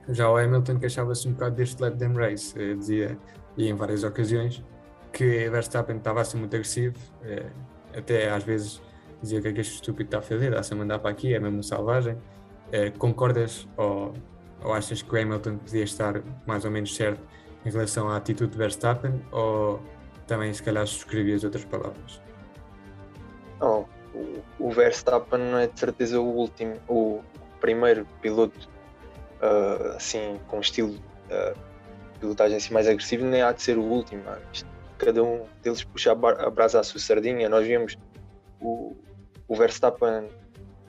Já 0.10 0.30
o 0.30 0.38
Hamilton 0.38 0.78
queixava-se 0.78 1.28
um 1.28 1.34
bocado 1.34 1.56
deste 1.56 1.82
let 1.82 1.98
them 1.98 2.14
race, 2.14 2.54
eh, 2.60 2.76
dizia, 2.76 3.18
e 3.58 3.68
em 3.68 3.74
várias 3.74 4.04
ocasiões, 4.04 4.64
que 5.12 5.50
Verstappen 5.50 5.98
estava 5.98 6.22
a 6.22 6.26
ser 6.26 6.38
muito 6.38 6.56
agressivo, 6.56 6.96
eh, 7.24 7.50
até 7.98 8.30
às 8.30 8.44
vezes 8.44 8.82
dizia 9.22 9.42
que 9.42 9.48
é 9.48 9.54
que 9.54 9.62
este 9.62 9.76
estúpido 9.76 10.08
está 10.08 10.20
a 10.20 10.22
fazer, 10.22 10.50
está-se 10.50 10.74
a 10.74 10.76
mandar 10.76 11.00
para 11.00 11.10
aqui, 11.10 11.34
é 11.34 11.40
mesmo 11.40 11.64
selvagem. 11.64 12.18
Eh, 12.72 12.92
concordas 12.92 13.68
ou, 13.78 14.14
ou 14.64 14.74
achas 14.74 15.02
que 15.02 15.14
o 15.14 15.20
Hamilton 15.20 15.58
podia 15.58 15.84
estar 15.84 16.22
mais 16.46 16.66
ou 16.66 16.72
menos 16.72 16.96
certo 16.96 17.22
em 17.66 17.70
relação 17.70 18.10
à 18.10 18.18
atitude 18.18 18.52
de 18.52 18.58
Verstappen 18.58 19.22
ou 19.32 19.82
também 20.28 20.54
se 20.54 20.62
calhar 20.62 20.86
subscrevias 20.86 21.44
outras 21.44 21.66
palavras? 21.66 22.22
Não, 23.60 23.88
o, 24.14 24.44
o 24.60 24.72
Verstappen 24.72 25.40
não 25.40 25.58
é 25.58 25.68
de 25.68 25.80
certeza 25.80 26.20
o 26.20 26.26
último, 26.26 26.76
o 26.88 27.24
primeiro 27.66 28.06
piloto 28.22 28.70
uh, 29.42 29.96
assim, 29.96 30.40
com 30.48 30.60
estilo 30.60 30.94
uh, 30.94 31.58
pilotagem 32.20 32.58
assim, 32.58 32.72
mais 32.72 32.88
agressivo, 32.88 33.26
nem 33.26 33.42
há 33.42 33.52
de 33.52 33.64
ser 33.64 33.76
o 33.76 33.82
último. 33.82 34.22
Cada 35.00 35.24
um 35.24 35.48
deles 35.64 35.84
puxa 35.84 36.12
a, 36.12 36.50
brasa 36.52 36.80
à 36.80 36.84
sua 36.84 37.00
sardinha. 37.00 37.50
Nós 37.50 37.66
vimos 37.66 37.98
o, 38.62 38.96
o 39.48 39.56
Verstappen 39.56 40.30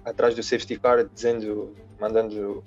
atrás 0.05 0.35
do 0.35 0.43
safety 0.43 0.79
car 0.79 1.03
dizendo, 1.07 1.75
mandando 1.99 2.63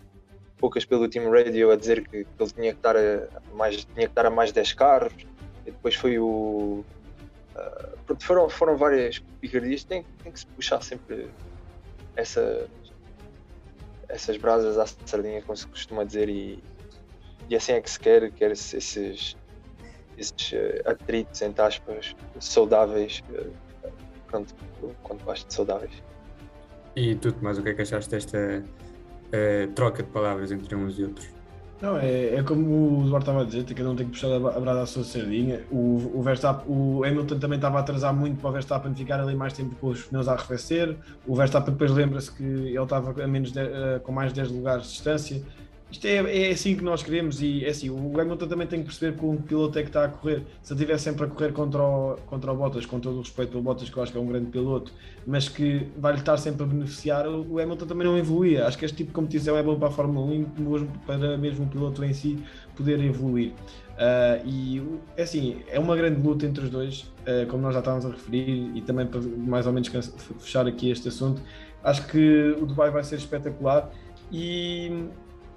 poucas 0.57 0.83
pelo 0.85 1.07
team 1.07 1.29
radio 1.29 1.69
a 1.69 1.75
dizer 1.75 2.01
que, 2.01 2.23
que 2.25 2.43
ele 2.43 2.51
tinha 2.51 2.71
que, 2.71 2.79
estar 2.79 2.97
a 2.97 3.53
mais, 3.53 3.85
tinha 3.85 4.07
que 4.07 4.11
estar 4.11 4.25
a 4.25 4.31
mais 4.31 4.51
10 4.51 4.73
carros. 4.73 5.13
E 5.67 5.71
depois 5.71 5.93
foi 5.93 6.17
o. 6.17 6.83
Uh, 7.55 8.15
foram, 8.19 8.49
foram 8.49 8.75
várias 8.75 9.19
picardias. 9.39 9.83
Tem, 9.83 10.03
tem 10.23 10.31
que 10.31 10.39
se 10.39 10.47
puxar 10.47 10.81
sempre 10.81 11.29
essa, 12.15 12.67
essas 14.09 14.37
brasas 14.37 14.77
à 14.77 14.85
sardinha, 15.05 15.41
como 15.41 15.55
se 15.55 15.67
costuma 15.67 16.03
dizer, 16.03 16.29
e, 16.29 16.61
e 17.49 17.55
assim 17.55 17.73
é 17.73 17.81
que 17.81 17.89
se 17.89 17.99
quer, 17.99 18.31
quer 18.31 18.51
esses, 18.51 19.35
esses 20.17 20.51
uh, 20.51 20.89
atritos, 20.89 21.41
entre 21.41 21.61
aspas, 21.61 22.15
saudáveis, 22.39 23.23
uh, 23.29 23.51
pronto, 24.27 24.53
quanto 25.03 25.23
de 25.33 25.53
saudáveis. 25.53 26.03
E 26.95 27.15
tu, 27.15 27.31
Tomás, 27.31 27.57
o 27.57 27.63
que 27.63 27.69
é 27.69 27.73
que 27.73 27.81
achaste 27.83 28.09
desta 28.09 28.37
uh, 28.37 29.71
troca 29.73 30.03
de 30.03 30.09
palavras 30.09 30.51
entre 30.51 30.75
uns 30.75 30.97
e 30.97 31.03
outros? 31.03 31.38
Não, 31.81 31.97
é, 31.97 32.35
é 32.35 32.43
como 32.43 32.99
o 32.99 33.05
Eduardo 33.05 33.19
estava 33.19 33.41
a 33.41 33.45
dizer, 33.45 33.63
cada 33.73 33.89
um 33.89 33.95
tem 33.95 34.05
que 34.05 34.11
puxar 34.11 34.33
a 34.33 34.59
brada 34.59 34.81
à 34.81 34.85
sua 34.85 35.03
sardinha. 35.03 35.61
O, 35.71 36.11
o, 36.13 36.21
Verstappen, 36.21 36.65
o 36.67 37.05
Hamilton 37.05 37.39
também 37.39 37.55
estava 37.55 37.77
a 37.77 37.81
atrasar 37.81 38.13
muito 38.13 38.39
para 38.41 38.49
o 38.49 38.53
Verstappen 38.53 38.93
ficar 38.93 39.21
ali 39.21 39.33
mais 39.33 39.53
tempo 39.53 39.73
com 39.75 39.87
os 39.87 40.03
pneus 40.03 40.27
a 40.27 40.33
arrefecer. 40.33 40.97
O 41.25 41.35
Verstappen 41.35 41.73
depois 41.73 41.91
lembra-se 41.91 42.31
que 42.33 42.43
ele 42.43 42.81
estava 42.81 43.23
a 43.23 43.27
menos 43.27 43.53
de, 43.53 43.61
uh, 43.61 43.99
com 44.03 44.11
mais 44.11 44.33
10 44.33 44.51
lugares 44.51 44.83
de 44.83 44.89
distância. 44.89 45.41
Isto 45.91 46.05
é, 46.05 46.47
é 46.47 46.51
assim 46.51 46.75
que 46.75 46.83
nós 46.83 47.01
queremos 47.01 47.41
e 47.41 47.65
é 47.65 47.69
assim, 47.69 47.89
o 47.89 48.19
Hamilton 48.19 48.47
também 48.47 48.67
tem 48.67 48.79
que 48.79 48.85
perceber 48.85 49.17
que 49.17 49.25
um 49.25 49.37
piloto 49.37 49.79
é 49.79 49.81
que 49.81 49.89
está 49.89 50.05
a 50.05 50.07
correr. 50.07 50.43
Se 50.61 50.71
ele 50.73 50.81
estiver 50.81 50.97
sempre 50.99 51.25
a 51.25 51.27
correr 51.27 51.51
contra 51.51 51.81
o, 51.81 52.15
contra 52.27 52.51
o 52.51 52.55
Bottas, 52.55 52.85
com 52.85 52.99
todo 52.99 53.17
o 53.17 53.21
respeito 53.21 53.49
pelo 53.49 53.63
Bottas, 53.63 53.89
que 53.89 53.97
eu 53.97 54.03
acho 54.03 54.11
que 54.11 54.17
é 54.17 54.21
um 54.21 54.27
grande 54.27 54.51
piloto, 54.51 54.91
mas 55.25 55.49
que 55.49 55.87
vai-lhe 55.97 56.19
estar 56.19 56.37
sempre 56.37 56.63
a 56.63 56.65
beneficiar, 56.67 57.27
o 57.27 57.59
Hamilton 57.59 57.87
também 57.87 58.05
não 58.05 58.17
evoluía. 58.17 58.67
Acho 58.67 58.77
que 58.77 58.85
este 58.85 58.97
tipo 58.97 59.07
de 59.07 59.15
competição 59.15 59.57
é 59.57 59.63
bom 59.63 59.79
para 59.79 59.87
a 59.87 59.91
Fórmula 59.91 60.27
1 60.27 60.29
mesmo 60.59 60.87
para 61.07 61.37
mesmo 61.37 61.65
o 61.65 61.67
piloto 61.67 62.03
em 62.03 62.13
si 62.13 62.37
poder 62.75 63.03
evoluir. 63.03 63.53
Uh, 63.99 64.47
e 64.47 64.81
é 65.17 65.23
assim, 65.23 65.57
é 65.67 65.79
uma 65.79 65.95
grande 65.95 66.21
luta 66.21 66.45
entre 66.45 66.63
os 66.63 66.69
dois, 66.69 67.01
uh, 67.01 67.47
como 67.49 67.63
nós 67.63 67.73
já 67.73 67.79
estávamos 67.79 68.05
a 68.05 68.09
referir, 68.09 68.71
e 68.75 68.81
também 68.81 69.05
para 69.05 69.19
mais 69.21 69.65
ou 69.65 69.73
menos 69.73 69.89
fechar 70.39 70.67
aqui 70.67 70.91
este 70.91 71.07
assunto. 71.07 71.41
Acho 71.83 72.07
que 72.07 72.55
o 72.61 72.65
Dubai 72.65 72.91
vai 72.91 73.03
ser 73.03 73.15
espetacular 73.15 73.91
e 74.31 75.09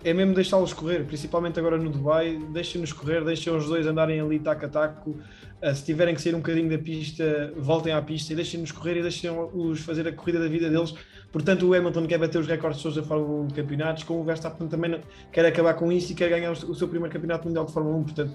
é 0.04 0.12
mesmo 0.12 0.34
deixá-los 0.34 0.72
correr, 0.72 1.04
principalmente 1.04 1.58
agora 1.58 1.78
no 1.78 1.90
Dubai, 1.90 2.38
deixem-nos 2.50 2.92
correr, 2.92 3.24
deixem 3.24 3.54
os 3.54 3.66
dois 3.66 3.86
andarem 3.86 4.20
ali 4.20 4.38
taco 4.38 4.66
a 4.66 4.68
taco, 4.68 5.10
uh, 5.10 5.74
se 5.74 5.84
tiverem 5.84 6.14
que 6.14 6.20
sair 6.20 6.34
um 6.34 6.38
bocadinho 6.38 6.70
da 6.70 6.78
pista, 6.78 7.52
voltem 7.56 7.92
à 7.92 8.02
pista 8.02 8.32
e 8.32 8.36
deixem-nos 8.36 8.72
correr 8.72 8.98
e 8.98 9.02
deixem-os 9.02 9.80
fazer 9.80 10.06
a 10.08 10.12
corrida 10.12 10.40
da 10.40 10.48
vida 10.48 10.68
deles. 10.68 10.94
Portanto, 11.30 11.66
o 11.66 11.74
Hamilton 11.74 12.06
quer 12.06 12.18
bater 12.18 12.38
os 12.38 12.46
recordes 12.46 12.82
todos 12.82 12.96
da 12.96 13.02
Fórmula 13.02 13.44
1 13.44 13.46
de 13.46 13.54
campeonatos, 13.54 14.02
como 14.04 14.20
o 14.20 14.24
Verstappen 14.24 14.68
também 14.68 15.00
quer 15.32 15.46
acabar 15.46 15.74
com 15.74 15.90
isso 15.90 16.12
e 16.12 16.14
quer 16.14 16.28
ganhar 16.28 16.52
o 16.52 16.74
seu 16.74 16.88
primeiro 16.88 17.12
campeonato 17.12 17.46
mundial 17.46 17.64
de 17.64 17.72
Fórmula 17.72 17.96
1. 17.96 18.02
Portanto, 18.04 18.32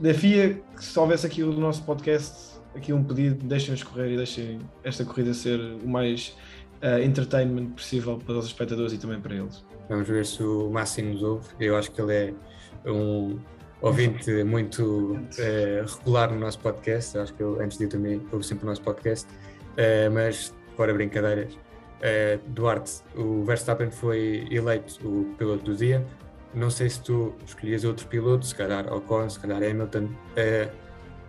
da 0.00 0.14
FIA, 0.14 0.60
se 0.76 0.98
houvesse 0.98 1.26
aqui 1.26 1.42
o 1.42 1.52
nosso 1.52 1.84
podcast, 1.84 2.58
aqui 2.74 2.92
um 2.92 3.04
pedido, 3.04 3.46
deixem-nos 3.46 3.82
correr 3.82 4.12
e 4.12 4.16
deixem 4.16 4.58
esta 4.82 5.04
corrida 5.04 5.34
ser 5.34 5.60
o 5.60 5.88
mais 5.88 6.36
uh, 6.82 7.02
entertainment 7.04 7.66
possível 7.66 8.18
para 8.18 8.38
os 8.38 8.46
espectadores 8.46 8.92
e 8.92 8.98
também 8.98 9.20
para 9.20 9.34
eles. 9.34 9.62
Vamos 9.90 10.06
ver 10.06 10.24
se 10.24 10.40
o 10.40 10.70
Máximo 10.70 11.14
nos 11.14 11.22
ouve. 11.24 11.48
Eu 11.58 11.76
acho 11.76 11.90
que 11.90 12.00
ele 12.00 12.14
é 12.14 12.88
um 12.88 13.40
ouvinte 13.82 14.44
muito 14.44 15.16
uh, 15.16 15.98
regular 15.98 16.32
no 16.32 16.38
nosso 16.38 16.60
podcast. 16.60 17.16
Eu 17.16 17.22
acho 17.24 17.34
que 17.34 17.42
ele, 17.42 17.60
antes 17.60 17.76
de 17.76 17.84
eu 17.84 17.90
também, 17.90 18.22
ouve 18.30 18.46
sempre 18.46 18.66
o 18.66 18.68
nosso 18.68 18.82
podcast. 18.82 19.26
Uh, 19.72 20.08
mas, 20.12 20.54
fora 20.76 20.94
brincadeiras, 20.94 21.54
uh, 21.54 22.40
Duarte, 22.46 23.02
o 23.16 23.42
Verstappen 23.42 23.90
foi 23.90 24.46
eleito 24.48 24.96
o 25.04 25.34
piloto 25.34 25.64
do 25.64 25.74
dia. 25.74 26.06
Não 26.54 26.70
sei 26.70 26.88
se 26.88 27.02
tu 27.02 27.34
escolhias 27.44 27.82
outro 27.82 28.06
piloto, 28.06 28.46
se 28.46 28.54
calhar 28.54 28.92
Ocon, 28.92 29.28
se 29.28 29.40
calhar 29.40 29.60
Hamilton, 29.60 30.08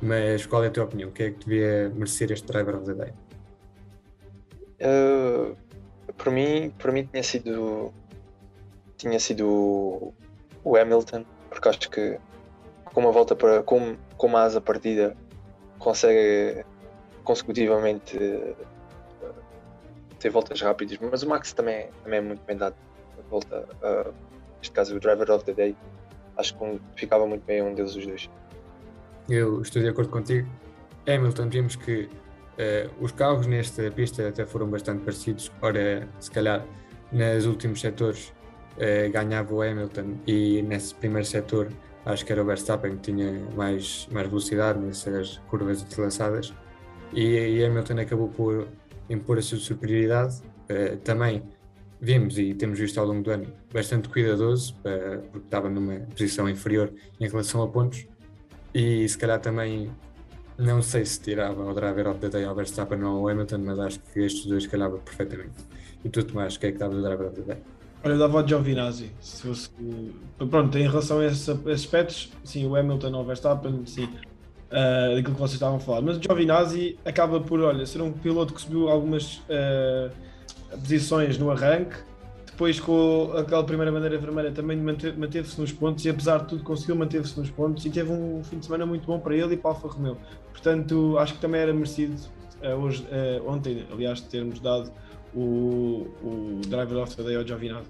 mas 0.04 0.46
qual 0.46 0.64
é 0.64 0.68
a 0.68 0.72
tua 0.72 0.84
opinião? 0.84 1.10
O 1.10 1.12
que 1.12 1.24
é 1.24 1.32
que 1.32 1.46
devia 1.46 1.90
merecer 1.96 2.32
este 2.32 2.46
driver 2.46 2.76
of 2.76 2.86
the 2.86 2.94
day? 2.94 3.14
Para 6.18 6.32
mim, 6.32 6.74
para 6.78 6.92
mim 6.92 7.06
tinha 7.06 7.22
sido 7.22 7.94
tinha 9.02 9.20
sido 9.20 10.14
o 10.64 10.78
Hamilton, 10.78 11.26
porque 11.50 11.70
acho 11.70 11.90
que 11.90 12.20
com 12.86 13.02
uma 13.02 13.12
volta 13.12 13.36
para 13.36 13.64
com, 13.64 13.98
com 14.16 14.28
uma 14.28 14.44
asa 14.44 14.62
partida 14.62 15.18
consegue 15.80 16.64
consecutivamente 17.24 18.16
uh, 18.18 18.56
ter 20.20 20.30
voltas 20.30 20.62
rápidas, 20.62 21.00
mas 21.00 21.24
o 21.24 21.30
Max 21.30 21.52
também, 21.54 21.90
também 22.04 22.20
é 22.20 22.22
muito 22.22 22.42
bem 22.46 22.56
dado. 22.56 22.76
Volta, 23.30 23.68
uh, 23.82 24.14
neste 24.60 24.72
caso, 24.72 24.96
o 24.96 25.00
Driver 25.00 25.32
of 25.32 25.46
the 25.46 25.54
Day, 25.54 25.76
acho 26.38 26.56
que 26.56 26.82
ficava 26.96 27.26
muito 27.26 27.44
bem 27.46 27.64
um 27.64 27.74
deles 27.74 27.96
os 27.96 28.06
dois. 28.06 28.30
Eu 29.28 29.62
estou 29.62 29.82
de 29.82 29.88
acordo 29.88 30.12
contigo. 30.12 30.48
Hamilton, 31.08 31.50
vimos 31.50 31.76
que 31.76 32.04
uh, 32.04 33.04
os 33.04 33.12
carros 33.12 33.48
nesta 33.48 33.90
pista 33.90 34.28
até 34.28 34.46
foram 34.46 34.68
bastante 34.68 35.04
parecidos. 35.04 35.52
Ora, 35.60 36.08
se 36.20 36.30
calhar, 36.30 36.64
nos 37.12 37.46
últimos 37.48 37.82
setores 37.82 38.32
uh, 38.78 39.12
ganhava 39.12 39.54
o 39.54 39.62
Hamilton 39.62 40.16
e 40.28 40.62
nesse 40.62 40.94
primeiro 40.96 41.28
setor 41.28 41.70
acho 42.06 42.26
que 42.26 42.32
era 42.32 42.42
o 42.42 42.46
Verstappen 42.46 42.98
que 42.98 43.12
tinha 43.12 43.32
mais, 43.56 44.08
mais 44.12 44.28
velocidade 44.28 44.80
nessas 44.80 45.38
curvas 45.50 45.82
entrelaçadas 45.82 46.54
e, 47.14 47.24
e 47.24 47.66
Hamilton 47.66 48.00
acabou 48.00 48.30
por 48.30 48.68
impor 49.10 49.38
a 49.38 49.42
sua 49.42 49.58
superioridade. 49.58 50.42
Uh, 50.70 50.98
também 50.98 51.44
vimos 52.00 52.38
e 52.38 52.54
temos 52.54 52.80
visto 52.80 53.00
ao 53.00 53.06
longo 53.06 53.22
do 53.22 53.32
ano 53.32 53.54
bastante 53.72 54.10
cuidadoso, 54.10 54.76
uh, 54.80 55.22
porque 55.30 55.46
estava 55.46 55.70
numa 55.70 56.00
posição 56.00 56.50
inferior 56.50 56.92
em 57.20 57.28
relação 57.28 57.62
a 57.62 57.68
pontos, 57.68 58.08
e 58.74 59.08
se 59.08 59.18
calhar 59.18 59.40
também 59.40 59.92
não 60.58 60.82
sei 60.82 61.06
se 61.06 61.20
tirava 61.20 61.64
o 61.64 61.74
driver 61.74 62.08
of 62.08 62.20
the 62.20 62.30
day 62.30 62.44
ao 62.46 62.56
Verstappen 62.56 63.04
ou 63.04 63.20
ao 63.20 63.28
Hamilton, 63.28 63.58
mas 63.60 63.80
acho 63.80 64.00
que 64.00 64.20
estes 64.20 64.46
dois 64.46 64.66
calhava 64.68 64.98
perfeitamente. 64.98 65.66
E 66.04 66.10
tu, 66.10 66.24
Tomás, 66.24 66.56
o 66.56 66.60
que 66.60 66.68
é 66.68 66.72
que 66.72 66.78
dava 66.78 66.96
o 66.96 67.02
driver 67.02 67.28
of 67.28 67.42
the 67.42 67.54
day? 67.54 67.64
Olha, 68.04 68.14
eu 68.14 68.20
dava 68.20 68.42
ao 68.42 68.48
Giovinazzi. 68.48 69.12
Se 69.20 69.44
fosse... 69.44 69.70
Pronto, 70.50 70.76
em 70.78 70.88
relação 70.88 71.20
a 71.20 71.26
esses, 71.26 71.48
aspectos, 71.68 72.32
sim, 72.44 72.66
o 72.66 72.76
Hamilton 72.76 73.14
ou 73.14 73.22
o 73.22 73.26
Verstappen, 73.26 73.86
sim, 73.86 74.06
uh, 74.06 75.16
daquilo 75.16 75.36
que 75.36 75.40
vocês 75.40 75.54
estavam 75.54 75.78
a 75.78 75.80
falar. 75.80 76.02
Mas 76.02 76.18
o 76.18 76.22
Giovinazzi 76.22 76.98
acaba 77.06 77.40
por, 77.40 77.60
olha, 77.60 77.86
ser 77.86 78.02
um 78.02 78.12
piloto 78.12 78.56
que 78.56 78.62
subiu 78.62 78.90
algumas 78.90 79.38
uh, 79.38 80.10
posições 80.80 81.38
no 81.38 81.52
arranque, 81.52 81.96
depois 82.48 82.80
com 82.80 83.34
aquela 83.38 83.64
primeira 83.64 83.92
bandeira 83.92 84.18
vermelha 84.18 84.52
também 84.52 84.78
manteve-se 84.78 85.60
nos 85.60 85.72
pontos 85.72 86.04
e 86.06 86.10
apesar 86.10 86.40
de 86.40 86.50
tudo 86.50 86.64
conseguiu 86.64 86.96
manter-se 86.96 87.40
nos 87.40 87.50
pontos 87.50 87.86
e 87.86 87.90
teve 87.90 88.12
um 88.12 88.44
fim 88.44 88.60
de 88.60 88.66
semana 88.66 88.86
muito 88.86 89.06
bom 89.08 89.20
para 89.20 89.36
ele 89.36 89.54
e 89.56 89.58
para 89.58 89.72
Alfa 89.72 89.88
Romeo. 89.88 90.18
Portanto, 90.52 91.18
acho 91.18 91.36
que 91.36 91.40
também 91.40 91.62
era 91.62 91.74
merecido 91.74 92.16
uh, 92.64 92.76
hoje, 92.76 93.06
ontem, 93.46 93.86
aliás, 93.92 94.22
termos 94.22 94.60
dado 94.60 94.92
o, 95.34 96.08
o 96.22 96.62
Driver 96.68 96.98
of 96.98 97.16
the 97.16 97.24
Day 97.24 97.36
ao 97.36 97.46
Giovinazzi. 97.46 97.90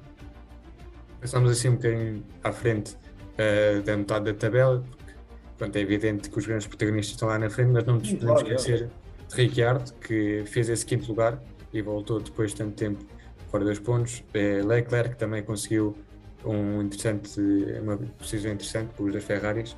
Passamos 1.20 1.52
assim 1.52 1.70
um 1.70 1.76
bocadinho 1.76 2.24
à 2.44 2.52
frente 2.52 2.96
uh, 2.96 3.82
da 3.84 3.96
metade 3.96 4.26
da 4.26 4.34
tabela, 4.34 4.84
porque 4.90 5.14
pronto, 5.58 5.76
é 5.76 5.80
evidente 5.80 6.30
que 6.30 6.38
os 6.38 6.46
grandes 6.46 6.68
protagonistas 6.68 7.14
estão 7.14 7.28
lá 7.28 7.38
na 7.38 7.50
frente, 7.50 7.72
mas 7.72 7.86
não 7.86 7.96
nos 7.96 8.12
podemos 8.12 8.42
claro, 8.42 8.56
esquecer 8.56 8.84
é. 8.84 9.28
de 9.28 9.36
Ricciardo, 9.36 9.94
que 9.94 10.44
fez 10.46 10.70
esse 10.70 10.86
quinto 10.86 11.08
lugar 11.10 11.42
e 11.72 11.82
voltou 11.82 12.20
depois 12.20 12.52
de 12.52 12.58
tanto 12.58 12.74
tempo 12.74 13.06
fora 13.50 13.64
dos 13.64 13.80
pontos. 13.80 14.24
Uh, 14.34 14.66
Leclerc 14.66 15.16
também 15.16 15.44
conseguiu 15.44 15.96
um 16.44 16.82
interessante, 16.82 17.40
uma 17.82 17.98
posição 18.18 18.52
interessante 18.52 18.90
com 18.96 19.04
os 19.04 19.14
das 19.14 19.24
Ferraris. 19.24 19.74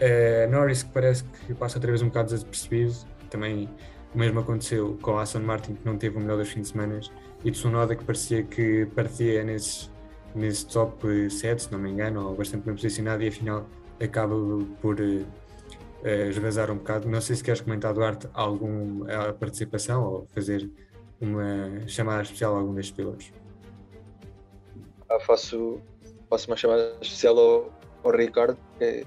Uh, 0.00 0.50
Norris, 0.50 0.82
que 0.82 0.90
parece 0.90 1.22
que 1.24 1.54
passa 1.54 1.78
outra 1.78 1.92
vez 1.92 2.02
um 2.02 2.08
bocado 2.08 2.30
despercebido, 2.30 2.94
também 3.30 3.68
o 4.14 4.18
mesmo 4.18 4.40
aconteceu 4.40 4.98
com 5.00 5.18
a 5.18 5.22
Aston 5.22 5.40
Martin, 5.40 5.74
que 5.74 5.86
não 5.86 5.96
teve 5.96 6.16
o 6.16 6.20
melhor 6.20 6.36
dos 6.36 6.48
fins 6.50 6.62
de 6.62 6.68
semana, 6.68 7.00
e 7.44 7.50
Tsunoda, 7.50 7.96
que 7.96 8.04
parecia 8.04 8.42
que 8.42 8.86
partia 8.94 9.42
nesse, 9.42 9.90
nesse 10.34 10.66
top 10.66 11.30
7, 11.30 11.62
se 11.62 11.72
não 11.72 11.78
me 11.78 11.90
engano, 11.90 12.28
ou 12.28 12.34
bastante 12.34 12.64
bem 12.64 12.74
posicionado, 12.74 13.22
e 13.22 13.28
afinal 13.28 13.66
acaba 14.00 14.34
por 14.80 15.00
uh, 15.00 16.72
um 16.72 16.76
bocado. 16.76 17.08
Não 17.08 17.20
sei 17.20 17.36
se 17.36 17.44
queres 17.44 17.60
comentar, 17.60 17.94
Duarte, 17.94 18.28
alguma 18.34 19.32
participação 19.34 20.04
ou 20.04 20.26
fazer 20.34 20.70
uma 21.20 21.86
chamada 21.86 22.22
especial 22.22 22.56
a 22.56 22.58
algum 22.58 22.74
destes 22.74 22.94
pilotos. 22.94 23.32
Ah, 25.08 25.20
faço, 25.20 25.80
faço 26.28 26.48
uma 26.48 26.56
chamada 26.56 26.96
especial 27.00 27.38
ao, 27.38 27.72
ao 28.04 28.16
Ricardo, 28.16 28.58
que 28.78 29.06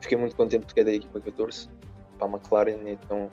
fiquei 0.00 0.18
muito 0.18 0.34
contente 0.34 0.66
porque 0.66 0.80
é 0.80 0.84
da 0.84 0.92
equipa 0.92 1.20
14 1.20 1.68
para 2.18 2.26
a 2.26 2.30
McLaren, 2.30 2.90
então 2.90 3.30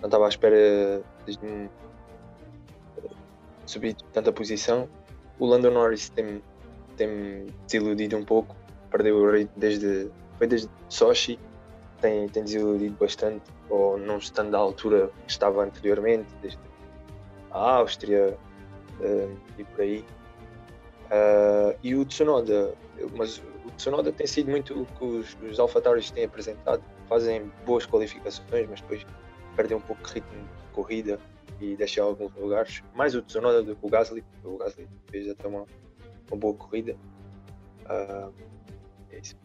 não 0.00 0.06
estava 0.06 0.26
à 0.26 0.28
espera 0.28 1.02
de 1.26 1.70
subir 3.66 3.94
tanta 4.12 4.32
posição. 4.32 4.88
O 5.38 5.46
Lando 5.46 5.70
Norris 5.70 6.08
tem, 6.10 6.42
tem 6.96 7.46
desiludido 7.66 8.16
um 8.16 8.24
pouco, 8.24 8.56
perdeu 8.90 9.16
o 9.16 9.30
ritmo 9.30 9.52
desde, 9.56 10.10
foi 10.36 10.46
desde 10.46 10.68
Sochi, 10.88 11.38
tem, 12.00 12.28
tem 12.28 12.44
desiludido 12.44 12.96
bastante, 12.98 13.44
ou 13.68 13.98
não 13.98 14.18
estando 14.18 14.54
à 14.54 14.58
altura 14.58 15.10
que 15.26 15.30
estava 15.30 15.64
anteriormente, 15.64 16.28
desde 16.42 16.58
a 17.50 17.76
Áustria 17.76 18.36
uh, 19.00 19.36
e 19.58 19.64
por 19.64 19.80
aí. 19.80 20.04
Uh, 21.10 21.78
e 21.82 21.94
o 21.94 22.04
Tsunoda, 22.04 22.74
mas 23.16 23.42
o 23.64 23.70
Tsunoda 23.76 24.12
tem 24.12 24.26
sido 24.26 24.50
muito 24.50 24.82
o 24.82 24.86
que 24.86 25.04
os, 25.04 25.36
os 25.58 26.10
têm 26.10 26.24
apresentado, 26.24 26.82
fazem 27.08 27.50
boas 27.64 27.86
qualificações, 27.86 28.68
mas 28.68 28.80
depois 28.80 29.06
perdeu 29.58 29.78
um 29.78 29.80
pouco 29.80 30.00
de 30.06 30.14
ritmo 30.14 30.30
de 30.40 30.72
corrida 30.72 31.18
e 31.60 31.74
deixar 31.74 32.02
alguns 32.02 32.32
lugares. 32.36 32.80
Mais 32.94 33.16
o 33.16 33.22
Tsunoda 33.22 33.60
do 33.60 33.74
que 33.74 33.84
o 33.84 33.90
Gasly, 33.90 34.24
o 34.44 34.56
Gasly 34.56 34.88
fez 35.10 35.28
até 35.28 35.48
uma, 35.48 35.64
uma 36.30 36.38
boa 36.38 36.54
corrida. 36.54 36.94
Uh, 37.84 38.32
é 39.10 39.18
isso. 39.18 39.36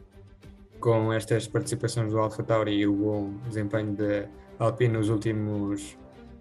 Com 0.80 1.11
estas 1.11 1.47
participações 1.47 2.11
do 2.11 2.20
Alpha 2.20 2.43
Tauri 2.43 2.76
e 2.76 2.86
o 2.86 2.93
bom 2.93 3.34
desempenho 3.47 3.95
da 3.95 4.30
Alpine 4.59 4.93
nos 4.93 5.09
últimos, 5.09 5.97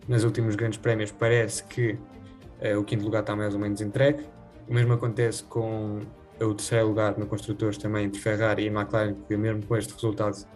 nos 0.06 0.22
últimos 0.22 0.54
grandes 0.54 0.78
prémios, 0.78 1.10
parece 1.10 1.64
que 1.64 1.92
uh, 1.92 2.78
o 2.78 2.84
quinto 2.84 3.04
lugar 3.04 3.20
está 3.20 3.34
mais 3.34 3.54
ou 3.54 3.60
menos 3.60 3.80
entregue. 3.80 4.26
O 4.68 4.74
mesmo 4.74 4.92
acontece 4.92 5.44
com 5.44 6.00
o 6.38 6.54
terceiro 6.54 6.88
lugar 6.88 7.16
no 7.16 7.26
Construtores 7.26 7.78
também 7.78 8.10
de 8.10 8.18
Ferrari 8.18 8.64
e 8.64 8.66
McLaren, 8.66 9.14
que 9.26 9.34
mesmo 9.34 9.64
com 9.64 9.76
este 9.78 9.94
resultado 9.94 10.46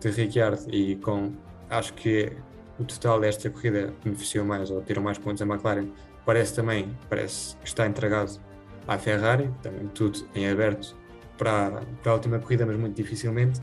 de 0.00 0.08
Ricciardo 0.08 0.74
e 0.74 0.96
com, 0.96 1.32
acho 1.68 1.92
que 1.92 2.32
o 2.78 2.84
total 2.84 3.20
desta 3.20 3.50
corrida 3.50 3.92
beneficiou 4.04 4.44
mais 4.44 4.70
ou 4.70 4.82
tirou 4.82 5.02
mais 5.02 5.18
pontos 5.18 5.42
a 5.42 5.46
McLaren. 5.46 5.88
Parece 6.24 6.54
também, 6.54 6.96
parece 7.08 7.56
que 7.56 7.66
está 7.66 7.86
entregado 7.86 8.40
à 8.86 8.98
Ferrari, 8.98 9.50
também 9.62 9.86
tudo 9.88 10.26
em 10.34 10.48
aberto 10.48 10.96
para, 11.36 11.82
para 12.02 12.12
a 12.12 12.14
última 12.14 12.38
corrida, 12.38 12.64
mas 12.66 12.76
muito 12.76 12.94
dificilmente. 12.94 13.60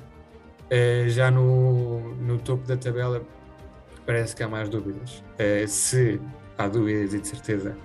Uh, 0.66 1.10
já 1.10 1.32
no, 1.32 2.14
no 2.16 2.38
topo 2.38 2.68
da 2.68 2.78
tabela 2.78 3.22
parece 4.06 4.36
que 4.36 4.44
há 4.44 4.48
mais 4.48 4.70
dúvidas. 4.70 5.24
Uh, 5.40 5.68
se 5.68 6.20
há 6.58 6.68
dúvidas 6.68 7.14
e 7.14 7.20
de 7.20 7.28
certeza 7.28 7.76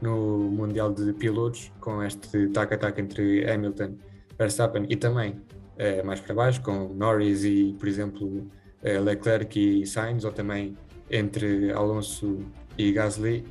no 0.00 0.38
Mundial 0.38 0.92
de 0.92 1.12
Pilotos, 1.12 1.70
com 1.80 2.02
este 2.02 2.48
tac-a-tac 2.48 2.98
entre 3.00 3.50
Hamilton, 3.50 3.96
Verstappen 4.38 4.86
e 4.88 4.96
também 4.96 5.32
uh, 5.32 6.06
mais 6.06 6.20
para 6.20 6.34
baixo, 6.34 6.62
com 6.62 6.88
Norris 6.94 7.44
e, 7.44 7.76
por 7.78 7.86
exemplo, 7.86 8.28
eh, 8.38 8.59
Leclerc 8.82 9.58
e 9.58 9.86
Sainz, 9.86 10.24
ou 10.24 10.32
também 10.32 10.76
entre 11.10 11.72
Alonso 11.72 12.38
e 12.78 12.92
Gasly. 12.92 13.44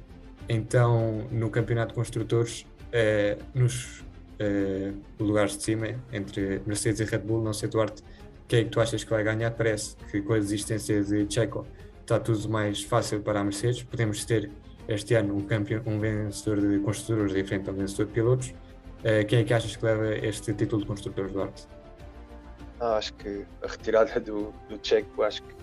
Então, 0.48 1.28
no 1.32 1.50
campeonato 1.50 1.90
de 1.90 1.96
construtores, 1.96 2.66
eh, 2.92 3.38
nos 3.54 4.04
eh, 4.40 4.92
lugares 5.20 5.58
de 5.58 5.64
cima, 5.64 5.88
entre 6.12 6.62
Mercedes 6.66 7.02
e 7.02 7.04
Red 7.04 7.20
Bull, 7.20 7.44
não 7.44 7.54
sei, 7.54 7.70
Duarte, 7.70 8.02
quem 8.48 8.62
é 8.62 8.64
que 8.64 8.70
tu 8.70 8.82
achas 8.82 9.04
que 9.04 9.10
vai 9.10 9.24
ganhar? 9.24 9.52
Parece 9.52 9.96
que 10.10 10.22
com 10.22 10.34
a 10.34 10.38
existência 10.38 11.04
de 11.04 11.32
Checo 11.32 11.68
está 12.02 12.20
tudo 12.20 12.50
mais 12.50 12.82
fácil 12.82 13.22
para 13.22 13.42
a 13.42 13.44
Mercedes. 13.44 13.84
Podemos 13.84 14.26
ter 14.26 14.50
este 14.88 15.14
ano 15.14 15.36
um, 15.36 15.42
campeão, 15.42 15.84
um 15.86 16.00
vencedor 16.00 16.60
de 16.60 16.80
construtores 16.80 17.32
diferente 17.32 17.70
a 17.70 17.74
um 17.74 17.76
vencedor 17.76 18.08
de 18.08 18.12
pilotos. 18.14 18.54
quem 19.28 19.40
é 19.40 19.44
que 19.44 19.54
achas 19.54 19.76
que 19.76 19.86
leva 19.86 20.16
este 20.16 20.52
título 20.56 20.82
de 20.82 20.88
construtores, 20.88 21.32
Duarte? 21.32 21.68
Ah, 22.80 22.96
acho 22.96 23.14
que 23.16 23.46
a 23.62 23.68
retirada 23.68 24.20
do, 24.20 24.54
do 24.70 24.80
Checo, 24.82 25.24
acho 25.24 25.44
que 25.44 25.54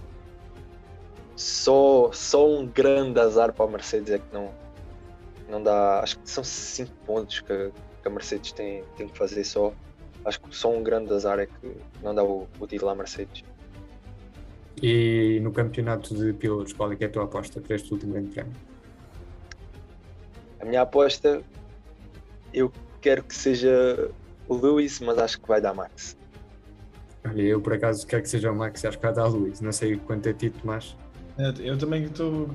só, 1.37 2.11
só 2.13 2.49
um 2.49 2.67
grande 2.67 3.21
azar 3.21 3.53
para 3.53 3.67
a 3.67 3.69
Mercedes 3.69 4.11
é 4.11 4.19
que 4.19 4.33
não, 4.33 4.51
não 5.49 5.63
dá. 5.63 6.01
Acho 6.01 6.19
que 6.19 6.31
são 6.31 6.43
5 6.43 6.93
pontos 7.07 7.41
que, 7.41 7.71
que, 8.03 8.09
a 8.09 8.11
Mercedes 8.11 8.53
tem, 8.53 8.83
tem 8.97 9.09
que 9.09 9.17
fazer 9.17 9.45
só. 9.45 9.73
Acho 10.25 10.41
que 10.41 10.57
só 10.57 10.73
um 10.73 10.83
grande 10.83 11.13
azar 11.13 11.39
é 11.39 11.47
que 11.47 11.77
não 12.03 12.15
dá 12.15 12.25
o, 12.25 12.49
o 12.59 12.67
título 12.67 12.91
à 12.91 12.95
Mercedes. 12.95 13.45
E 14.83 15.39
no 15.41 15.53
campeonato 15.53 16.15
de 16.15 16.33
pilotos, 16.33 16.73
qual 16.73 16.93
é, 16.93 16.97
é 17.01 17.05
a 17.05 17.09
tua 17.09 17.25
aposta 17.25 17.61
para 17.61 17.77
este 17.77 17.93
último 17.93 18.13
grande 18.13 18.31
prémio? 18.31 18.53
A 20.61 20.65
minha 20.65 20.83
aposta, 20.83 21.43
eu 22.53 22.73
quero 23.01 23.23
que 23.23 23.35
seja 23.35 24.11
o 24.49 24.55
Lewis, 24.55 25.01
mas 25.01 25.19
acho 25.19 25.41
que 25.41 25.47
vai 25.47 25.61
dar 25.61 25.75
Max. 25.75 26.17
Olha, 27.29 27.43
eu 27.43 27.61
por 27.61 27.73
acaso 27.73 28.07
quero 28.07 28.23
que 28.23 28.29
seja 28.29 28.53
o 28.53 28.57
Max, 28.57 28.85
acho 28.85 28.99
que 28.99 29.05
vai 29.05 29.13
dar 29.13 29.27
Luís, 29.27 29.61
não 29.61 29.73
sei 29.73 29.97
quanto 29.97 30.29
é 30.29 30.33
título, 30.33 30.63
mas. 30.65 30.97
É, 31.39 31.53
eu 31.59 31.77
também 31.77 32.05
estou 32.05 32.49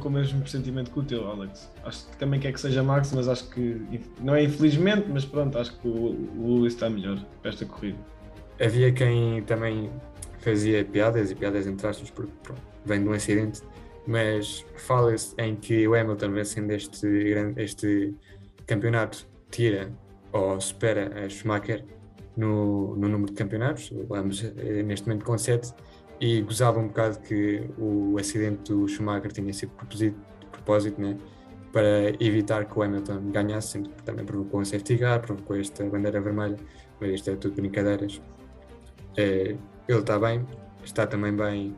com 0.00 0.08
o 0.08 0.12
mesmo 0.12 0.40
pressentimento 0.40 0.90
que 0.90 0.98
o 1.00 1.02
teu, 1.02 1.28
Alex. 1.28 1.72
Acho 1.84 2.06
que 2.08 2.16
também 2.18 2.38
quer 2.38 2.52
que 2.52 2.60
seja 2.60 2.82
Max, 2.82 3.12
mas 3.12 3.26
acho 3.26 3.48
que 3.50 3.80
não 4.20 4.34
é 4.34 4.44
infelizmente, 4.44 5.06
mas 5.08 5.24
pronto, 5.24 5.58
acho 5.58 5.76
que 5.78 5.88
o, 5.88 6.14
o 6.36 6.58
Luís 6.58 6.74
está 6.74 6.88
melhor 6.88 7.18
para 7.42 7.50
esta 7.50 7.64
corrida. 7.64 7.98
Havia 8.60 8.92
quem 8.92 9.42
também 9.42 9.90
fazia 10.40 10.84
piadas, 10.84 11.30
e 11.30 11.34
piadas 11.34 11.66
entre 11.66 11.86
aspas, 11.86 12.10
porque 12.10 12.32
pronto, 12.42 12.62
vem 12.84 13.02
de 13.02 13.08
um 13.08 13.12
acidente, 13.12 13.62
mas 14.06 14.64
fala-se 14.76 15.34
em 15.38 15.56
que 15.56 15.88
o 15.88 15.94
Hamilton, 15.94 16.30
vencendo 16.30 16.70
este, 16.70 17.06
este 17.56 18.14
campeonato, 18.66 19.26
tira 19.50 19.90
ou 20.32 20.60
supera 20.60 21.24
a 21.24 21.28
Schumacher 21.28 21.84
no, 22.38 22.96
no 22.96 23.08
número 23.08 23.32
de 23.32 23.32
campeonatos, 23.32 23.92
ambos 24.10 24.44
eh, 24.44 24.82
neste 24.82 25.06
momento 25.06 25.24
com 25.24 25.36
7, 25.36 25.74
e 26.20 26.40
gozava 26.42 26.78
um 26.78 26.88
bocado 26.88 27.18
que 27.20 27.68
o 27.78 28.16
acidente 28.18 28.72
do 28.72 28.88
Schumacher 28.88 29.32
tinha 29.32 29.52
sido 29.52 29.72
de 29.90 30.14
propósito, 30.50 31.00
né? 31.00 31.16
para 31.72 32.10
evitar 32.20 32.64
que 32.64 32.78
o 32.78 32.82
Hamilton 32.82 33.30
ganhasse, 33.30 33.68
sempre 33.72 33.90
também 34.04 34.24
provocou 34.24 34.60
um 34.60 34.64
safety 34.64 34.98
car, 34.98 35.20
provocou 35.20 35.56
esta 35.56 35.84
bandeira 35.84 36.20
vermelha, 36.20 36.56
mas 37.00 37.10
isto 37.10 37.30
é 37.30 37.36
tudo 37.36 37.56
brincadeiras. 37.56 38.20
É, 39.16 39.54
ele 39.88 39.98
está 39.98 40.18
bem, 40.18 40.46
está 40.82 41.06
também 41.06 41.34
bem 41.34 41.76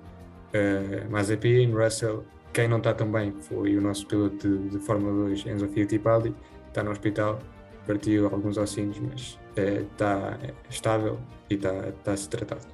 uh, 0.54 1.10
Mazepin, 1.10 1.72
Russell, 1.72 2.24
quem 2.52 2.68
não 2.68 2.78
está 2.78 2.94
tão 2.94 3.10
bem 3.10 3.32
foi 3.32 3.76
o 3.76 3.80
nosso 3.80 4.06
piloto 4.06 4.36
de, 4.36 4.70
de 4.70 4.78
Fórmula 4.78 5.12
2, 5.26 5.46
Enzo 5.46 5.68
Fittipaldi, 5.68 6.34
está 6.68 6.82
no 6.82 6.90
hospital, 6.90 7.38
partiu 7.86 8.26
alguns 8.26 8.56
ossinhos, 8.56 8.98
mas 9.00 9.38
está 9.56 10.38
estável 10.68 11.18
e 11.48 11.54
está, 11.54 11.88
está 11.88 12.12
a 12.12 12.16
ser 12.16 12.28
tratado. 12.28 12.66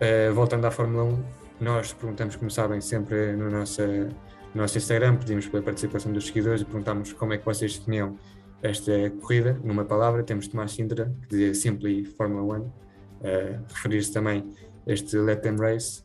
Uh, 0.00 0.32
voltando 0.32 0.64
à 0.64 0.70
Fórmula 0.70 1.04
1, 1.04 1.24
nós 1.60 1.92
perguntamos, 1.92 2.36
como 2.36 2.50
sabem, 2.50 2.80
sempre 2.80 3.36
no 3.36 3.50
nossa 3.50 4.08
no 4.52 4.62
nosso 4.62 4.78
Instagram, 4.78 5.16
pedimos 5.16 5.46
pela 5.46 5.62
participação 5.62 6.12
dos 6.12 6.26
seguidores 6.26 6.62
e 6.62 6.64
perguntámos 6.64 7.12
como 7.12 7.32
é 7.32 7.38
que 7.38 7.44
vocês 7.44 7.78
definiam 7.78 8.18
esta 8.60 8.92
corrida. 9.20 9.56
Numa 9.62 9.84
palavra, 9.84 10.24
temos 10.24 10.48
Tomás 10.48 10.72
Sintra, 10.72 11.12
que 11.22 11.28
dizia 11.28 11.54
Simply 11.54 12.04
Formula 12.04 12.56
One, 12.56 12.64
uh, 12.64 13.62
referir-se 13.68 14.12
também 14.12 14.52
a 14.88 14.92
este 14.92 15.16
Let 15.18 15.42
Them 15.42 15.56
Race. 15.56 16.02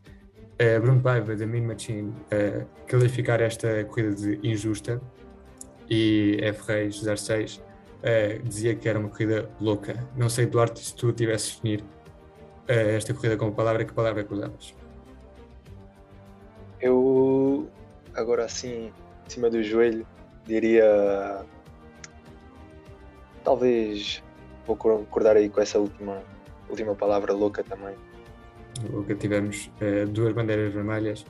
Bruno 0.80 1.02
Paiva, 1.02 1.36
da 1.36 1.46
Mean 1.46 1.66
Machine, 1.66 2.14
qualificar 2.88 3.42
esta 3.42 3.84
corrida 3.84 4.14
de 4.14 4.40
injusta 4.42 4.98
e 5.90 6.38
F. 6.40 6.72
Reis 6.72 7.02
06 7.02 7.60
uh, 8.02 8.42
dizia 8.42 8.74
que 8.74 8.88
era 8.88 8.98
uma 8.98 9.08
corrida 9.08 9.48
louca. 9.60 10.06
Não 10.16 10.28
sei, 10.28 10.46
Duarte, 10.46 10.80
se 10.80 10.94
tu 10.94 11.12
tivesses 11.12 11.54
definir 11.54 11.80
uh, 11.80 12.96
esta 12.96 13.14
corrida 13.14 13.36
como 13.36 13.52
palavra, 13.52 13.84
que 13.84 13.92
palavra 13.92 14.22
é 14.22 14.24
que 14.24 14.32
usavas? 14.32 14.74
Eu 16.80 17.68
agora 18.14 18.44
assim, 18.44 18.92
em 19.26 19.30
cima 19.30 19.50
do 19.50 19.62
joelho, 19.62 20.06
diria. 20.44 21.44
Talvez 23.42 24.22
vou 24.66 24.76
concordar 24.76 25.36
aí 25.36 25.48
com 25.48 25.60
essa 25.60 25.78
última, 25.78 26.22
última 26.68 26.94
palavra 26.94 27.32
louca 27.32 27.62
também. 27.62 27.94
Louca, 28.90 29.14
tivemos 29.14 29.70
uh, 29.80 30.06
duas 30.06 30.34
bandeiras 30.34 30.72
vermelhas, 30.72 31.24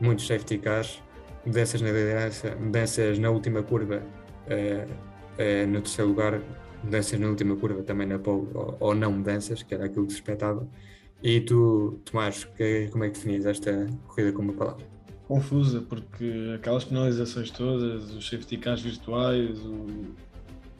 muitos 0.00 0.26
safety 0.26 0.58
cars, 0.58 1.02
mudanças 1.44 1.80
na 1.80 1.88
liderança, 1.88 2.56
mudanças 2.56 3.18
na 3.18 3.30
última 3.30 3.62
curva, 3.62 4.02
uh, 4.46 5.07
uh, 5.38 5.66
no 5.66 5.80
terceiro 5.80 6.10
lugar, 6.10 6.40
mudanças 6.82 7.18
na 7.18 7.28
última 7.28 7.56
curva 7.56 7.82
também 7.82 8.06
na 8.06 8.18
pole, 8.18 8.48
ou, 8.54 8.76
ou, 8.80 8.94
não 8.94 9.12
mudanças, 9.12 9.62
que 9.62 9.74
era 9.74 9.86
aquilo 9.86 10.06
que 10.06 10.12
se 10.12 10.18
expectava. 10.18 10.68
E 11.22 11.40
tu, 11.40 12.00
Tomás, 12.04 12.44
que, 12.44 12.88
como 12.92 13.04
é 13.04 13.08
que 13.10 13.14
definias 13.14 13.46
esta 13.46 13.86
corrida 14.06 14.32
como 14.32 14.52
uma 14.52 14.58
palavra? 14.58 14.98
confusa, 15.28 15.82
porque 15.82 16.52
aquelas 16.54 16.84
penalizações 16.84 17.50
todas, 17.50 18.14
os 18.14 18.26
safety 18.26 18.56
cars 18.56 18.80
virtuais, 18.80 19.58
o, 19.60 19.86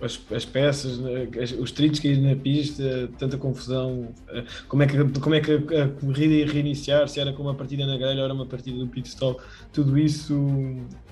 as, 0.00 0.18
as, 0.32 0.44
peças, 0.46 0.98
né, 0.98 1.28
as, 1.40 1.52
os 1.52 1.70
trilhos 1.70 1.98
que 1.98 2.16
na 2.16 2.34
pista, 2.34 3.11
tanta 3.18 3.36
confusão, 3.36 4.09
eh, 4.28 4.44
como 4.66 4.82
é 4.82 4.86
que, 4.86 5.20
como 5.20 5.34
é 5.34 5.40
que 5.40 5.52
a, 5.52 5.84
a, 5.84 5.88
corrida 5.88 6.32
ia 6.32 6.46
reiniciar, 6.46 7.06
se 7.09 7.20
era 7.20 7.32
com 7.32 7.42
uma 7.42 7.54
partida 7.54 7.86
na 7.86 7.98
grelha 7.98 8.20
ou 8.20 8.24
era 8.24 8.32
uma 8.32 8.46
partida 8.46 8.78
do 8.78 8.88
pit 8.88 9.09
stop, 9.09 9.42
tudo 9.70 9.98
isso 9.98 10.34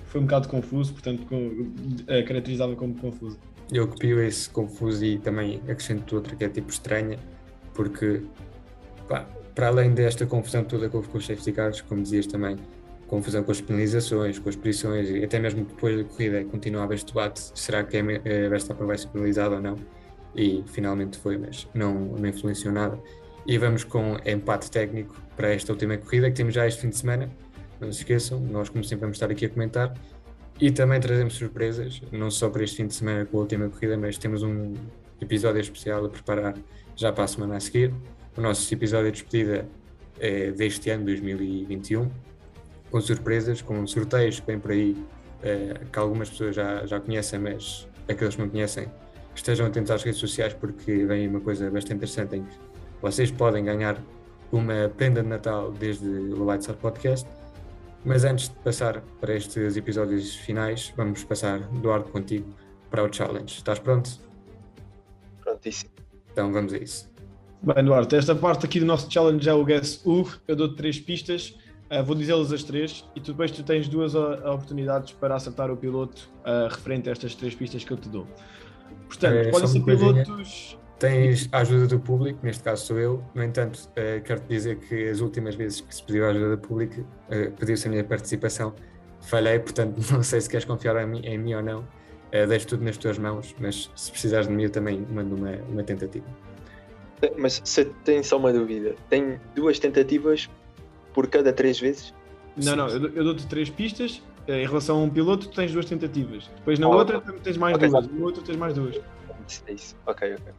foi 0.07 0.21
um 0.21 0.23
bocado 0.25 0.47
confuso, 0.47 0.93
portanto 0.93 1.25
com, 1.27 1.71
é, 2.07 2.23
caracterizava 2.23 2.75
como 2.75 2.95
confuso. 2.95 3.37
Eu 3.71 3.87
copio 3.87 4.21
esse 4.21 4.49
confuso 4.49 5.03
e 5.03 5.19
também 5.19 5.61
acrescento 5.63 6.15
outra 6.15 6.35
que 6.35 6.43
é 6.43 6.49
tipo 6.49 6.69
estranha, 6.69 7.19
porque 7.73 8.21
pá, 9.07 9.27
para 9.53 9.67
além 9.67 9.93
desta 9.93 10.25
confusão 10.25 10.63
toda 10.63 10.89
com 10.89 10.99
os 10.99 11.25
safety 11.25 11.51
cars, 11.51 11.81
como 11.81 12.01
dizias 12.01 12.25
também, 12.25 12.57
confusão 13.07 13.43
com 13.43 13.51
as 13.51 13.59
penalizações, 13.59 14.39
com 14.39 14.49
as 14.49 14.55
posições 14.55 15.09
e 15.09 15.23
até 15.23 15.39
mesmo 15.39 15.65
depois 15.65 15.97
da 15.97 16.03
corrida 16.03 16.43
continuava 16.45 16.93
este 16.93 17.07
debate, 17.07 17.51
será 17.55 17.83
que 17.83 17.97
a 17.97 18.03
Verstappen 18.49 18.85
vai 18.85 18.97
ser 18.97 19.07
penalizado 19.07 19.55
ou 19.55 19.61
não? 19.61 19.75
E 20.35 20.63
finalmente 20.67 21.17
foi, 21.17 21.37
mas 21.37 21.67
não, 21.73 21.93
não 21.93 22.27
influenciou 22.27 22.73
nada. 22.73 22.99
E 23.45 23.57
vamos 23.57 23.83
com 23.83 24.17
empate 24.25 24.69
técnico 24.69 25.15
para 25.35 25.53
esta 25.53 25.71
última 25.71 25.97
corrida 25.97 26.29
que 26.29 26.35
temos 26.35 26.53
já 26.53 26.67
este 26.67 26.81
fim 26.81 26.89
de 26.89 26.97
semana. 26.97 27.29
Não 27.79 27.91
se 27.91 27.99
esqueçam, 27.99 28.39
nós 28.39 28.69
como 28.69 28.83
sempre 28.83 29.01
vamos 29.01 29.17
estar 29.17 29.29
aqui 29.29 29.45
a 29.45 29.49
comentar 29.49 29.93
e 30.59 30.71
também 30.71 30.99
trazemos 30.99 31.35
surpresas, 31.35 32.01
não 32.11 32.31
só 32.31 32.49
para 32.49 32.63
este 32.63 32.77
fim 32.77 32.87
de 32.87 32.95
semana 32.95 33.25
com 33.25 33.37
a 33.37 33.41
última 33.41 33.69
corrida, 33.69 33.95
mas 33.95 34.17
temos 34.17 34.41
um 34.41 34.73
episódio 35.21 35.61
especial 35.61 36.05
a 36.05 36.09
preparar 36.09 36.55
já 36.95 37.11
para 37.11 37.25
a 37.25 37.27
semana 37.27 37.57
a 37.57 37.59
seguir. 37.59 37.93
O 38.35 38.41
nosso 38.41 38.73
episódio 38.73 39.11
de 39.11 39.21
despedida 39.21 39.67
é 40.19 40.51
deste 40.51 40.89
ano, 40.89 41.05
2021 41.05 42.09
com 42.89 43.01
surpresas, 43.01 43.61
com 43.61 43.85
sorteios 43.85 44.39
que 44.39 44.47
vêm 44.47 44.59
por 44.59 44.71
aí, 44.71 44.91
uh, 44.91 45.85
que 45.91 45.99
algumas 45.99 46.29
pessoas 46.29 46.55
já, 46.55 46.85
já 46.85 46.99
conhecem, 46.99 47.39
mas 47.39 47.87
aqueles 48.07 48.35
que 48.35 48.41
não 48.41 48.49
conhecem 48.49 48.87
estejam 49.35 49.67
atentos 49.67 49.91
às 49.91 50.03
redes 50.03 50.19
sociais 50.19 50.53
porque 50.53 51.05
vem 51.05 51.27
uma 51.27 51.39
coisa 51.39 51.69
bastante 51.69 51.95
interessante 51.95 52.37
em 52.37 52.43
que 52.43 52.57
vocês 53.01 53.29
podem 53.29 53.63
ganhar 53.63 54.01
uma 54.51 54.89
prenda 54.95 55.21
de 55.21 55.27
Natal 55.27 55.71
desde 55.71 56.07
o 56.07 56.45
Lightside 56.45 56.77
Podcast. 56.77 57.29
Mas 58.07 58.23
antes 58.23 58.47
de 58.47 58.55
passar 58.55 59.01
para 59.19 59.35
estes 59.35 59.75
episódios 59.75 60.33
finais, 60.33 60.93
vamos 60.95 61.25
passar, 61.25 61.59
Eduardo, 61.75 62.09
contigo 62.09 62.47
para 62.89 63.03
o 63.03 63.13
challenge. 63.13 63.55
Estás 63.57 63.79
pronto? 63.79 64.09
Prontíssimo. 65.43 65.91
Então 66.31 66.53
vamos 66.53 66.73
a 66.73 66.77
isso. 66.77 67.11
Bem, 67.61 67.79
Eduardo, 67.79 68.15
esta 68.15 68.33
parte 68.33 68.65
aqui 68.65 68.79
do 68.79 68.85
nosso 68.85 69.11
challenge 69.11 69.49
é 69.49 69.53
o 69.53 69.65
Guess 69.65 70.01
Who. 70.05 70.25
Eu 70.47 70.55
dou-te 70.55 70.75
três 70.77 70.99
pistas 70.99 71.57
Uh, 71.89 72.03
vou 72.03 72.17
dizê-las 72.17 72.51
as 72.51 72.63
três 72.63 73.05
e 73.15 73.21
tu, 73.21 73.31
depois 73.31 73.49
tu 73.49 73.63
tens 73.63 73.87
duas 73.87 74.13
oportunidades 74.13 75.13
para 75.13 75.35
acertar 75.35 75.71
o 75.71 75.77
piloto 75.77 76.29
uh, 76.41 76.67
referente 76.67 77.07
a 77.07 77.13
estas 77.13 77.33
três 77.33 77.55
pistas 77.55 77.81
que 77.81 77.91
eu 77.91 77.95
te 77.95 78.09
dou. 78.09 78.27
Portanto, 79.07 79.33
é, 79.33 79.49
podem 79.49 79.67
ser 79.67 79.79
pilotos. 79.81 80.77
Tens 80.99 81.47
a 81.51 81.59
ajuda 81.59 81.87
do 81.87 81.99
público, 81.99 82.39
neste 82.41 82.63
caso 82.63 82.85
sou 82.85 82.99
eu. 82.99 83.23
No 83.35 83.43
entanto, 83.43 83.77
uh, 83.91 84.21
quero-te 84.23 84.47
dizer 84.47 84.77
que 84.77 85.09
as 85.09 85.19
últimas 85.19 85.55
vezes 85.55 85.81
que 85.81 85.93
se 85.93 86.03
pediu 86.03 86.25
a 86.25 86.29
ajuda 86.29 86.55
do 86.55 86.57
público, 86.57 87.01
uh, 87.01 87.51
pediu-se 87.51 87.87
a 87.87 87.91
minha 87.91 88.03
participação, 88.03 88.73
falhei, 89.21 89.59
portanto, 89.59 89.99
não 90.11 90.23
sei 90.23 90.41
se 90.41 90.49
queres 90.49 90.65
confiar 90.65 90.95
em 91.03 91.07
mim, 91.07 91.21
em 91.23 91.37
mim 91.37 91.53
ou 91.53 91.61
não. 91.61 91.79
Uh, 91.81 92.47
deixo 92.47 92.67
tudo 92.67 92.83
nas 92.83 92.97
tuas 92.97 93.19
mãos, 93.19 93.55
mas 93.59 93.91
se 93.95 94.11
precisares 94.11 94.47
de 94.47 94.53
mim, 94.53 94.63
eu 94.63 94.69
também 94.71 95.05
mando 95.09 95.35
uma, 95.35 95.51
uma 95.69 95.83
tentativa. 95.83 96.25
Mas 97.37 97.61
se 97.63 97.85
tem 98.03 98.21
só 98.23 98.37
uma 98.37 98.51
dúvida, 98.51 98.95
tem 99.09 99.39
duas 99.55 99.79
tentativas 99.79 100.49
por 101.13 101.27
cada 101.27 101.53
três 101.53 101.79
vezes? 101.79 102.13
Não, 102.55 102.75
não, 102.75 102.87
eu, 102.87 103.09
eu 103.09 103.23
dou-te 103.23 103.47
três 103.47 103.69
pistas. 103.69 104.21
Eh, 104.47 104.63
em 104.63 104.67
relação 104.67 104.99
a 104.99 105.03
um 105.03 105.09
piloto, 105.09 105.47
tu 105.47 105.55
tens 105.55 105.71
duas 105.71 105.85
tentativas. 105.85 106.49
Depois 106.57 106.79
na 106.79 106.87
oh, 106.87 106.95
outra 106.95 107.21
tens 107.43 107.57
mais 107.57 107.75
okay. 107.75 107.89
duas. 107.89 108.07
Na 108.07 108.25
outra 108.25 108.43
tens 108.43 108.55
mais 108.55 108.73
duas. 108.73 108.99
É 109.67 109.73
isso. 109.73 109.95
Ok, 110.05 110.33
ok. 110.33 110.53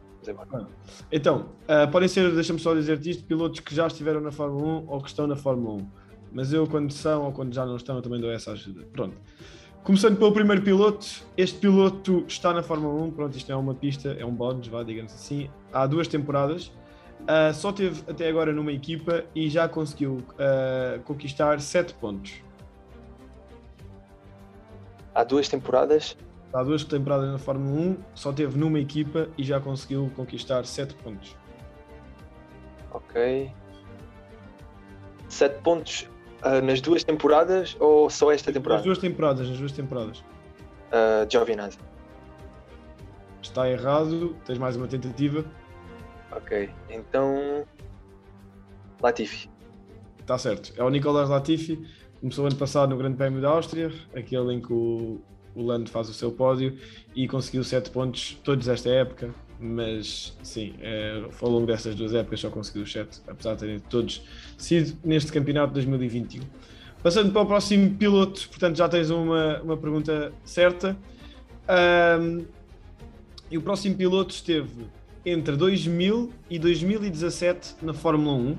Então, 1.11 1.49
uh, 1.63 1.89
podem 1.91 2.07
ser, 2.07 2.33
deixa-me 2.33 2.59
só 2.59 2.73
dizer-te 2.73 3.09
isto, 3.09 3.23
pilotos 3.23 3.59
que 3.59 3.73
já 3.73 3.87
estiveram 3.87 4.21
na 4.21 4.31
Fórmula 4.31 4.81
1 4.81 4.85
ou 4.87 5.01
que 5.01 5.09
estão 5.09 5.27
na 5.27 5.35
Fórmula 5.35 5.75
1. 5.75 5.87
Mas 6.31 6.53
eu, 6.53 6.67
quando 6.67 6.91
são 6.91 7.25
ou 7.25 7.31
quando 7.31 7.53
já 7.53 7.65
não 7.65 7.75
estão, 7.75 8.01
também 8.01 8.19
dou 8.19 8.31
essa 8.31 8.51
ajuda. 8.51 8.85
Pronto. 8.93 9.15
Começando 9.83 10.17
pelo 10.17 10.31
primeiro 10.31 10.61
piloto, 10.61 11.07
este 11.35 11.57
piloto 11.57 12.23
está 12.27 12.53
na 12.53 12.61
Fórmula 12.61 13.01
1, 13.05 13.11
pronto, 13.11 13.37
isto 13.37 13.51
é 13.51 13.55
uma 13.55 13.73
pista, 13.73 14.09
é 14.19 14.25
um 14.25 14.33
bónus, 14.33 14.67
vá, 14.67 14.83
digamos 14.83 15.13
assim, 15.13 15.49
há 15.71 15.87
duas 15.87 16.07
temporadas. 16.07 16.71
Uh, 17.21 17.53
só 17.53 17.71
teve 17.71 18.01
até 18.09 18.27
agora 18.29 18.53
numa 18.53 18.71
equipa 18.71 19.23
e 19.33 19.49
já 19.49 19.67
conseguiu 19.67 20.17
uh, 20.33 20.99
conquistar 21.05 21.59
7 21.59 21.93
pontos. 21.95 22.33
Há 25.13 25.23
duas 25.23 25.49
temporadas? 25.49 26.15
Há 26.51 26.63
duas 26.63 26.83
temporadas 26.83 27.31
na 27.31 27.37
Fórmula 27.37 27.79
1, 27.79 27.97
só 28.15 28.33
teve 28.33 28.57
numa 28.57 28.79
equipa 28.79 29.29
e 29.37 29.43
já 29.43 29.59
conseguiu 29.59 30.11
conquistar 30.15 30.65
7 30.65 30.95
pontos. 30.95 31.35
Ok. 32.91 33.51
7 35.27 35.61
pontos 35.61 36.09
uh, 36.43 36.65
nas 36.65 36.81
duas 36.81 37.03
temporadas 37.03 37.77
ou 37.79 38.09
só 38.09 38.31
esta 38.31 38.51
temporada? 38.51 38.79
Nas 38.79 38.85
duas 38.85 38.97
temporadas, 38.97 39.47
nas 39.47 39.59
duas 39.59 39.71
temporadas. 39.71 40.19
Uh, 40.89 41.29
Giovinazzi. 41.29 41.77
Está 43.41 43.69
errado, 43.69 44.35
tens 44.43 44.57
mais 44.57 44.75
uma 44.75 44.87
tentativa. 44.87 45.45
Ok, 46.31 46.69
então. 46.89 47.65
Latifi. 49.01 49.49
Está 50.19 50.37
certo. 50.37 50.73
É 50.77 50.83
o 50.83 50.89
Nicolas 50.89 51.29
Latifi. 51.29 51.87
Começou 52.19 52.45
ano 52.45 52.55
passado 52.55 52.89
no 52.89 52.97
Grande 52.97 53.15
Prémio 53.15 53.39
da 53.39 53.49
Áustria, 53.49 53.91
aquele 54.13 54.53
em 54.53 54.61
que 54.61 54.73
o, 54.73 55.21
o 55.59 55.65
Lando 55.65 55.89
faz 55.89 56.09
o 56.09 56.13
seu 56.13 56.31
pódio 56.31 56.77
e 57.15 57.27
conseguiu 57.27 57.63
7 57.63 57.89
pontos 57.89 58.37
todos 58.43 58.67
esta 58.67 58.89
época. 58.89 59.33
mas 59.59 60.37
sim, 60.41 60.73
é, 60.79 61.21
ao 61.41 61.49
longo 61.49 61.67
dessas 61.67 61.93
duas 61.93 62.13
épocas 62.13 62.39
só 62.39 62.49
conseguiu 62.49 62.83
os 62.83 62.91
sete, 62.91 63.19
apesar 63.27 63.55
de 63.55 63.59
terem 63.59 63.79
todos 63.79 64.23
sido 64.57 64.97
neste 65.03 65.31
campeonato 65.33 65.67
de 65.67 65.73
2021. 65.73 66.41
Passando 67.03 67.31
para 67.31 67.41
o 67.41 67.45
próximo 67.45 67.93
piloto, 67.95 68.47
portanto 68.49 68.77
já 68.77 68.87
tens 68.87 69.09
uma, 69.09 69.61
uma 69.61 69.77
pergunta 69.77 70.31
certa. 70.45 70.97
Um, 71.69 72.45
e 73.51 73.57
o 73.57 73.61
próximo 73.61 73.95
piloto 73.95 74.33
esteve 74.33 74.85
entre 75.25 75.55
2000 75.55 76.31
e 76.49 76.59
2017 76.59 77.75
na 77.81 77.93
Fórmula 77.93 78.35
1. 78.37 78.57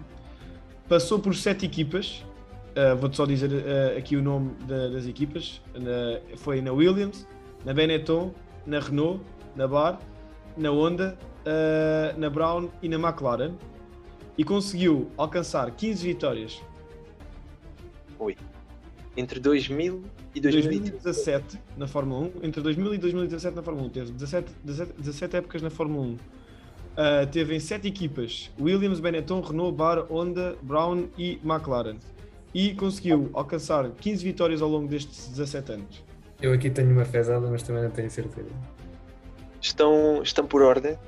Passou 0.88 1.18
por 1.18 1.34
sete 1.34 1.64
equipas. 1.64 2.24
Uh, 2.80 2.96
Vou-te 2.96 3.14
só 3.14 3.26
dizer 3.26 3.50
uh, 3.50 3.98
aqui 3.98 4.16
o 4.16 4.22
nome 4.22 4.54
da, 4.66 4.88
das 4.88 5.06
equipas. 5.06 5.60
Na, 5.74 6.18
foi 6.38 6.62
na 6.62 6.72
Williams, 6.72 7.26
na 7.62 7.74
Benetton, 7.74 8.32
na 8.64 8.78
Renault, 8.78 9.20
na 9.54 9.68
Bar, 9.68 10.00
na 10.56 10.70
Honda, 10.70 11.18
uh, 11.40 12.18
na 12.18 12.30
Brown 12.30 12.70
e 12.82 12.88
na 12.88 12.96
McLaren. 12.96 13.52
E 14.38 14.44
conseguiu 14.44 15.10
alcançar 15.18 15.70
15 15.70 16.06
vitórias. 16.06 16.62
Oi. 18.18 18.34
Entre 19.14 19.38
2000 19.38 20.02
e 20.34 20.40
2017 20.40 21.58
na 21.76 21.86
Fórmula 21.86 22.28
1. 22.28 22.44
Entre 22.44 22.62
2000 22.62 22.94
e 22.94 22.98
2017 22.98 23.56
na 23.56 23.62
Fórmula 23.62 23.88
1. 23.88 23.90
Teve 23.90 24.12
17, 24.12 24.52
17, 24.64 24.92
17 24.96 25.36
épocas 25.36 25.60
na 25.60 25.68
Fórmula 25.68 26.06
1. 26.06 26.12
Uh, 26.12 26.16
teve 27.30 27.54
em 27.54 27.60
7 27.60 27.86
equipas: 27.88 28.50
Williams, 28.58 29.00
Benetton, 29.00 29.42
Renault, 29.42 29.76
Bar, 29.76 30.06
Honda, 30.10 30.56
Brown 30.62 31.08
e 31.18 31.38
McLaren. 31.44 31.98
E 32.52 32.74
conseguiu 32.74 33.30
alcançar 33.32 33.88
15 33.90 34.24
vitórias 34.24 34.62
ao 34.62 34.68
longo 34.68 34.88
destes 34.88 35.28
17 35.28 35.72
anos. 35.72 36.04
Eu 36.42 36.52
aqui 36.52 36.70
tenho 36.70 36.90
uma 36.90 37.04
fezada, 37.04 37.48
mas 37.48 37.62
também 37.62 37.82
não 37.82 37.90
tenho 37.90 38.10
certeza. 38.10 38.48
Estão, 39.60 40.22
estão 40.22 40.46
por 40.46 40.62
ordem 40.62 40.98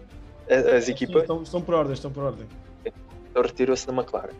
as 0.48 0.88
equipas? 0.88 1.14
Sim, 1.14 1.20
estão, 1.20 1.42
estão, 1.42 1.62
por 1.62 1.74
ordem, 1.74 1.92
estão 1.92 2.10
por 2.10 2.24
ordem. 2.24 2.46
Então 3.30 3.42
retirou-se 3.42 3.86
da 3.86 3.92
McLaren. 3.92 4.34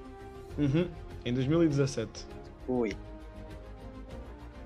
Uhum, 0.59 0.89
em 1.25 1.33
2017. 1.33 2.27
Ui. 2.69 2.93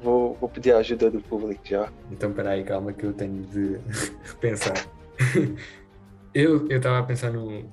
Vou, 0.03 0.35
vou 0.35 0.49
pedir 0.49 0.73
a 0.73 0.79
ajuda 0.79 1.11
do 1.11 1.21
público 1.21 1.61
já. 1.65 1.91
Então, 2.11 2.33
peraí, 2.33 2.65
calma 2.65 2.93
que 2.93 3.05
eu 3.05 3.13
tenho 3.13 3.43
de 3.47 3.79
pensar. 4.41 4.75
eu 6.35 6.67
estava 6.69 6.99
a 6.99 7.03
pensar 7.03 7.33
no, 7.33 7.65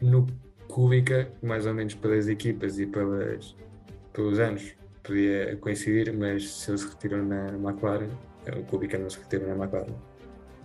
no 0.00 0.26
Kubica, 0.68 1.30
mais 1.42 1.66
ou 1.66 1.74
menos 1.74 1.94
pelas 1.94 2.28
equipas 2.28 2.78
e 2.78 2.86
pelas, 2.86 3.56
pelos 4.12 4.38
anos, 4.38 4.74
podia 5.02 5.56
coincidir, 5.56 6.12
mas 6.12 6.48
se 6.48 6.70
ele 6.70 6.78
se 6.78 6.88
retirou 6.88 7.22
na 7.22 7.48
McLaren, 7.48 8.10
o 8.56 8.62
Kubica 8.64 8.98
não 8.98 9.10
se 9.10 9.18
retirou 9.18 9.48
na 9.48 9.64
McLaren. 9.64 9.94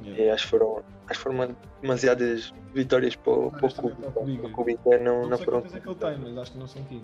Yeah. 0.04 0.24
E 0.24 0.30
acho 0.30 0.46
que 0.46 0.50
foram, 0.52 0.84
acho 1.08 1.20
que 1.20 1.24
foram 1.24 1.56
demasiadas 1.82 2.54
vitórias 2.74 3.16
para, 3.16 3.32
o, 3.32 3.52
para 3.52 3.68
o 3.68 4.52
Kubica. 4.52 4.98
não, 5.00 5.22
não, 5.22 5.30
não 5.30 5.38
foram. 5.38 5.62
Não 5.62 5.70
sei 5.70 5.80
quantas 5.80 5.80
é 5.80 5.80
que 5.80 5.90
ele 5.90 5.96
tem, 5.96 6.18
mas 6.18 6.38
acho 6.38 6.52
que 6.52 6.58
não 6.58 6.68
são 6.68 6.84
15. 6.84 7.04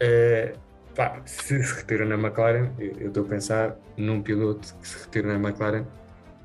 É, 0.00 0.54
pá, 0.94 1.22
se 1.24 1.62
se 1.62 1.74
retira 1.76 2.04
na 2.04 2.14
McLaren, 2.14 2.70
eu 2.78 3.08
estou 3.08 3.24
a 3.24 3.28
pensar 3.28 3.76
num 3.96 4.22
piloto 4.22 4.74
que 4.80 4.88
se 4.88 5.04
retira 5.04 5.36
na 5.36 5.48
McLaren 5.48 5.84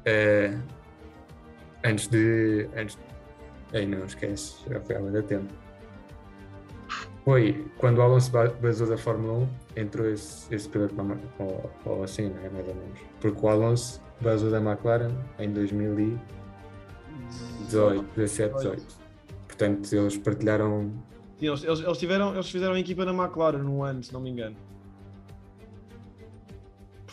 é, 0.05 0.57
antes 1.83 2.07
de. 2.07 2.67
Antes, 2.75 2.97
ei, 3.73 3.85
não 3.85 4.05
esquece, 4.05 4.55
já 4.69 4.79
foi 4.81 4.95
há 4.95 4.99
muito 4.99 5.21
tempo. 5.23 5.53
Foi 7.23 7.65
quando 7.77 7.99
o 7.99 8.01
Alonso 8.01 8.31
basou 8.61 8.87
da 8.87 8.97
Fórmula 8.97 9.47
1, 9.75 9.81
entrou 9.81 10.09
esse, 10.09 10.53
esse 10.53 10.67
piloto 10.67 10.95
para, 10.95 11.05
assim, 12.03 12.29
não 12.29 12.43
é? 12.43 12.49
Mais 12.49 12.67
ou 12.67 12.75
menos. 12.75 12.99
Porque 13.21 13.45
o 13.45 13.49
Alonso 13.49 14.01
basou 14.21 14.49
da 14.49 14.59
McLaren 14.59 15.11
em 15.37 15.51
2018, 15.51 18.05
17, 18.15 18.55
18. 18.55 18.99
Portanto, 19.47 19.93
eles 19.93 20.17
partilharam 20.17 20.91
Sim, 21.39 21.47
eles, 21.47 21.63
eles, 21.63 21.97
tiveram, 21.97 22.33
eles 22.33 22.49
fizeram 22.49 22.73
a 22.73 22.79
equipa 22.79 23.05
na 23.05 23.13
McLaren 23.13 23.59
no 23.59 23.81
ano, 23.81 24.03
se 24.03 24.11
não 24.11 24.19
me 24.19 24.29
engano. 24.29 24.57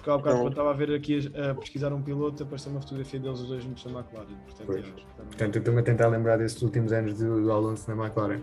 Porque 0.07 0.11
há 0.11 0.17
bocado, 0.19 0.37
quando 0.37 0.51
estava 0.51 0.71
a 0.71 0.73
ver 0.73 0.95
aqui 0.95 1.33
a, 1.35 1.51
a, 1.51 1.55
pesquisar 1.57 1.93
um 1.93 2.01
piloto, 2.01 2.41
apareceu 2.45 2.71
uma 2.71 2.81
fotografia 2.81 3.19
deles 3.19 3.41
os 3.41 3.49
dois 3.49 3.65
juntos 3.65 3.85
na 3.87 3.99
McLaren. 3.99 4.27
Portanto, 4.45 4.67
pois. 4.67 4.85
também... 4.85 5.05
Portanto 5.27 5.57
eu 5.57 5.59
estou-me 5.59 5.81
a 5.81 5.83
tentar 5.83 6.09
lembrar 6.09 6.37
desses 6.39 6.63
últimos 6.63 6.93
anos 6.93 7.19
do, 7.19 7.43
do 7.43 7.51
Alonso 7.51 7.93
na 7.93 8.05
McLaren. 8.05 8.41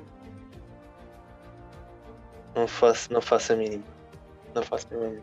Não 2.53 2.67
faço, 2.67 3.13
não 3.13 3.21
faço 3.21 3.53
a 3.53 3.55
mínima. 3.55 3.83
Não 4.53 4.61
faço 4.61 4.87
a 4.91 4.97
mínima. 4.97 5.21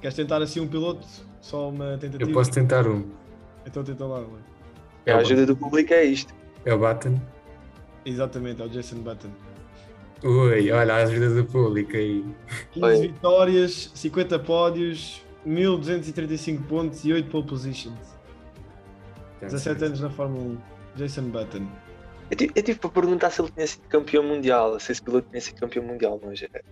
Queres 0.00 0.14
tentar 0.14 0.40
assim 0.40 0.60
um 0.60 0.68
piloto? 0.68 1.04
Só 1.40 1.70
uma 1.70 1.98
tentativa? 1.98 2.30
Eu 2.30 2.32
posso 2.32 2.52
tentar 2.52 2.86
um. 2.86 3.10
Então 3.66 3.82
tenta 3.82 4.04
lá, 4.04 4.24
é 5.04 5.12
A 5.12 5.18
ajuda 5.18 5.46
do 5.46 5.56
público 5.56 5.92
é 5.92 6.04
isto. 6.04 6.32
É 6.64 6.72
o 6.72 6.78
Button. 6.78 7.20
Exatamente, 8.04 8.62
é 8.62 8.66
o 8.66 8.68
Jason 8.68 8.98
Button. 8.98 9.30
Ui, 10.24 10.70
olha 10.70 10.94
a 10.94 10.96
ajuda 10.98 11.30
do 11.30 11.44
público 11.44 11.96
aí. 11.96 12.24
15 12.72 12.86
Oi. 12.86 13.08
vitórias, 13.08 13.90
50 13.94 14.38
pódios, 14.38 15.22
1235 15.44 16.62
pontos 16.64 17.04
e 17.04 17.12
8 17.12 17.30
pole 17.30 17.46
positions. 17.46 18.16
17 19.40 19.84
anos 19.84 20.00
na 20.00 20.10
Fórmula 20.10 20.44
1. 20.44 20.76
Jason 20.96 21.24
Button. 21.24 21.66
Eu 22.30 22.36
tive, 22.36 22.52
eu 22.56 22.62
tive 22.62 22.78
para 22.78 22.90
perguntar 22.90 23.30
se 23.30 23.40
ele 23.40 23.50
tinha 23.52 23.66
sido 23.66 23.82
campeão 23.88 24.22
mundial, 24.22 24.80
se 24.80 24.90
esse 24.90 25.02
piloto 25.02 25.28
tinha 25.30 25.40
sido 25.40 25.60
campeão 25.60 25.84
mundial, 25.84 26.20
mas 26.24 26.42
é. 26.42 26.62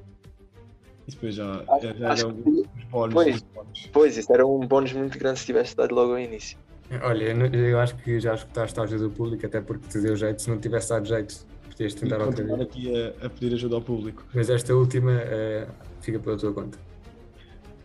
Isso 1.06 1.16
depois 1.16 1.34
já, 1.34 1.62
acho, 1.68 1.86
já, 1.86 1.92
já 1.92 2.12
era 2.12 2.28
um 2.28 2.64
bónus. 2.90 3.14
Pois, 3.14 3.44
pois, 3.92 4.16
isso 4.16 4.32
era 4.32 4.46
um 4.46 4.66
bónus 4.66 4.92
muito 4.94 5.18
grande 5.18 5.38
se 5.38 5.46
tivesse 5.46 5.76
dado 5.76 5.94
logo 5.94 6.12
ao 6.12 6.18
início. 6.18 6.58
Olha, 7.02 7.24
eu 7.56 7.78
acho 7.78 7.96
que 7.96 8.18
já 8.18 8.34
escutaste 8.34 8.78
a 8.80 8.82
ajuda 8.84 9.04
do 9.04 9.10
público, 9.10 9.44
até 9.46 9.60
porque 9.60 9.86
te 9.88 10.00
deu 10.00 10.16
jeito. 10.16 10.42
Se 10.42 10.50
não 10.50 10.58
tivesse 10.58 10.88
dado 10.88 11.06
jeito, 11.06 11.46
podias 11.74 11.94
tentar 11.94 12.20
outra 12.20 12.44
vez. 12.44 12.60
aqui 12.60 12.92
a, 12.96 13.26
a, 13.26 13.30
pedir 13.30 13.54
ajuda 13.54 13.74
ao 13.74 13.82
público. 13.82 14.24
Mas 14.32 14.48
esta 14.48 14.74
última 14.74 15.12
uh, 15.12 15.72
fica 16.00 16.18
pela 16.18 16.36
tua 16.36 16.52
conta. 16.52 16.78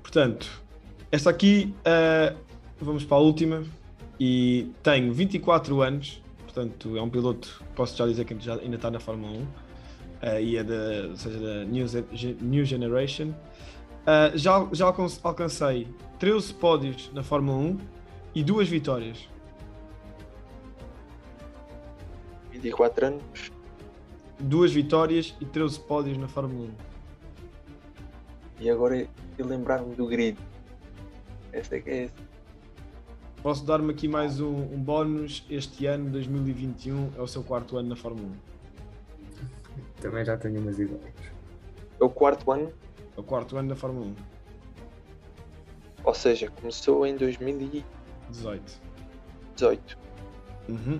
Portanto, 0.01 0.49
esta 1.11 1.29
aqui, 1.29 1.73
uh, 1.79 2.37
vamos 2.79 3.03
para 3.03 3.17
a 3.17 3.19
última. 3.19 3.63
E 4.19 4.71
tenho 4.83 5.13
24 5.13 5.81
anos, 5.81 6.21
portanto, 6.43 6.97
é 6.97 7.01
um 7.01 7.09
piloto, 7.09 7.63
posso 7.73 7.95
já 7.95 8.05
dizer 8.05 8.25
que 8.25 8.37
já, 8.39 8.55
ainda 8.55 8.75
está 8.75 8.91
na 8.91 8.99
Fórmula 8.99 9.31
1. 9.31 9.35
Uh, 9.35 9.45
eh, 10.21 10.43
e 10.43 10.57
é 10.57 10.63
da, 10.63 11.07
ou 11.09 11.15
seja, 11.15 11.39
da 11.39 11.63
New, 11.63 11.85
New 12.41 12.65
Generation. 12.65 13.33
já, 14.35 14.67
já 14.73 14.93
alcancei 15.23 15.87
13 16.19 16.53
pódios 16.55 17.09
na 17.13 17.23
Fórmula 17.23 17.57
1 17.57 17.77
e 18.35 18.43
duas 18.43 18.67
vitórias. 18.67 19.29
24 22.51 23.05
anos. 23.05 23.58
Duas 24.39 24.71
vitórias 24.71 25.35
e 25.41 25.45
13 25.45 25.79
pódios 25.81 26.17
na 26.17 26.27
Fórmula 26.27 26.69
1. 26.69 26.89
E 28.61 28.69
agora 28.69 29.07
eu 29.37 29.45
lembrar-me 29.45 29.95
do 29.95 30.07
grid. 30.07 30.37
Essa 31.51 31.75
é 31.75 31.81
que 31.81 31.89
é 31.89 32.03
essa. 32.03 32.29
Posso 33.41 33.65
dar-me 33.65 33.91
aqui 33.91 34.07
mais 34.07 34.39
um, 34.39 34.53
um 34.53 34.81
bónus. 34.81 35.45
Este 35.49 35.85
ano, 35.85 36.09
2021, 36.09 37.11
é 37.17 37.21
o 37.21 37.27
seu 37.27 37.43
quarto 37.43 37.77
ano 37.77 37.89
na 37.89 37.95
Fórmula 37.95 38.27
1. 38.27 40.01
Também 40.01 40.25
já 40.25 40.37
tenho 40.37 40.59
umas 40.59 40.79
ideias. 40.79 41.01
É 41.99 42.03
o 42.03 42.09
quarto 42.09 42.51
ano? 42.51 42.71
É 43.15 43.19
o 43.19 43.23
quarto 43.23 43.57
ano 43.57 43.69
da 43.69 43.75
Fórmula 43.75 44.07
1. 44.07 44.15
Ou 46.03 46.13
seja, 46.13 46.49
começou 46.49 47.05
em 47.05 47.15
2000 47.15 47.83
18. 48.29 48.81
18. 49.55 49.97
Uhum. 50.69 50.99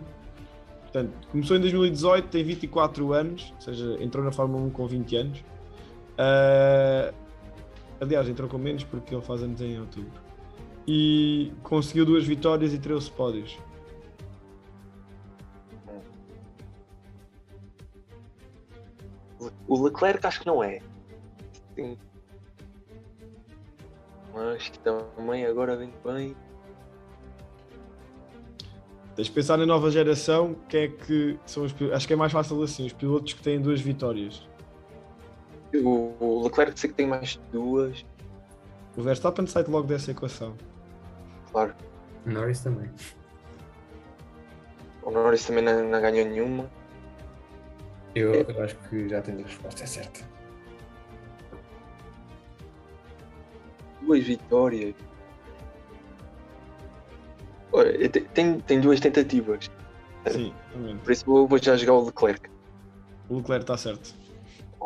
Portanto, 0.92 1.28
começou 1.32 1.56
em 1.56 1.62
2018, 1.62 2.30
tem 2.30 2.44
24 2.44 3.14
anos, 3.14 3.54
ou 3.56 3.62
seja, 3.62 4.04
entrou 4.04 4.24
na 4.24 4.32
Fórmula 4.32 4.66
1 4.66 4.70
com 4.72 4.88
20 4.88 5.16
anos. 5.18 5.40
Uh, 5.40 7.14
aliás, 8.02 8.28
entrou 8.28 8.50
com 8.50 8.58
menos 8.58 8.84
porque 8.84 9.14
ele 9.14 9.22
faz 9.22 9.44
anos 9.44 9.62
em 9.62 9.80
outubro. 9.80 10.20
E 10.88 11.54
conseguiu 11.62 12.08
duas 12.08 12.26
vitórias 12.26 12.74
e 12.74 12.80
13 12.80 13.12
pódios. 13.12 13.56
O 19.68 19.84
Leclerc 19.84 20.26
acho 20.26 20.40
que 20.40 20.48
não 20.48 20.64
é. 20.64 20.82
Sim. 21.76 21.96
Mas 24.34 24.70
também 24.84 25.46
agora 25.46 25.78
vem 25.78 25.94
bem. 26.04 26.36
Tens 29.20 29.28
de 29.28 29.34
pensar 29.34 29.58
na 29.58 29.66
nova 29.66 29.92
geração, 29.92 30.56
quem 30.70 30.84
é 30.84 30.88
que 30.88 31.38
são 31.46 31.64
os 31.64 31.76
Acho 31.92 32.08
que 32.08 32.14
é 32.14 32.16
mais 32.16 32.32
fácil 32.32 32.64
assim, 32.64 32.86
os 32.86 32.94
pilotos 32.94 33.34
que 33.34 33.42
têm 33.44 33.60
duas 33.60 33.82
vitórias. 33.82 34.48
O 35.74 36.42
Leclerc 36.42 36.80
sei 36.80 36.90
que 36.90 36.96
tem 36.96 37.06
mais 37.06 37.38
duas. 37.52 38.06
O 38.96 39.02
Verstappen 39.02 39.46
sai 39.46 39.66
logo 39.68 39.88
dessa 39.88 40.12
equação. 40.12 40.56
Claro. 41.52 41.76
O 42.26 42.30
Norris 42.30 42.62
também. 42.62 42.90
O 45.04 45.12
Norris 45.12 45.46
também 45.46 45.66
não, 45.66 45.90
não 45.90 46.00
ganhou 46.00 46.26
nenhuma. 46.26 46.72
Eu, 48.16 48.34
é. 48.36 48.46
eu, 48.48 48.64
acho 48.64 48.78
que 48.90 49.10
já 49.10 49.22
tenho 49.22 49.42
a 49.42 49.44
resposta 49.44 49.86
certa. 49.86 50.22
Duas 54.02 54.24
vitórias. 54.24 54.96
Olha, 57.72 58.10
tem, 58.10 58.60
tem 58.60 58.80
duas 58.82 59.00
tentativas. 59.00 59.70
Sim. 60.28 60.54
Por 61.04 61.12
isso 61.12 61.26
vou, 61.26 61.48
vou 61.48 61.58
já 61.58 61.76
jogar 61.78 61.94
o 61.94 62.06
Leclerc. 62.06 62.50
O 63.30 63.38
Leclerc 63.38 63.64
está 63.64 63.78
certo. 63.78 64.14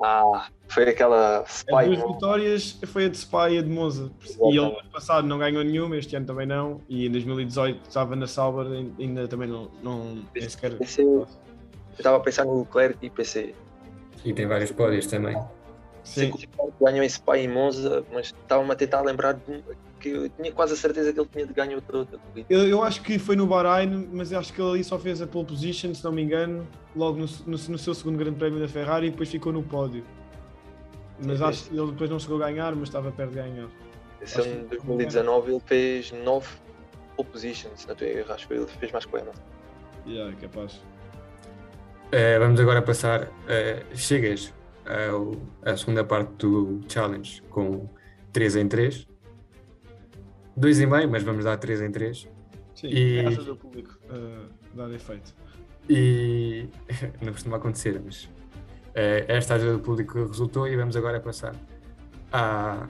Ah, 0.04 0.48
foi 0.68 0.90
aquela 0.90 1.42
As 1.42 1.58
Spy. 1.60 1.86
duas 1.86 2.00
Mo- 2.00 2.14
vitórias 2.14 2.80
foi 2.88 3.06
a 3.06 3.10
de 3.10 3.18
Spa 3.18 3.50
e 3.50 3.60
a 3.60 3.62
de 3.62 3.70
Monza. 3.70 4.12
E 4.42 4.48
ele 4.58 4.60
ano 4.60 4.90
passado 4.92 5.28
não 5.28 5.38
ganhou 5.38 5.64
nenhuma, 5.64 5.96
este 5.98 6.16
ano 6.16 6.26
também 6.26 6.46
não. 6.48 6.82
E 6.90 7.06
em 7.08 7.12
2018 7.12 7.88
estava 7.88 8.16
na 8.16 8.28
Sauber, 8.28 8.66
ain- 8.68 8.94
ainda 9.00 9.28
também 9.28 9.48
não, 9.48 9.70
não 9.82 10.24
nem 10.36 10.50
sequer. 10.50 10.78
Pensei, 10.78 11.06
eu 11.06 11.28
estava 11.98 12.18
a 12.18 12.20
pensar 12.20 12.44
no 12.46 12.60
Leclerc 12.62 12.98
e 13.06 13.10
pensei, 13.10 13.56
E 14.26 14.34
tem 14.34 14.46
vários 14.48 14.72
pódios 14.72 15.06
também. 15.08 15.38
Sim, 16.04 16.32
Leclerc 16.32 16.74
ganhou 16.82 17.04
em 17.04 17.10
Spa 17.10 17.38
e 17.38 17.48
Monza, 17.48 18.04
mas 18.12 18.28
estava-me 18.28 18.72
a 18.72 18.76
tentar 18.76 19.02
lembrar 19.02 19.34
de 19.34 19.64
um- 20.10 20.14
que 20.14 20.26
eu 20.26 20.30
tinha 20.30 20.52
quase 20.52 20.74
a 20.74 20.76
certeza 20.76 21.12
que 21.14 21.20
ele 21.20 21.30
tinha 21.32 21.46
de 21.48 21.54
ganho 21.54 21.76
outra, 21.76 21.98
outra 22.00 22.18
corrida. 22.18 22.48
eu, 22.50 22.68
eu 22.68 22.84
acho 22.84 23.02
que 23.02 23.18
foi 23.20 23.36
no 23.36 23.48
Bahrein, 23.48 24.10
mas 24.12 24.32
eu 24.32 24.40
acho 24.40 24.54
que 24.54 24.62
ele 24.62 24.70
ali 24.72 24.84
só 24.84 24.98
fez 25.00 25.22
a 25.22 25.28
pole 25.28 25.46
position, 25.48 25.94
se 25.94 26.04
não 26.04 26.12
me 26.12 26.22
engano, 26.22 26.68
logo 26.96 27.18
no, 27.20 27.26
no- 27.26 27.58
no 27.70 27.78
seu 27.78 27.94
segundo 27.94 28.18
grande 28.18 28.38
prémio 28.38 28.60
da 28.60 28.68
Ferrari 28.68 29.08
e 29.08 29.10
depois 29.12 29.30
ficou 29.30 29.52
no 29.54 29.64
pódio. 29.64 30.04
Mas 31.26 31.38
Sim, 31.38 31.44
acho 31.46 31.70
que 31.70 31.78
ele 31.78 31.92
depois 31.92 32.10
não 32.10 32.20
chegou 32.20 32.42
a 32.44 32.48
ganhar, 32.50 32.76
mas 32.76 32.90
estava 32.90 33.12
perto 33.12 33.30
de 33.32 33.36
ganhar. 33.36 33.68
Esse 34.22 34.42
ano 34.42 34.68
de 34.68 34.78
que- 34.78 34.86
2019 34.86 35.52
ele 35.52 35.62
fez 35.66 36.12
9 36.12 36.48
pole 37.16 37.30
positions, 37.30 37.82
se 37.82 37.88
não 37.88 37.94
estou 37.94 38.08
a 38.08 38.12
errar, 38.12 38.34
acho 38.36 38.48
que 38.48 38.54
ele 38.54 38.66
fez 38.68 38.92
mais 38.92 39.06
que 39.06 39.16
o 39.16 39.20
Hamilton. 39.20 39.42
Yeah, 40.08 40.32
é 40.34 40.42
capaz. 40.42 40.82
Eh, 42.12 42.38
vamos 42.40 42.60
agora 42.60 42.82
passar. 42.82 43.30
eh, 43.48 43.84
chegas 43.96 44.54
ao, 44.86 45.32
à 45.64 45.76
segunda 45.78 46.04
parte 46.04 46.32
do 46.38 46.82
challenge 46.88 47.42
com 47.50 47.88
3 48.32 48.56
em 48.56 48.68
3. 48.68 49.08
2 50.56 50.80
em 50.82 50.86
meio, 50.86 51.10
mas 51.10 51.24
vamos 51.24 51.44
dar 51.46 51.58
3 51.58 51.82
em 51.82 51.92
3. 51.92 52.28
Sim, 52.76 52.88
E- 52.88 53.18
é 53.18 53.26
a 53.26 53.28
ajuda 53.30 53.44
do 53.44 53.56
público 53.56 53.98
uh, 54.10 54.50
dar 54.76 54.92
efeito. 54.92 55.34
E 55.90 56.68
não 57.22 57.32
costuma 57.34 57.58
acontecer, 57.58 58.02
mas 58.04 58.30
eh, 58.96 59.26
esta 59.28 59.56
ajuda 59.56 59.74
do 59.74 59.80
público 59.80 60.26
resultou 60.26 60.68
e 60.68 60.76
vamos 60.78 60.96
agora 60.96 61.20
passar 61.20 61.54
à, 62.32 62.88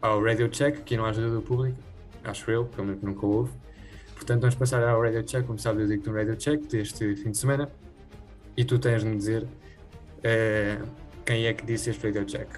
ao 0.00 0.22
Radio 0.22 0.48
Check, 0.48 0.82
que 0.84 0.96
não 0.96 1.04
há 1.04 1.10
ajuda 1.10 1.30
do 1.30 1.42
público, 1.42 1.76
acho 2.24 2.50
eu, 2.50 2.64
pelo 2.66 2.86
menos 2.86 3.02
nunca 3.02 3.26
houve. 3.26 3.50
Portanto, 4.14 4.40
vamos 4.42 4.54
passar 4.54 4.82
ao 4.86 5.00
Radio 5.02 5.22
Check, 5.24 5.44
como 5.46 5.58
sabes, 5.58 5.82
eu 5.82 5.88
digo 5.88 6.08
no 6.10 6.16
Radio 6.16 6.36
Check 6.36 6.64
deste 6.68 7.16
fim 7.16 7.32
de 7.32 7.38
semana 7.38 7.68
e 8.56 8.64
tu 8.64 8.78
tens 8.78 9.02
de 9.02 9.08
me 9.08 9.16
dizer 9.16 9.44
eh, 10.22 10.78
quem 11.26 11.46
é 11.46 11.52
que 11.54 11.66
disse 11.66 11.90
este 11.90 12.06
Radio 12.06 12.24
Check. 12.24 12.48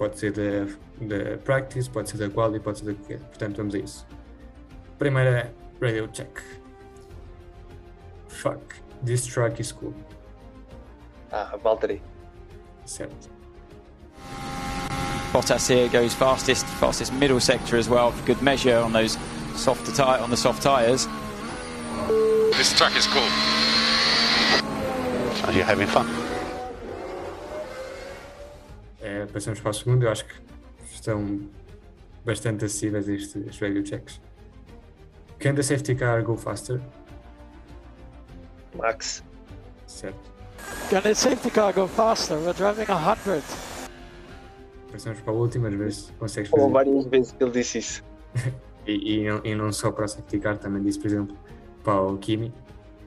Pode 0.00 0.18
ser 0.18 0.32
da, 0.32 0.64
da 0.98 1.36
Practice, 1.44 1.90
pode 1.90 2.08
ser 2.08 2.16
da 2.16 2.30
Quali, 2.30 2.58
pode 2.58 2.78
ser 2.78 2.86
da 2.86 2.94
corrida. 2.94 3.22
Portanto, 3.26 3.56
vamos 3.58 3.74
a 3.74 3.78
isso. 3.78 4.06
Primeira 4.98 5.52
Radio 5.78 6.08
Check. 6.08 6.42
Fuck, 8.28 8.76
this 9.04 9.26
truck 9.26 9.60
is 9.60 9.70
cool. 9.72 9.92
Ah, 11.30 11.54
Valtteri. 11.62 12.00
Certo. 12.86 13.28
Bottas 15.34 15.68
here 15.68 15.90
goes 15.90 16.14
fastest, 16.14 16.64
fastest 16.80 17.12
middle 17.12 17.38
sector 17.38 17.76
as 17.76 17.86
well 17.86 18.10
for 18.10 18.24
good 18.24 18.40
measure 18.40 18.78
on 18.78 18.94
those 18.94 19.18
softer 19.54 19.92
tire 19.92 20.22
on 20.22 20.30
the 20.30 20.36
soft 20.36 20.62
tyres. 20.62 21.06
This 22.56 22.72
track 22.72 22.96
is 22.96 23.06
cool. 23.06 23.28
Are 25.44 25.52
you 25.52 25.62
having 25.62 25.86
fun? 25.86 26.19
Eh, 29.10 29.26
passamos 29.26 29.58
para 29.58 29.70
o 29.70 29.74
segundo. 29.74 30.04
Eu 30.04 30.12
acho 30.12 30.24
que 30.24 30.34
estão 30.92 31.40
bastante 32.24 32.64
acessíveis 32.64 33.08
estes 33.08 33.58
radio 33.58 33.84
checks. 33.84 34.20
Can 35.40 35.54
the 35.56 35.62
safety 35.62 35.96
car 35.96 36.22
go 36.22 36.36
faster? 36.36 36.80
Max. 38.76 39.24
Certo. 39.88 40.30
Can 40.90 41.00
the 41.02 41.14
safety 41.14 41.50
car 41.50 41.72
go 41.72 41.88
faster? 41.88 42.36
We're 42.38 42.52
driving 42.52 42.86
100. 42.86 43.42
Passamos 44.92 45.20
para 45.20 45.32
a 45.32 45.36
última, 45.36 45.68
às 45.68 45.74
vezes 45.74 46.12
consegues 46.18 46.50
fazer. 46.50 46.70
várias 46.70 47.06
vezes 47.06 47.32
que 47.32 47.42
ele 47.42 47.52
disse 47.52 47.78
isso. 47.78 48.04
E, 48.86 49.18
e, 49.18 49.28
não, 49.28 49.40
e 49.44 49.54
não 49.54 49.70
só 49.70 49.92
para 49.92 50.06
o 50.06 50.08
safety 50.08 50.38
car, 50.38 50.56
também 50.56 50.82
disse, 50.82 50.98
por 50.98 51.06
exemplo, 51.06 51.36
para 51.84 52.00
o 52.00 52.16
Kimi. 52.16 52.52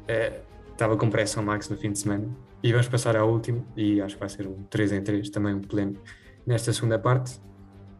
Eh, 0.07 0.39
Estava 0.71 0.95
com 0.95 1.09
pressão 1.09 1.41
max 1.43 1.67
no 1.67 1.75
fim 1.75 1.91
de 1.91 1.99
semana. 1.99 2.27
E 2.64 2.72
vamos 2.72 2.88
passar 2.88 3.18
ao 3.18 3.30
último, 3.30 3.68
e 3.76 4.01
acho 4.01 4.16
que 4.16 4.22
vai 4.22 4.30
ser 4.30 4.47
um 4.47 4.64
3 4.70 4.93
em 4.93 5.03
3, 5.03 5.30
também 5.30 5.53
um 5.53 5.59
pleno. 5.59 5.99
Nesta 6.47 6.72
segunda 6.72 6.97
parte, 6.97 7.39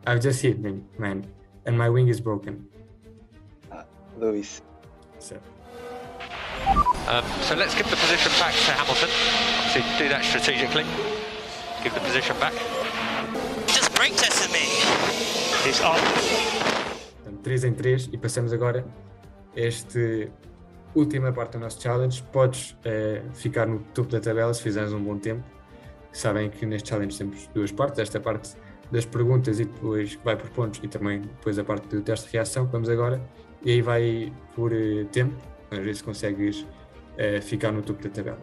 I've 0.08 0.22
just 0.22 0.42
hit 0.42 0.58
me, 0.58 0.82
man, 0.98 1.24
and 1.68 1.74
my 1.78 1.90
wing 1.90 2.10
is 2.10 2.22
broken. 2.22 2.66
Lewis. 4.18 4.64
Certo. 5.20 5.44
Um, 7.10 7.24
so 7.44 7.56
let's 7.56 7.76
give 7.76 7.90
the 7.90 7.98
position 7.98 8.32
back 8.40 8.54
to 8.54 8.72
Hamilton. 8.72 9.10
Obviously, 9.66 9.84
do 9.98 10.10
that 10.10 10.24
strategically. 10.24 10.86
Give 11.84 11.94
the 11.94 12.00
position 12.00 12.38
back. 12.40 12.54
Just 13.68 13.94
brake 13.96 14.16
tested 14.16 14.52
me. 14.52 14.64
He's 15.66 15.82
on. 15.82 16.00
Portanto, 17.24 17.44
3 17.44 17.64
em 17.66 17.74
3 17.74 18.10
e 18.14 18.18
passamos 18.18 18.54
agora 18.54 18.86
a 19.56 19.60
esta 19.60 20.00
última 20.96 21.32
parte 21.32 21.54
do 21.54 21.60
nosso 21.60 21.82
challenge. 21.82 22.24
Podes 22.32 22.78
eh, 22.84 23.22
ficar 23.34 23.68
no 23.68 23.80
topo 23.94 24.12
da 24.12 24.20
tabela 24.20 24.54
se 24.54 24.62
fizeres 24.62 24.94
um 24.94 25.04
bom 25.04 25.18
tempo. 25.18 25.44
Sabem 26.12 26.50
que 26.50 26.66
neste 26.66 26.90
challenge 26.90 27.18
temos 27.18 27.48
duas 27.54 27.72
partes, 27.72 28.00
esta 28.00 28.20
parte 28.20 28.56
das 28.92 29.06
perguntas 29.06 29.60
e 29.60 29.66
depois 29.66 30.20
vai 30.24 30.36
por 30.36 30.50
pontos 30.52 30.80
e 30.84 30.88
também 30.88 31.22
depois 31.22 31.58
a 31.58 31.64
parte 31.64 31.88
do 31.88 32.02
teste 32.02 32.28
de 32.28 32.34
reação 32.34 32.66
que 32.66 32.72
vamos 32.72 32.90
agora. 32.90 33.22
E 33.64 33.72
aí 33.72 33.82
vai 33.82 34.34
por 34.56 34.72
eh, 34.74 35.06
tempo, 35.12 35.36
às 35.72 35.80
vezes 35.80 36.02
consegues 36.02 36.66
eh, 37.18 37.42
ficar 37.42 37.72
no 37.72 37.82
topo 37.82 38.04
da 38.04 38.10
tabela. 38.10 38.42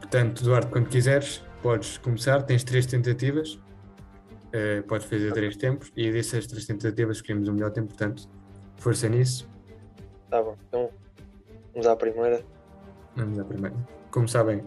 Portanto, 0.00 0.42
Eduardo, 0.42 0.70
quando 0.70 0.88
quiseres, 0.88 1.42
podes 1.62 1.98
começar, 1.98 2.42
tens 2.42 2.64
três 2.64 2.86
tentativas, 2.86 3.60
eh, 4.52 4.82
podes 4.82 5.06
fazer 5.06 5.32
três 5.32 5.56
tempos 5.56 5.92
e 5.94 6.10
dessas 6.10 6.46
três 6.46 6.64
tentativas 6.66 7.18
escolhemos 7.18 7.48
o 7.48 7.52
melhor 7.52 7.70
tempo, 7.70 7.88
portanto, 7.88 8.28
força 8.76 9.08
nisso. 9.08 9.48
Tá 10.30 10.42
bom. 10.42 10.56
Então, 10.68 10.90
vamos 11.78 11.86
à 11.86 11.96
primeira. 11.96 12.44
Vamos 13.14 13.38
à 13.38 13.44
primeira. 13.44 13.76
Como 14.10 14.26
sabem, 14.26 14.64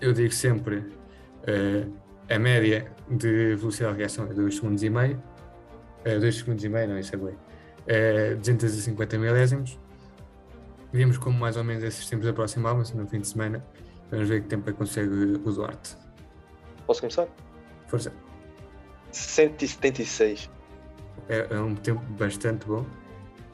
eu 0.00 0.12
digo 0.12 0.32
sempre 0.32 0.84
eh, 1.44 1.84
a 2.30 2.38
média 2.38 2.92
de 3.10 3.56
velocidade 3.56 3.94
de 3.94 3.98
reação 3.98 4.26
é 4.26 4.34
2 4.34 4.54
segundos 4.54 4.82
e 4.84 4.90
meio. 4.90 5.20
2 6.04 6.36
segundos 6.36 6.62
e 6.62 6.68
meio, 6.68 6.88
não, 6.88 6.98
isso 6.98 7.14
é 7.14 7.18
bem. 7.18 7.36
Eh, 7.88 8.34
250 8.36 9.18
milésimos. 9.18 9.78
Vimos 10.92 11.18
como 11.18 11.36
mais 11.38 11.56
ou 11.56 11.64
menos 11.64 11.82
esses 11.82 12.08
tempos 12.08 12.26
aproximavam-se 12.28 12.96
no 12.96 13.06
fim 13.08 13.20
de 13.20 13.26
semana. 13.26 13.64
Vamos 14.10 14.28
ver 14.28 14.42
que 14.42 14.48
tempo 14.48 14.70
é 14.70 14.72
que 14.72 14.78
consegue 14.78 15.10
o 15.10 15.52
Duarte. 15.52 15.96
Posso 16.86 17.00
começar? 17.00 17.26
Força. 17.88 18.12
176. 19.10 20.48
É, 21.28 21.48
é 21.50 21.60
um 21.60 21.74
tempo 21.74 22.00
bastante 22.12 22.64
bom. 22.66 22.86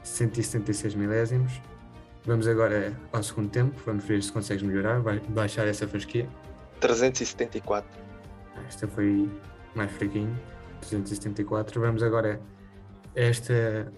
176 0.02 0.94
milésimos. 0.94 1.60
Vamos 2.26 2.48
agora 2.48 2.98
ao 3.12 3.22
segundo 3.22 3.50
tempo. 3.50 3.78
Vamos 3.84 4.04
ver 4.04 4.22
se 4.22 4.32
consegues 4.32 4.62
melhorar. 4.62 5.00
Vai 5.00 5.20
baixar 5.28 5.66
essa 5.66 5.86
fasquia. 5.86 6.28
374. 6.80 7.86
Esta 8.66 8.88
foi 8.88 9.28
mais 9.74 9.90
fraquinho, 9.92 10.34
374. 10.80 11.80
Vamos 11.80 12.02
agora 12.02 12.40
a 13.14 13.20
esta 13.20 13.92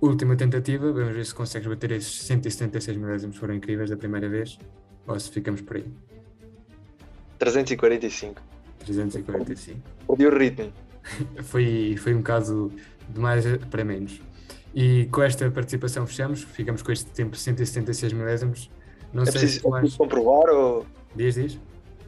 última 0.00 0.36
tentativa. 0.36 0.92
Vamos 0.92 1.14
ver 1.14 1.24
se 1.24 1.34
consegues 1.34 1.68
bater 1.68 1.92
esses 1.92 2.22
176 2.22 2.96
milésimos 2.98 3.36
foram 3.36 3.54
incríveis 3.54 3.88
da 3.88 3.96
primeira 3.96 4.28
vez 4.28 4.58
ou 5.06 5.18
se 5.18 5.30
ficamos 5.30 5.62
por 5.62 5.76
aí. 5.76 5.90
345. 7.38 8.42
345. 8.84 9.80
Perdi 10.06 10.26
o 10.26 10.36
ritmo. 10.36 10.72
Foi, 11.44 11.96
foi 11.98 12.12
um 12.12 12.18
bocado 12.18 12.70
de 13.08 13.18
mais 13.18 13.44
para 13.70 13.82
menos. 13.82 14.20
E 14.74 15.06
com 15.06 15.22
esta 15.22 15.50
participação 15.50 16.06
fechamos, 16.06 16.42
ficamos 16.44 16.82
com 16.82 16.92
este 16.92 17.06
tempo 17.10 17.36
176 17.36 18.12
milésimos. 18.12 18.70
Não 19.12 19.22
É 19.22 19.26
sei 19.26 19.32
preciso, 19.40 19.52
se 19.54 19.60
tu 19.62 19.76
é 19.76 19.82
comprovar 19.98 20.48
ou 20.54 20.86
Diz, 21.16 21.34
diz? 21.34 21.60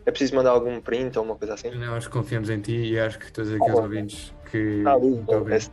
é 0.06 0.10
preciso 0.10 0.36
mandar 0.36 0.50
algum 0.50 0.80
print 0.80 1.18
ou 1.18 1.24
uma 1.24 1.34
coisa 1.34 1.54
assim? 1.54 1.70
Não, 1.72 1.94
acho 1.94 2.06
que 2.08 2.12
confiamos 2.12 2.48
em 2.50 2.60
ti 2.60 2.72
e 2.92 2.98
acho 3.00 3.18
que 3.18 3.32
todos 3.32 3.50
aqueles 3.52 3.74
bom. 3.74 3.82
ouvintes 3.82 4.32
que. 4.50 4.82
Ah, 4.86 4.96
lindo. 4.96 5.24
ouvem- 5.32 5.56
Esse- 5.56 5.70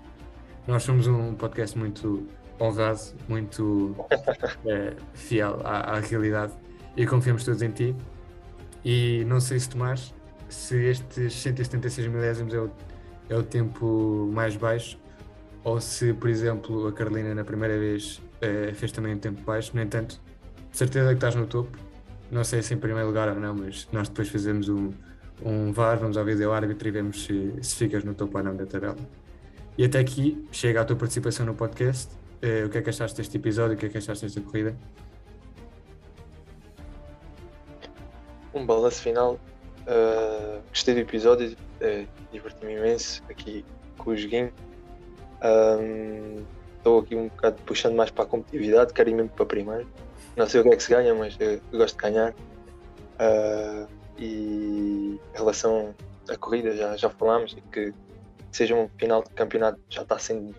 Nós 0.67 0.83
somos 0.83 1.05
um 1.07 1.33
podcast 1.35 1.77
muito 1.77 2.25
honrado, 2.59 2.99
muito 3.27 3.95
eh, 4.65 4.93
fiel 5.13 5.59
à, 5.63 5.95
à 5.97 5.99
realidade 5.99 6.53
e 6.97 7.05
confiamos 7.05 7.43
todos 7.45 7.61
em 7.61 7.69
ti. 7.71 7.95
E 8.83 9.23
não 9.25 9.39
sei 9.39 9.59
se 9.59 9.69
Tomás, 9.69 10.13
se 10.47 10.75
estes 10.89 11.33
176 11.33 12.07
milésimos 12.07 12.53
é 12.53 12.59
o, 12.59 12.71
é 13.29 13.35
o 13.37 13.43
tempo 13.43 14.29
mais 14.33 14.55
baixo 14.55 14.97
ou 15.63 15.79
se, 15.79 16.13
por 16.13 16.29
exemplo, 16.29 16.87
a 16.87 16.93
Carolina 16.93 17.33
na 17.35 17.43
primeira 17.43 17.77
vez 17.77 18.21
eh, 18.41 18.71
fez 18.73 18.91
também 18.91 19.13
um 19.13 19.19
tempo 19.19 19.41
baixo. 19.41 19.71
No 19.73 19.81
entanto, 19.81 20.19
de 20.71 20.77
certeza 20.77 21.09
que 21.09 21.15
estás 21.15 21.35
no 21.35 21.45
topo. 21.45 21.77
Não 22.31 22.43
sei 22.43 22.61
se 22.61 22.73
em 22.73 22.77
primeiro 22.77 23.07
lugar 23.07 23.27
ou 23.29 23.35
não, 23.35 23.55
mas 23.55 23.87
nós 23.91 24.07
depois 24.07 24.29
fazemos 24.29 24.69
um, 24.69 24.91
um 25.43 25.71
VAR, 25.71 25.97
vamos 25.97 26.15
ao 26.15 26.23
vídeo 26.23 26.51
árbitro 26.51 26.87
e 26.87 26.91
vemos 26.91 27.23
se, 27.23 27.53
se 27.61 27.75
ficas 27.75 28.03
no 28.03 28.13
topo 28.13 28.37
ou 28.37 28.43
não 28.43 28.55
da 28.55 28.65
tabela. 28.65 28.97
E 29.77 29.83
até 29.83 29.99
aqui 29.99 30.47
chega 30.51 30.81
a 30.81 30.85
tua 30.85 30.95
participação 30.95 31.45
no 31.45 31.55
podcast 31.55 32.19
eh, 32.41 32.63
o 32.63 32.69
que 32.69 32.77
é 32.77 32.81
que 32.81 32.89
achaste 32.89 33.17
deste 33.17 33.37
episódio, 33.37 33.75
o 33.75 33.77
que 33.77 33.85
é 33.85 33.89
que 33.89 33.97
achaste 33.97 34.25
desta 34.25 34.41
corrida? 34.41 34.75
Um 38.53 38.65
balanço 38.65 39.01
final. 39.01 39.39
Uh, 39.81 40.61
gostei 40.69 40.93
do 40.93 41.01
episódio, 41.01 41.57
uh, 41.81 42.07
diverti-me 42.31 42.75
imenso 42.77 43.23
aqui 43.29 43.65
com 43.97 44.11
o 44.11 44.15
joguinho. 45.41 46.39
Um, 46.43 46.59
Estou 46.79 46.99
aqui 46.99 47.13
um 47.13 47.27
bocado 47.27 47.61
puxando 47.65 47.95
mais 47.95 48.09
para 48.09 48.23
a 48.23 48.27
competitividade, 48.27 48.93
quero 48.93 49.09
ir 49.09 49.13
mesmo 49.13 49.29
para 49.29 49.45
primeiro. 49.45 49.87
Não 50.37 50.47
sei 50.47 50.61
o 50.61 50.63
que 50.63 50.69
é 50.69 50.75
que 50.77 50.81
se 50.83 50.89
ganha, 50.89 51.13
mas 51.13 51.35
eu, 51.37 51.59
eu 51.71 51.77
gosto 51.77 51.95
de 51.97 52.01
ganhar. 52.01 52.31
Uh, 52.31 53.85
e 54.17 55.19
em 55.33 55.37
relação 55.37 55.93
à 56.29 56.37
corrida, 56.37 56.73
já, 56.75 56.95
já 56.95 57.09
falámos, 57.09 57.55
que 57.69 57.93
seja 58.49 58.75
um 58.75 58.87
final 58.97 59.21
de 59.21 59.29
campeonato 59.31 59.77
já 59.89 60.03
está 60.03 60.17
sendo 60.17 60.55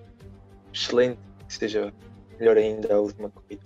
excelente, 0.72 1.18
que 1.48 1.54
seja 1.54 1.90
melhor 2.38 2.58
ainda 2.58 2.94
a 2.94 3.00
última 3.00 3.30
corrida. 3.30 3.62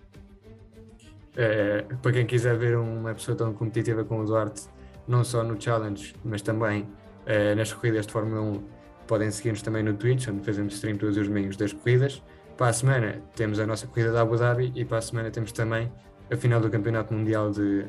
Eh, 1.36 1.84
para 2.00 2.12
quem 2.12 2.26
quiser 2.26 2.56
ver 2.56 2.76
uma 2.76 3.12
pessoa 3.14 3.36
tão 3.36 3.52
competitiva 3.52 4.04
como 4.04 4.22
o 4.22 4.24
Duarte, 4.24 4.68
não 5.06 5.24
só 5.24 5.42
no 5.42 5.60
Challenge, 5.60 6.14
mas 6.24 6.40
também 6.40 6.86
eh, 7.26 7.54
nas 7.54 7.72
corridas 7.72 8.06
de 8.06 8.12
Fórmula 8.12 8.40
1, 8.40 8.64
podem 9.06 9.30
seguir-nos 9.30 9.62
também 9.62 9.82
no 9.82 9.94
Twitch, 9.94 10.28
onde 10.28 10.44
fazemos 10.44 10.74
stream 10.74 10.96
todos 10.96 11.16
os 11.16 11.28
domingos 11.28 11.56
das 11.56 11.72
corridas. 11.72 12.22
Para 12.56 12.68
a 12.68 12.72
semana 12.72 13.22
temos 13.34 13.58
a 13.58 13.66
nossa 13.66 13.86
corrida 13.86 14.12
da 14.12 14.20
Abu 14.20 14.36
Dhabi 14.36 14.72
e 14.74 14.84
para 14.84 14.98
a 14.98 15.02
semana 15.02 15.30
temos 15.30 15.52
também 15.52 15.90
a 16.30 16.36
final 16.36 16.60
do 16.60 16.70
Campeonato 16.70 17.12
Mundial 17.12 17.50
de 17.50 17.86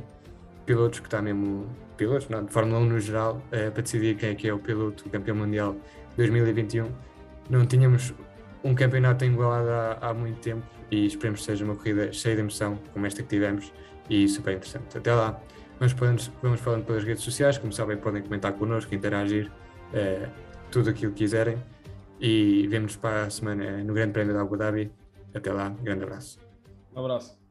Pilotos, 0.65 0.99
que 0.99 1.07
está 1.07 1.21
mesmo. 1.21 1.67
Pilotos, 1.97 2.27
não, 2.27 2.43
de 2.43 2.51
Fórmula 2.51 2.79
1 2.79 2.85
no 2.85 2.99
geral, 2.99 3.41
eh, 3.53 3.69
para 3.69 3.81
decidir 3.81 4.17
quem 4.17 4.31
é 4.31 4.35
que 4.35 4.49
é 4.49 4.53
o 4.53 4.59
piloto, 4.59 5.09
campeão 5.09 5.37
mundial 5.37 5.77
2021. 6.17 6.89
Não 7.49 7.65
tínhamos 7.65 8.13
um 8.65 8.75
campeonato 8.75 9.23
igualado 9.23 9.69
há, 9.69 10.09
há 10.09 10.13
muito 10.13 10.41
tempo 10.41 10.65
e 10.91 11.05
esperemos 11.05 11.39
que 11.39 11.45
seja 11.45 11.63
uma 11.63 11.75
corrida 11.75 12.11
cheia 12.11 12.35
de 12.35 12.41
emoção, 12.41 12.77
como 12.91 13.05
esta 13.05 13.21
que 13.23 13.29
tivemos, 13.29 13.71
e 14.09 14.27
super 14.27 14.55
interessante. 14.55 14.97
Até 14.97 15.13
lá, 15.13 15.39
vamos 15.79 15.93
falando, 15.93 16.31
vamos 16.41 16.59
falando 16.59 16.85
pelas 16.85 17.03
redes 17.03 17.23
sociais, 17.23 17.57
como 17.57 17.71
sabem, 17.71 17.97
podem 17.97 18.21
comentar 18.21 18.53
connosco, 18.53 18.93
interagir, 18.93 19.51
eh, 19.93 20.27
tudo 20.75 20.89
aquilo 20.89 21.13
que 21.13 21.19
quiserem. 21.19 21.57
E 22.19 22.67
vemos 22.67 22.97
para 22.97 23.23
a 23.23 23.29
semana 23.29 23.81
no 23.81 23.93
Grande 23.93 24.11
Prémio 24.11 24.33
da 24.33 24.41
Abu 24.41 24.57
Dhabi. 24.57 24.91
Até 25.33 25.53
lá, 25.53 25.69
grande 25.69 26.03
abraço. 26.03 26.37
Um 26.93 26.99
abraço. 26.99 27.44